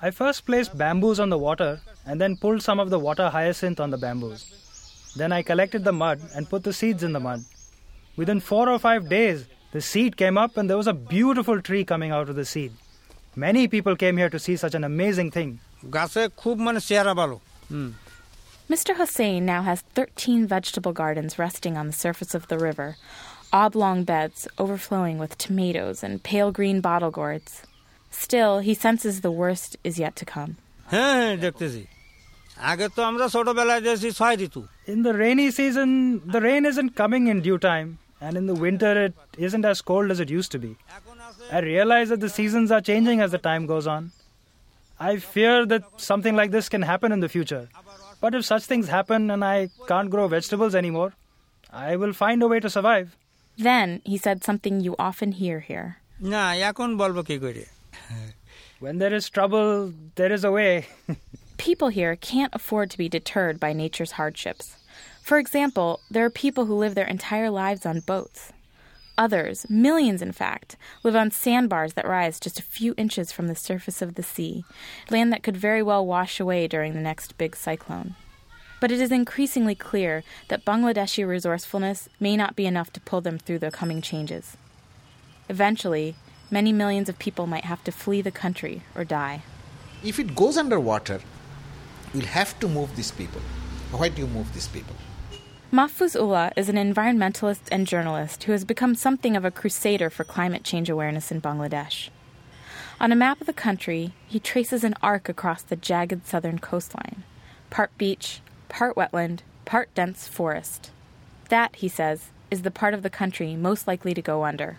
I 0.00 0.10
first 0.10 0.46
placed 0.46 0.78
bamboos 0.78 1.20
on 1.20 1.28
the 1.28 1.36
water 1.36 1.80
and 2.06 2.18
then 2.18 2.36
pulled 2.36 2.62
some 2.62 2.80
of 2.80 2.88
the 2.88 2.98
water 2.98 3.28
hyacinth 3.28 3.78
on 3.78 3.90
the 3.90 3.98
bamboos. 3.98 4.46
Then 5.16 5.32
I 5.32 5.42
collected 5.42 5.84
the 5.84 5.92
mud 5.92 6.20
and 6.34 6.48
put 6.48 6.64
the 6.64 6.72
seeds 6.72 7.02
in 7.02 7.12
the 7.12 7.20
mud. 7.20 7.44
Within 8.16 8.40
four 8.40 8.70
or 8.70 8.78
five 8.78 9.08
days, 9.10 9.44
the 9.72 9.82
seed 9.82 10.16
came 10.16 10.38
up 10.38 10.56
and 10.56 10.70
there 10.70 10.78
was 10.78 10.86
a 10.86 10.94
beautiful 10.94 11.60
tree 11.60 11.84
coming 11.84 12.10
out 12.10 12.30
of 12.30 12.36
the 12.36 12.46
seed. 12.46 12.72
Many 13.36 13.68
people 13.68 13.96
came 13.96 14.16
here 14.16 14.30
to 14.30 14.38
see 14.38 14.56
such 14.56 14.74
an 14.74 14.84
amazing 14.84 15.30
thing. 15.30 15.60
Mr. 18.70 18.94
Hossein 18.94 19.44
now 19.44 19.62
has 19.62 19.80
13 19.80 20.46
vegetable 20.46 20.92
gardens 20.92 21.40
resting 21.40 21.76
on 21.76 21.88
the 21.88 21.92
surface 21.92 22.36
of 22.36 22.46
the 22.46 22.56
river, 22.56 22.96
oblong 23.52 24.04
beds 24.04 24.46
overflowing 24.58 25.18
with 25.18 25.36
tomatoes 25.36 26.04
and 26.04 26.22
pale 26.22 26.52
green 26.52 26.80
bottle 26.80 27.10
gourds. 27.10 27.64
Still, 28.12 28.60
he 28.60 28.74
senses 28.74 29.22
the 29.22 29.32
worst 29.32 29.76
is 29.82 29.98
yet 29.98 30.14
to 30.14 30.24
come. 30.24 30.56
In 34.86 35.02
the 35.02 35.14
rainy 35.14 35.50
season, 35.50 36.22
the 36.24 36.40
rain 36.40 36.64
isn't 36.64 36.94
coming 36.94 37.26
in 37.26 37.40
due 37.40 37.58
time, 37.58 37.98
and 38.20 38.36
in 38.36 38.46
the 38.46 38.54
winter, 38.54 39.06
it 39.06 39.14
isn't 39.36 39.64
as 39.64 39.82
cold 39.82 40.12
as 40.12 40.20
it 40.20 40.30
used 40.30 40.52
to 40.52 40.60
be. 40.60 40.76
I 41.50 41.58
realize 41.58 42.10
that 42.10 42.20
the 42.20 42.28
seasons 42.28 42.70
are 42.70 42.80
changing 42.80 43.20
as 43.20 43.32
the 43.32 43.38
time 43.38 43.66
goes 43.66 43.88
on. 43.88 44.12
I 45.00 45.16
fear 45.16 45.66
that 45.66 45.82
something 45.96 46.36
like 46.36 46.52
this 46.52 46.68
can 46.68 46.82
happen 46.82 47.10
in 47.10 47.18
the 47.18 47.28
future. 47.28 47.68
But 48.20 48.34
if 48.34 48.44
such 48.44 48.64
things 48.64 48.88
happen 48.88 49.30
and 49.30 49.44
I 49.44 49.70
can't 49.88 50.10
grow 50.10 50.28
vegetables 50.28 50.74
anymore, 50.74 51.14
I 51.72 51.96
will 51.96 52.12
find 52.12 52.42
a 52.42 52.48
way 52.48 52.60
to 52.60 52.70
survive. 52.70 53.16
Then 53.56 54.02
he 54.04 54.18
said 54.18 54.44
something 54.44 54.80
you 54.80 54.94
often 54.98 55.32
hear 55.32 55.60
here. 55.60 55.98
when 58.78 58.98
there 58.98 59.14
is 59.14 59.28
trouble, 59.30 59.92
there 60.16 60.32
is 60.32 60.44
a 60.44 60.50
way. 60.50 60.86
people 61.56 61.88
here 61.88 62.16
can't 62.16 62.54
afford 62.54 62.90
to 62.90 62.98
be 62.98 63.08
deterred 63.08 63.60
by 63.60 63.72
nature's 63.72 64.12
hardships. 64.12 64.76
For 65.22 65.38
example, 65.38 66.00
there 66.10 66.24
are 66.24 66.30
people 66.30 66.66
who 66.66 66.74
live 66.74 66.94
their 66.94 67.06
entire 67.06 67.50
lives 67.50 67.86
on 67.86 68.00
boats. 68.00 68.52
Others, 69.20 69.66
millions 69.68 70.22
in 70.22 70.32
fact, 70.32 70.78
live 71.02 71.14
on 71.14 71.30
sandbars 71.30 71.92
that 71.92 72.08
rise 72.08 72.40
just 72.40 72.58
a 72.58 72.62
few 72.62 72.94
inches 72.96 73.30
from 73.30 73.48
the 73.48 73.54
surface 73.54 74.00
of 74.00 74.14
the 74.14 74.22
sea, 74.22 74.64
land 75.10 75.30
that 75.30 75.42
could 75.42 75.58
very 75.58 75.82
well 75.82 76.06
wash 76.06 76.40
away 76.40 76.66
during 76.66 76.94
the 76.94 77.02
next 77.02 77.36
big 77.36 77.54
cyclone. 77.54 78.14
But 78.80 78.90
it 78.90 78.98
is 78.98 79.12
increasingly 79.12 79.74
clear 79.74 80.24
that 80.48 80.64
Bangladeshi 80.64 81.28
resourcefulness 81.28 82.08
may 82.18 82.34
not 82.34 82.56
be 82.56 82.64
enough 82.64 82.94
to 82.94 83.00
pull 83.00 83.20
them 83.20 83.36
through 83.38 83.58
the 83.58 83.70
coming 83.70 84.00
changes. 84.00 84.56
Eventually, 85.50 86.14
many 86.50 86.72
millions 86.72 87.10
of 87.10 87.18
people 87.18 87.46
might 87.46 87.66
have 87.66 87.84
to 87.84 87.92
flee 87.92 88.22
the 88.22 88.30
country 88.30 88.84
or 88.94 89.04
die. 89.04 89.42
If 90.02 90.18
it 90.18 90.34
goes 90.34 90.56
underwater, 90.56 91.20
we'll 92.14 92.24
have 92.24 92.58
to 92.60 92.68
move 92.68 92.96
these 92.96 93.10
people. 93.10 93.42
Why 93.90 94.08
do 94.08 94.22
you 94.22 94.28
move 94.28 94.50
these 94.54 94.68
people? 94.68 94.96
Mahfuz 95.72 96.16
Ullah 96.16 96.50
is 96.56 96.68
an 96.68 96.74
environmentalist 96.74 97.68
and 97.70 97.86
journalist 97.86 98.42
who 98.42 98.50
has 98.50 98.64
become 98.64 98.96
something 98.96 99.36
of 99.36 99.44
a 99.44 99.52
crusader 99.52 100.10
for 100.10 100.24
climate 100.24 100.64
change 100.64 100.90
awareness 100.90 101.30
in 101.30 101.40
Bangladesh. 101.40 102.08
On 102.98 103.12
a 103.12 103.16
map 103.16 103.40
of 103.40 103.46
the 103.46 103.52
country, 103.52 104.12
he 104.26 104.40
traces 104.40 104.82
an 104.82 104.96
arc 105.00 105.28
across 105.28 105.62
the 105.62 105.76
jagged 105.76 106.26
southern 106.26 106.58
coastline 106.58 107.22
part 107.70 107.96
beach, 107.96 108.40
part 108.68 108.96
wetland, 108.96 109.42
part 109.64 109.94
dense 109.94 110.26
forest. 110.26 110.90
That, 111.50 111.76
he 111.76 111.86
says, 111.86 112.30
is 112.50 112.62
the 112.62 112.72
part 112.72 112.92
of 112.92 113.04
the 113.04 113.08
country 113.08 113.54
most 113.54 113.86
likely 113.86 114.12
to 114.12 114.20
go 114.20 114.44
under. 114.44 114.78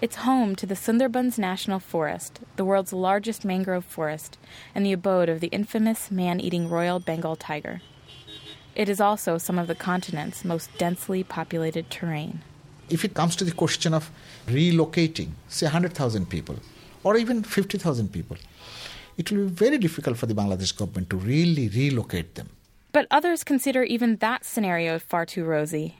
It's 0.00 0.16
home 0.16 0.56
to 0.56 0.64
the 0.64 0.74
Sundarbans 0.74 1.36
National 1.36 1.78
Forest, 1.78 2.40
the 2.56 2.64
world's 2.64 2.94
largest 2.94 3.44
mangrove 3.44 3.84
forest, 3.84 4.38
and 4.74 4.86
the 4.86 4.94
abode 4.94 5.28
of 5.28 5.40
the 5.40 5.48
infamous 5.48 6.10
man 6.10 6.40
eating 6.40 6.70
Royal 6.70 7.00
Bengal 7.00 7.36
tiger. 7.36 7.82
It 8.74 8.88
is 8.88 9.00
also 9.00 9.36
some 9.36 9.58
of 9.58 9.66
the 9.66 9.74
continent's 9.74 10.44
most 10.44 10.70
densely 10.78 11.22
populated 11.22 11.90
terrain. 11.90 12.40
If 12.88 13.04
it 13.04 13.12
comes 13.12 13.36
to 13.36 13.44
the 13.44 13.52
question 13.52 13.92
of 13.92 14.10
relocating, 14.46 15.32
say 15.48 15.66
100,000 15.66 16.28
people 16.30 16.56
or 17.04 17.16
even 17.16 17.42
50,000 17.42 18.12
people, 18.12 18.38
it 19.18 19.30
will 19.30 19.44
be 19.44 19.52
very 19.52 19.78
difficult 19.78 20.16
for 20.16 20.26
the 20.26 20.34
Bangladesh 20.34 20.74
government 20.74 21.10
to 21.10 21.16
really 21.16 21.68
relocate 21.68 22.34
them. 22.34 22.48
But 22.92 23.06
others 23.10 23.44
consider 23.44 23.82
even 23.82 24.16
that 24.16 24.44
scenario 24.44 24.98
far 24.98 25.26
too 25.26 25.44
rosy. 25.44 25.96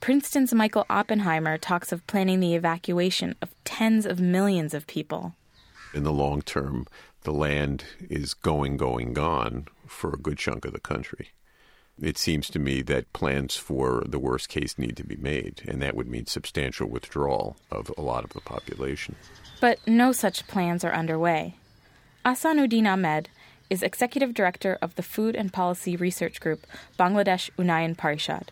Princeton's 0.00 0.54
Michael 0.54 0.86
Oppenheimer 0.88 1.58
talks 1.58 1.92
of 1.92 2.06
planning 2.06 2.40
the 2.40 2.54
evacuation 2.54 3.34
of 3.42 3.54
tens 3.64 4.06
of 4.06 4.18
millions 4.18 4.72
of 4.72 4.86
people. 4.86 5.34
In 5.92 6.04
the 6.04 6.12
long 6.12 6.40
term, 6.42 6.86
the 7.22 7.32
land 7.32 7.84
is 8.08 8.34
going, 8.34 8.76
going, 8.76 9.12
gone 9.12 9.68
for 9.86 10.12
a 10.12 10.18
good 10.18 10.38
chunk 10.38 10.64
of 10.64 10.72
the 10.72 10.80
country 10.80 11.30
it 12.00 12.18
seems 12.18 12.48
to 12.50 12.58
me 12.58 12.82
that 12.82 13.12
plans 13.12 13.56
for 13.56 14.02
the 14.06 14.18
worst 14.18 14.48
case 14.48 14.78
need 14.78 14.96
to 14.96 15.04
be 15.04 15.16
made, 15.16 15.62
and 15.66 15.80
that 15.80 15.94
would 15.94 16.08
mean 16.08 16.26
substantial 16.26 16.88
withdrawal 16.88 17.56
of 17.70 17.90
a 17.96 18.00
lot 18.00 18.24
of 18.24 18.30
the 18.30 18.40
population. 18.40 19.16
But 19.60 19.78
no 19.86 20.12
such 20.12 20.46
plans 20.46 20.84
are 20.84 20.92
underway. 20.92 21.56
Ahsan 22.24 22.58
Uddin 22.58 22.90
Ahmed 22.90 23.28
is 23.70 23.82
executive 23.82 24.34
director 24.34 24.78
of 24.82 24.94
the 24.94 25.02
Food 25.02 25.34
and 25.36 25.52
Policy 25.52 25.96
Research 25.96 26.40
Group 26.40 26.66
Bangladesh 26.98 27.50
Unnayan 27.58 27.96
Parishad. 27.96 28.48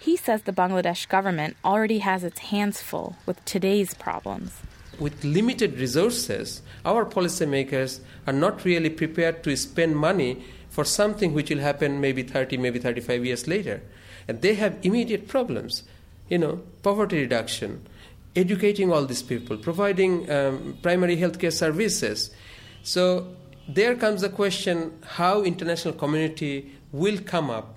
He 0.00 0.16
says 0.16 0.42
the 0.42 0.52
Bangladesh 0.52 1.08
government 1.08 1.56
already 1.64 1.98
has 1.98 2.22
its 2.22 2.38
hands 2.38 2.80
full 2.80 3.16
with 3.26 3.44
today's 3.44 3.94
problems. 3.94 4.52
with 4.98 5.22
limited 5.24 5.78
resources, 5.78 6.62
our 6.84 7.04
policymakers 7.04 8.00
are 8.26 8.32
not 8.32 8.64
really 8.64 8.90
prepared 8.90 9.42
to 9.44 9.56
spend 9.56 9.96
money 9.96 10.44
for 10.78 10.84
something 10.84 11.34
which 11.34 11.50
will 11.50 11.58
happen 11.58 12.00
maybe 12.00 12.22
30, 12.22 12.56
maybe 12.56 12.78
35 12.78 13.26
years 13.26 13.48
later. 13.48 13.82
And 14.28 14.42
they 14.42 14.54
have 14.54 14.78
immediate 14.84 15.26
problems, 15.26 15.82
you 16.28 16.38
know, 16.38 16.62
poverty 16.84 17.18
reduction, 17.18 17.84
educating 18.36 18.92
all 18.92 19.04
these 19.04 19.24
people, 19.24 19.56
providing 19.56 20.30
um, 20.30 20.78
primary 20.80 21.16
healthcare 21.16 21.52
services. 21.52 22.30
So 22.84 23.34
there 23.66 23.96
comes 23.96 24.20
the 24.20 24.28
question 24.28 24.96
how 25.04 25.42
international 25.42 25.94
community 25.94 26.70
will 26.92 27.18
come 27.18 27.50
up 27.50 27.74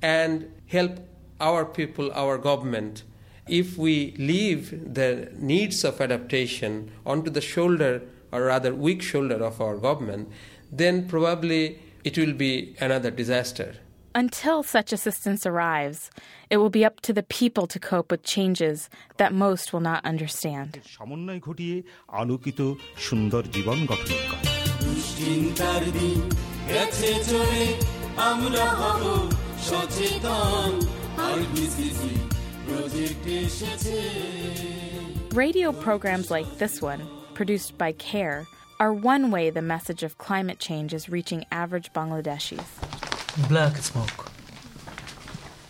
and 0.00 0.48
help 0.68 1.00
our 1.40 1.64
people, 1.64 2.12
our 2.12 2.38
government, 2.38 3.02
if 3.48 3.76
we 3.76 4.14
leave 4.16 4.94
the 4.94 5.28
needs 5.38 5.82
of 5.82 6.00
adaptation 6.00 6.92
onto 7.04 7.32
the 7.32 7.40
shoulder, 7.40 8.02
or 8.30 8.44
rather 8.44 8.72
weak 8.72 9.02
shoulder 9.02 9.42
of 9.42 9.60
our 9.60 9.76
government, 9.76 10.28
then 10.70 11.08
probably 11.08 11.80
it 12.03 12.17
will 12.17 12.33
be 12.33 12.75
another 12.79 13.11
disaster. 13.11 13.69
Until 14.15 14.63
such 14.63 14.91
assistance 14.91 15.45
arrives, 15.45 16.09
it 16.49 16.57
will 16.57 16.71
be 16.71 16.83
up 16.83 16.99
to 17.01 17.13
the 17.13 17.21
people 17.39 17.65
to 17.67 17.79
cope 17.79 18.09
with 18.11 18.23
changes 18.23 18.89
that 19.17 19.31
most 19.45 19.65
will 19.71 19.85
not 19.91 20.01
understand. 20.11 20.69
সমন্বয় 20.97 21.39
ঘটিয়ে 21.47 21.77
আলোকিত 22.21 22.59
সুন্দর 23.07 23.43
জীবন 23.55 23.77
গঠন 23.91 24.11
করে 24.29 24.43
দুশ্চিন্তার 24.85 25.83
দিন 25.97 26.19
গেছে 26.71 27.11
চলে 27.29 27.65
আমরা 28.31 28.65
হব 28.79 29.03
সচেতন 29.67 30.71
আরবিসিসি 31.29 32.13
প্রজেক্ট 32.65 33.25
এসেছে 33.43 33.97
Radio 35.43 35.69
programs 35.87 36.27
like 36.35 36.49
this 36.61 36.75
one, 36.91 37.01
produced 37.37 37.71
by 37.83 37.91
CARE, 38.07 38.41
are 38.80 38.92
one 38.92 39.30
way 39.30 39.50
the 39.50 39.62
message 39.62 40.02
of 40.02 40.18
climate 40.18 40.58
change 40.58 40.92
is 40.92 41.08
reaching 41.08 41.44
average 41.50 41.92
Bangladeshis. 41.92 43.48
Black 43.48 43.76
smoke. 43.78 44.30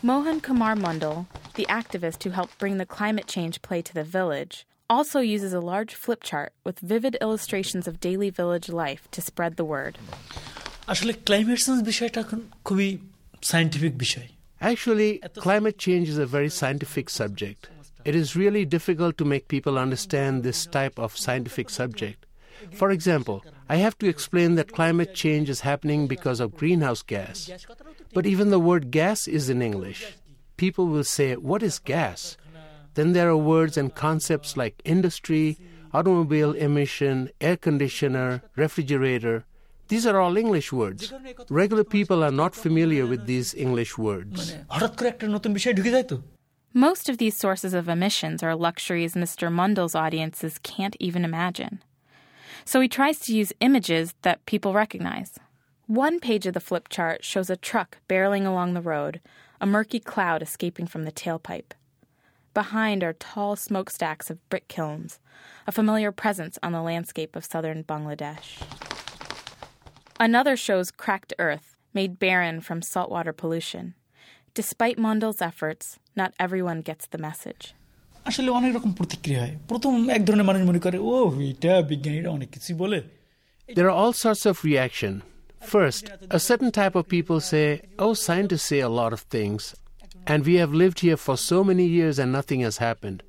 Mohan 0.02 0.40
Kumar 0.40 0.74
Mondal, 0.74 1.26
the 1.54 1.66
activist 1.66 2.22
who 2.22 2.30
helped 2.30 2.58
bring 2.58 2.78
the 2.78 2.86
climate 2.86 3.26
change 3.26 3.62
play 3.62 3.80
to 3.82 3.94
the 3.94 4.04
village, 4.04 4.66
also 4.88 5.20
uses 5.20 5.52
a 5.52 5.60
large 5.60 5.94
flip 5.94 6.22
chart 6.22 6.52
with 6.62 6.78
vivid 6.80 7.16
illustrations 7.20 7.88
of 7.88 8.00
daily 8.00 8.30
village 8.30 8.68
life 8.68 9.08
to 9.10 9.22
spread 9.22 9.56
the 9.56 9.64
word. 9.64 9.98
Actually, 10.86 11.14
climate 15.36 15.78
change 15.78 16.08
is 16.08 16.18
a 16.18 16.26
very 16.26 16.50
scientific 16.50 17.08
subject. 17.10 17.68
It 18.04 18.14
is 18.14 18.36
really 18.36 18.66
difficult 18.66 19.16
to 19.18 19.24
make 19.24 19.48
people 19.48 19.78
understand 19.78 20.42
this 20.42 20.66
type 20.66 20.98
of 20.98 21.16
scientific 21.16 21.70
subject. 21.70 22.23
For 22.72 22.90
example, 22.90 23.44
I 23.68 23.76
have 23.76 23.96
to 23.98 24.08
explain 24.08 24.54
that 24.56 24.72
climate 24.72 25.14
change 25.14 25.48
is 25.48 25.60
happening 25.60 26.06
because 26.06 26.40
of 26.40 26.56
greenhouse 26.56 27.02
gas. 27.02 27.50
But 28.12 28.26
even 28.26 28.50
the 28.50 28.60
word 28.60 28.90
gas 28.90 29.26
is 29.26 29.48
in 29.48 29.62
English. 29.62 30.16
People 30.56 30.86
will 30.86 31.04
say, 31.04 31.34
What 31.36 31.62
is 31.62 31.78
gas? 31.78 32.36
Then 32.94 33.12
there 33.12 33.28
are 33.28 33.36
words 33.36 33.76
and 33.76 33.94
concepts 33.94 34.56
like 34.56 34.80
industry, 34.84 35.58
automobile 35.92 36.52
emission, 36.52 37.30
air 37.40 37.56
conditioner, 37.56 38.42
refrigerator. 38.56 39.44
These 39.88 40.06
are 40.06 40.20
all 40.20 40.36
English 40.36 40.72
words. 40.72 41.12
Regular 41.50 41.84
people 41.84 42.24
are 42.24 42.30
not 42.30 42.54
familiar 42.54 43.06
with 43.06 43.26
these 43.26 43.54
English 43.54 43.98
words. 43.98 44.54
Most 46.72 47.08
of 47.08 47.18
these 47.18 47.36
sources 47.36 47.74
of 47.74 47.88
emissions 47.88 48.42
are 48.42 48.56
luxuries 48.56 49.14
Mr. 49.14 49.52
Mondal's 49.52 49.94
audiences 49.94 50.58
can't 50.62 50.96
even 50.98 51.24
imagine. 51.24 51.82
So 52.64 52.80
he 52.80 52.88
tries 52.88 53.18
to 53.20 53.34
use 53.34 53.52
images 53.60 54.14
that 54.22 54.44
people 54.46 54.72
recognize. 54.72 55.38
One 55.86 56.18
page 56.18 56.46
of 56.46 56.54
the 56.54 56.60
flip 56.60 56.88
chart 56.88 57.24
shows 57.24 57.50
a 57.50 57.56
truck 57.56 57.98
barreling 58.08 58.46
along 58.46 58.72
the 58.72 58.80
road, 58.80 59.20
a 59.60 59.66
murky 59.66 60.00
cloud 60.00 60.42
escaping 60.42 60.86
from 60.86 61.04
the 61.04 61.12
tailpipe. 61.12 61.72
Behind 62.54 63.02
are 63.02 63.12
tall 63.12 63.56
smokestacks 63.56 64.30
of 64.30 64.48
brick 64.48 64.68
kilns, 64.68 65.18
a 65.66 65.72
familiar 65.72 66.12
presence 66.12 66.58
on 66.62 66.72
the 66.72 66.82
landscape 66.82 67.36
of 67.36 67.44
southern 67.44 67.84
Bangladesh. 67.84 68.62
Another 70.18 70.56
shows 70.56 70.90
cracked 70.90 71.34
earth, 71.38 71.76
made 71.92 72.18
barren 72.18 72.60
from 72.60 72.80
saltwater 72.80 73.32
pollution. 73.32 73.94
Despite 74.54 74.98
Mondal's 74.98 75.42
efforts, 75.42 75.98
not 76.14 76.32
everyone 76.38 76.80
gets 76.80 77.06
the 77.06 77.18
message. 77.18 77.74
আসলে 78.29 78.49
অনেক 78.59 78.71
রকম 78.77 78.91
প্রতিক্রিয়া 78.99 79.39
হয় 79.43 79.55
প্রথম 79.71 79.91
এক 80.17 80.21
ধরনের 80.27 80.45
মানুষ 80.49 80.61
মনে 80.69 80.79
করে 80.85 80.97
ও 81.11 81.13
এটা 81.51 81.73
বিজ্ঞানীরা 81.91 82.29
অনেক 82.37 82.49
কিছু 82.55 82.71
বলে 82.83 82.99
There 83.77 83.87
are 83.91 83.97
all 84.01 84.13
sorts 84.25 84.43
of 84.51 84.55
reaction. 84.71 85.13
First, 85.75 86.03
a 86.37 86.39
certain 86.49 86.71
type 86.79 86.95
of 86.99 87.05
people 87.15 87.39
say, 87.51 87.67
Oh, 88.03 88.13
scientists 88.25 88.67
say 88.71 88.79
a 88.79 88.95
lot 88.99 89.11
of 89.17 89.21
things, 89.35 89.61
and 90.31 90.39
we 90.49 90.55
have 90.61 90.73
lived 90.73 90.99
here 91.05 91.17
for 91.25 91.35
so 91.37 91.57
many 91.63 91.85
years 91.97 92.15
and 92.21 92.29
nothing 92.31 92.61
has 92.67 92.77
happened. 92.77 93.19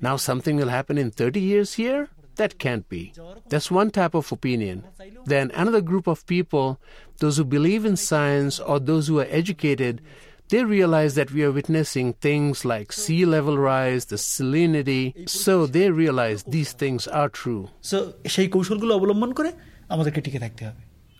Now 0.00 0.16
something 0.16 0.56
will 0.56 0.68
happen 0.68 0.96
in 0.98 1.10
30 1.10 1.40
years 1.40 1.74
here? 1.74 2.08
That 2.36 2.58
can't 2.58 2.86
be. 2.88 3.12
That's 3.48 3.70
one 3.70 3.90
type 3.90 4.14
of 4.14 4.30
opinion. 4.30 4.84
Then 5.24 5.50
another 5.54 5.80
group 5.80 6.06
of 6.06 6.26
people, 6.26 6.78
those 7.18 7.38
who 7.38 7.44
believe 7.44 7.84
in 7.86 7.96
science 7.96 8.60
or 8.60 8.78
those 8.78 9.08
who 9.08 9.18
are 9.20 9.26
educated, 9.30 10.02
they 10.51 10.65
realize 10.65 11.15
that 11.15 11.31
we 11.31 11.43
are 11.43 11.51
witnessing 11.51 12.11
things 12.11 12.65
like 12.65 12.91
sea 12.91 13.25
level 13.25 13.57
rise, 13.57 14.05
the 14.05 14.17
salinity. 14.17 15.27
So 15.27 15.65
they 15.65 15.89
realize 15.89 16.43
these 16.43 16.73
things 16.73 17.07
are 17.07 17.29
true. 17.29 17.69
So 17.79 18.13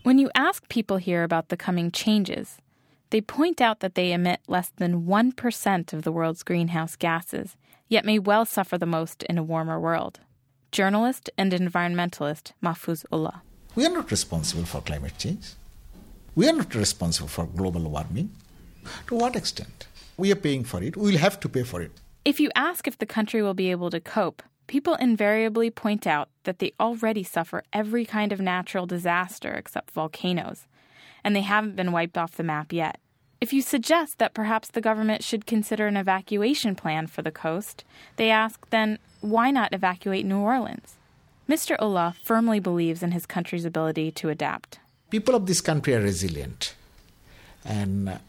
When 0.02 0.18
you 0.18 0.30
ask 0.34 0.68
people 0.68 0.96
here 0.98 1.22
about 1.24 1.48
the 1.48 1.56
coming 1.56 1.90
changes, 1.90 2.58
they 3.08 3.20
point 3.22 3.60
out 3.62 3.80
that 3.80 3.94
they 3.94 4.12
emit 4.12 4.40
less 4.48 4.70
than 4.76 5.06
1% 5.06 5.92
of 5.94 6.02
the 6.02 6.12
world's 6.12 6.42
greenhouse 6.42 6.94
gases, 6.96 7.56
yet 7.88 8.04
may 8.04 8.18
well 8.18 8.44
suffer 8.44 8.76
the 8.76 8.86
most 8.86 9.22
in 9.22 9.38
a 9.38 9.42
warmer 9.42 9.80
world. 9.80 10.20
Journalist 10.72 11.30
and 11.38 11.52
environmentalist 11.52 12.52
Mahfuz 12.62 13.06
Ullah. 13.10 13.42
We 13.76 13.86
are 13.86 13.92
not 13.92 14.10
responsible 14.10 14.66
for 14.66 14.82
climate 14.82 15.16
change. 15.16 15.54
We 16.34 16.48
are 16.48 16.52
not 16.52 16.74
responsible 16.74 17.28
for 17.28 17.46
global 17.46 17.88
warming. 17.88 18.30
To 19.08 19.14
what 19.14 19.36
extent? 19.36 19.86
We 20.16 20.30
are 20.32 20.36
paying 20.36 20.64
for 20.64 20.82
it. 20.82 20.96
We 20.96 21.12
will 21.12 21.18
have 21.18 21.40
to 21.40 21.48
pay 21.48 21.62
for 21.62 21.82
it. 21.82 21.92
If 22.24 22.38
you 22.38 22.50
ask 22.54 22.86
if 22.86 22.98
the 22.98 23.06
country 23.06 23.42
will 23.42 23.54
be 23.54 23.70
able 23.70 23.90
to 23.90 24.00
cope, 24.00 24.42
people 24.66 24.94
invariably 24.94 25.70
point 25.70 26.06
out 26.06 26.28
that 26.44 26.58
they 26.58 26.72
already 26.78 27.22
suffer 27.22 27.64
every 27.72 28.04
kind 28.04 28.32
of 28.32 28.40
natural 28.40 28.86
disaster 28.86 29.52
except 29.52 29.90
volcanoes, 29.90 30.66
and 31.24 31.34
they 31.34 31.40
haven't 31.42 31.76
been 31.76 31.92
wiped 31.92 32.16
off 32.16 32.36
the 32.36 32.42
map 32.42 32.72
yet. 32.72 32.98
If 33.40 33.52
you 33.52 33.60
suggest 33.60 34.18
that 34.18 34.34
perhaps 34.34 34.68
the 34.68 34.80
government 34.80 35.24
should 35.24 35.46
consider 35.46 35.88
an 35.88 35.96
evacuation 35.96 36.76
plan 36.76 37.08
for 37.08 37.22
the 37.22 37.32
coast, 37.32 37.82
they 38.14 38.30
ask 38.30 38.70
then, 38.70 38.98
why 39.20 39.50
not 39.50 39.74
evacuate 39.74 40.24
New 40.24 40.38
Orleans? 40.38 40.94
Mr. 41.48 41.76
Ullah 41.80 42.14
firmly 42.22 42.60
believes 42.60 43.02
in 43.02 43.10
his 43.10 43.26
country's 43.26 43.64
ability 43.64 44.12
to 44.12 44.28
adapt. 44.28 44.78
People 45.10 45.34
of 45.34 45.46
this 45.46 45.60
country 45.60 45.92
are 45.94 46.00
resilient. 46.00 46.76
And 47.64 48.20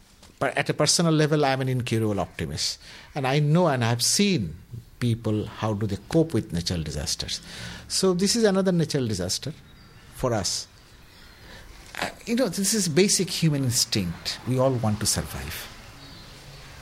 but 0.44 0.58
at 0.58 0.70
a 0.70 0.74
personal 0.74 1.14
level, 1.14 1.46
I'm 1.46 1.62
an 1.62 1.70
incurable 1.70 2.20
optimist. 2.20 2.78
And 3.16 3.26
I 3.26 3.39
know 3.39 3.68
and 3.68 3.82
I've 3.82 4.02
seen 4.02 4.58
people 5.00 5.46
how 5.46 5.72
do 5.74 5.88
they 5.88 5.96
cope 6.10 6.34
with 6.34 6.52
natural 6.52 6.84
disasters. 6.84 7.39
So 7.88 8.14
this 8.14 8.36
is 8.36 8.44
another 8.44 8.74
natural 8.74 9.08
disaster 9.08 9.54
for 10.16 10.34
us. 10.34 10.68
Uh, 12.02 12.10
you 12.26 12.36
know, 12.36 12.50
this 12.50 12.74
is 12.74 12.89
basic 12.89 13.30
human 13.30 13.64
instinct. 13.64 14.38
We 14.46 14.60
all 14.60 14.74
want 14.74 15.00
to 15.00 15.06
survive. 15.06 15.66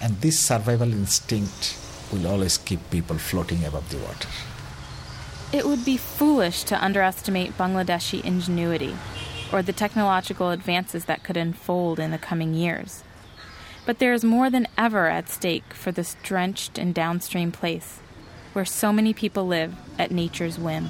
And 0.02 0.20
this 0.22 0.40
survival 0.40 0.92
instinct 0.92 1.78
will 2.12 2.26
always 2.26 2.58
keep 2.58 2.90
people 2.90 3.20
floating 3.20 3.64
above 3.64 3.88
the 3.92 4.00
water. 4.00 4.30
It 5.54 5.68
would 5.68 5.86
be 5.86 5.98
foolish 5.98 6.64
to 6.64 6.84
underestimate 6.84 7.60
Bangladeshi 7.60 8.26
ingenuity 8.26 8.96
or 9.54 9.62
the 9.62 9.72
technological 9.72 10.50
advances 10.50 11.06
that 11.06 11.24
could 11.24 11.38
unfold 11.38 12.00
in 12.00 12.10
the 12.10 12.18
coming 12.18 12.56
years. 12.56 13.04
But 13.86 14.00
there 14.00 14.14
is 14.14 14.24
more 14.24 14.50
than 14.50 14.68
ever 14.78 15.08
at 15.08 15.30
stake 15.30 15.74
for 15.74 15.92
this 15.92 16.16
drenched 16.24 16.78
and 16.78 16.94
downstream 16.94 17.52
place 17.52 18.00
where 18.54 18.66
so 18.66 18.92
many 18.92 19.14
people 19.14 19.48
live 19.48 19.74
at 19.98 20.12
nature's 20.12 20.60
whim. 20.60 20.88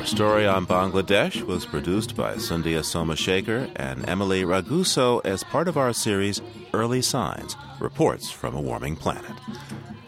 Our 0.00 0.06
story 0.06 0.46
on 0.46 0.66
Bangladesh 0.66 1.42
was 1.42 1.66
produced 1.66 2.16
by 2.16 2.36
Sandhya 2.36 2.80
Somashekhar 2.80 3.70
and 3.76 4.08
Emily 4.08 4.44
Raguso 4.44 5.20
as 5.26 5.44
part 5.44 5.68
of 5.68 5.76
our 5.76 5.92
series 5.92 6.40
Early 6.72 7.02
Signs 7.02 7.54
Reports 7.80 8.30
from 8.30 8.54
a 8.54 8.62
Warming 8.62 8.96
Planet. 8.96 9.30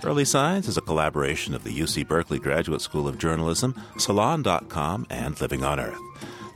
Early 0.02 0.24
Signs 0.24 0.66
is 0.66 0.78
a 0.78 0.80
collaboration 0.80 1.54
of 1.54 1.62
the 1.62 1.78
UC 1.78 2.08
Berkeley 2.08 2.38
Graduate 2.38 2.80
School 2.80 3.06
of 3.06 3.18
Journalism, 3.18 3.78
Salon.com, 3.98 5.06
and 5.10 5.38
Living 5.42 5.62
on 5.62 5.78
Earth. 5.78 6.00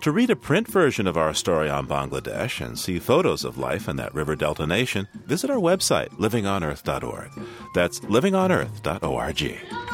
To 0.00 0.12
read 0.12 0.30
a 0.30 0.36
print 0.36 0.66
version 0.66 1.06
of 1.06 1.18
our 1.18 1.34
story 1.34 1.68
on 1.68 1.86
Bangladesh 1.86 2.64
and 2.64 2.78
see 2.78 2.98
photos 2.98 3.44
of 3.44 3.58
life 3.58 3.86
in 3.86 3.96
that 3.96 4.14
river 4.14 4.34
delta 4.34 4.66
nation, 4.66 5.08
visit 5.26 5.50
our 5.50 5.58
website, 5.58 6.08
livingonearth.org. 6.12 7.32
That's 7.74 8.00
livingonearth.org. 8.00 9.85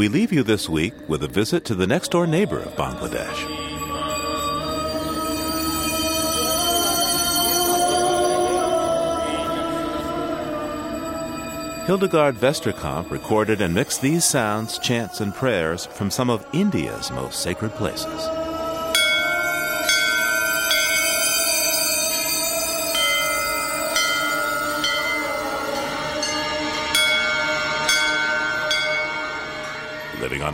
We 0.00 0.08
leave 0.08 0.32
you 0.32 0.42
this 0.42 0.66
week 0.66 0.94
with 1.10 1.22
a 1.24 1.28
visit 1.28 1.66
to 1.66 1.74
the 1.74 1.86
next 1.86 2.12
door 2.12 2.26
neighbor 2.26 2.58
of 2.58 2.74
Bangladesh. 2.74 3.36
Hildegard 11.84 12.36
Westerkamp 12.36 13.10
recorded 13.10 13.60
and 13.60 13.74
mixed 13.74 14.00
these 14.00 14.24
sounds, 14.24 14.78
chants, 14.78 15.20
and 15.20 15.34
prayers 15.34 15.84
from 15.84 16.10
some 16.10 16.30
of 16.30 16.46
India's 16.54 17.10
most 17.10 17.40
sacred 17.42 17.72
places. 17.72 18.39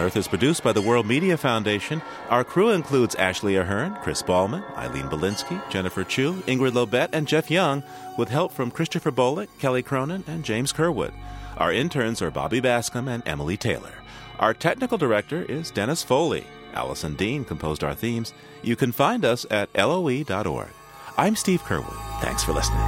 Earth 0.06 0.16
is 0.16 0.28
produced 0.28 0.62
by 0.62 0.72
the 0.72 0.80
World 0.80 1.04
Media 1.04 1.36
Foundation. 1.36 2.00
Our 2.30 2.44
crew 2.44 2.70
includes 2.70 3.16
Ashley 3.16 3.56
Ahern, 3.56 3.96
Chris 4.02 4.22
Ballman, 4.22 4.62
Eileen 4.76 5.08
Bolinsky, 5.08 5.60
Jennifer 5.68 6.04
Chu, 6.04 6.34
Ingrid 6.42 6.74
Lobet, 6.74 7.08
and 7.12 7.26
Jeff 7.26 7.50
Young, 7.50 7.82
with 8.16 8.28
help 8.28 8.52
from 8.52 8.70
Christopher 8.70 9.10
Bolick, 9.10 9.48
Kelly 9.58 9.82
Cronin, 9.82 10.22
and 10.28 10.44
James 10.44 10.72
Kerwood. 10.72 11.12
Our 11.56 11.72
interns 11.72 12.22
are 12.22 12.30
Bobby 12.30 12.60
Bascom 12.60 13.08
and 13.08 13.20
Emily 13.26 13.56
Taylor. 13.56 13.94
Our 14.38 14.54
technical 14.54 14.96
director 14.96 15.42
is 15.42 15.72
Dennis 15.72 16.04
Foley. 16.04 16.46
Allison 16.72 17.16
Dean 17.16 17.44
composed 17.44 17.82
our 17.82 17.94
themes. 17.94 18.32
You 18.62 18.76
can 18.76 18.92
find 18.92 19.24
us 19.24 19.44
at 19.50 19.74
loe.org. 19.74 20.70
I'm 21.18 21.34
Steve 21.34 21.62
Curwood. 21.62 22.20
Thanks 22.20 22.44
for 22.44 22.52
listening. 22.52 22.78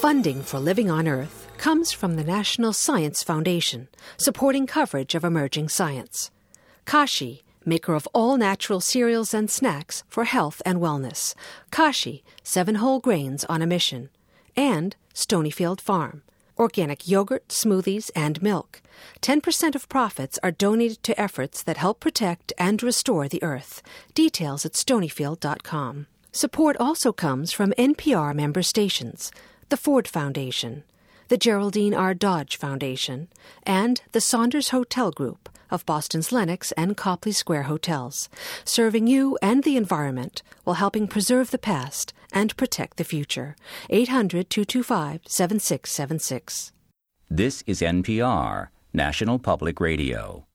Funding 0.00 0.42
for 0.42 0.58
Living 0.58 0.90
on 0.90 1.06
Earth 1.06 1.37
comes 1.58 1.92
from 1.92 2.16
the 2.16 2.24
National 2.24 2.72
Science 2.72 3.22
Foundation, 3.22 3.88
supporting 4.16 4.66
coverage 4.66 5.14
of 5.14 5.24
emerging 5.24 5.68
science. 5.68 6.30
Kashi, 6.86 7.42
maker 7.64 7.94
of 7.94 8.08
all 8.14 8.36
natural 8.36 8.80
cereals 8.80 9.34
and 9.34 9.50
snacks 9.50 10.04
for 10.08 10.24
health 10.24 10.62
and 10.64 10.78
wellness. 10.78 11.34
Kashi, 11.70 12.22
seven 12.42 12.76
whole 12.76 13.00
grains 13.00 13.44
on 13.44 13.60
a 13.60 13.66
mission. 13.66 14.08
And 14.56 14.94
Stonyfield 15.12 15.80
Farm, 15.80 16.22
organic 16.56 17.08
yogurt, 17.08 17.48
smoothies, 17.48 18.10
and 18.14 18.40
milk. 18.40 18.80
10% 19.20 19.74
of 19.74 19.88
profits 19.88 20.38
are 20.42 20.52
donated 20.52 21.02
to 21.02 21.20
efforts 21.20 21.62
that 21.64 21.76
help 21.76 21.98
protect 22.00 22.52
and 22.56 22.82
restore 22.82 23.28
the 23.28 23.42
earth. 23.42 23.82
Details 24.14 24.64
at 24.64 24.72
stonyfield.com. 24.72 26.06
Support 26.30 26.76
also 26.78 27.12
comes 27.12 27.52
from 27.52 27.72
NPR 27.72 28.34
member 28.34 28.62
stations, 28.62 29.32
the 29.70 29.76
Ford 29.76 30.06
Foundation, 30.06 30.84
the 31.28 31.38
Geraldine 31.38 31.94
R. 31.94 32.14
Dodge 32.14 32.56
Foundation, 32.56 33.28
and 33.62 34.00
the 34.12 34.20
Saunders 34.20 34.70
Hotel 34.70 35.10
Group 35.10 35.48
of 35.70 35.84
Boston's 35.84 36.32
Lenox 36.32 36.72
and 36.72 36.96
Copley 36.96 37.32
Square 37.32 37.64
hotels, 37.64 38.28
serving 38.64 39.06
you 39.06 39.38
and 39.42 39.62
the 39.62 39.76
environment 39.76 40.42
while 40.64 40.76
helping 40.76 41.06
preserve 41.06 41.50
the 41.50 41.58
past 41.58 42.12
and 42.32 42.56
protect 42.56 42.96
the 42.96 43.04
future. 43.04 43.56
800 43.90 44.48
225 44.50 45.20
7676. 45.26 46.72
This 47.30 47.62
is 47.66 47.82
NPR, 47.82 48.68
National 48.94 49.38
Public 49.38 49.80
Radio. 49.80 50.47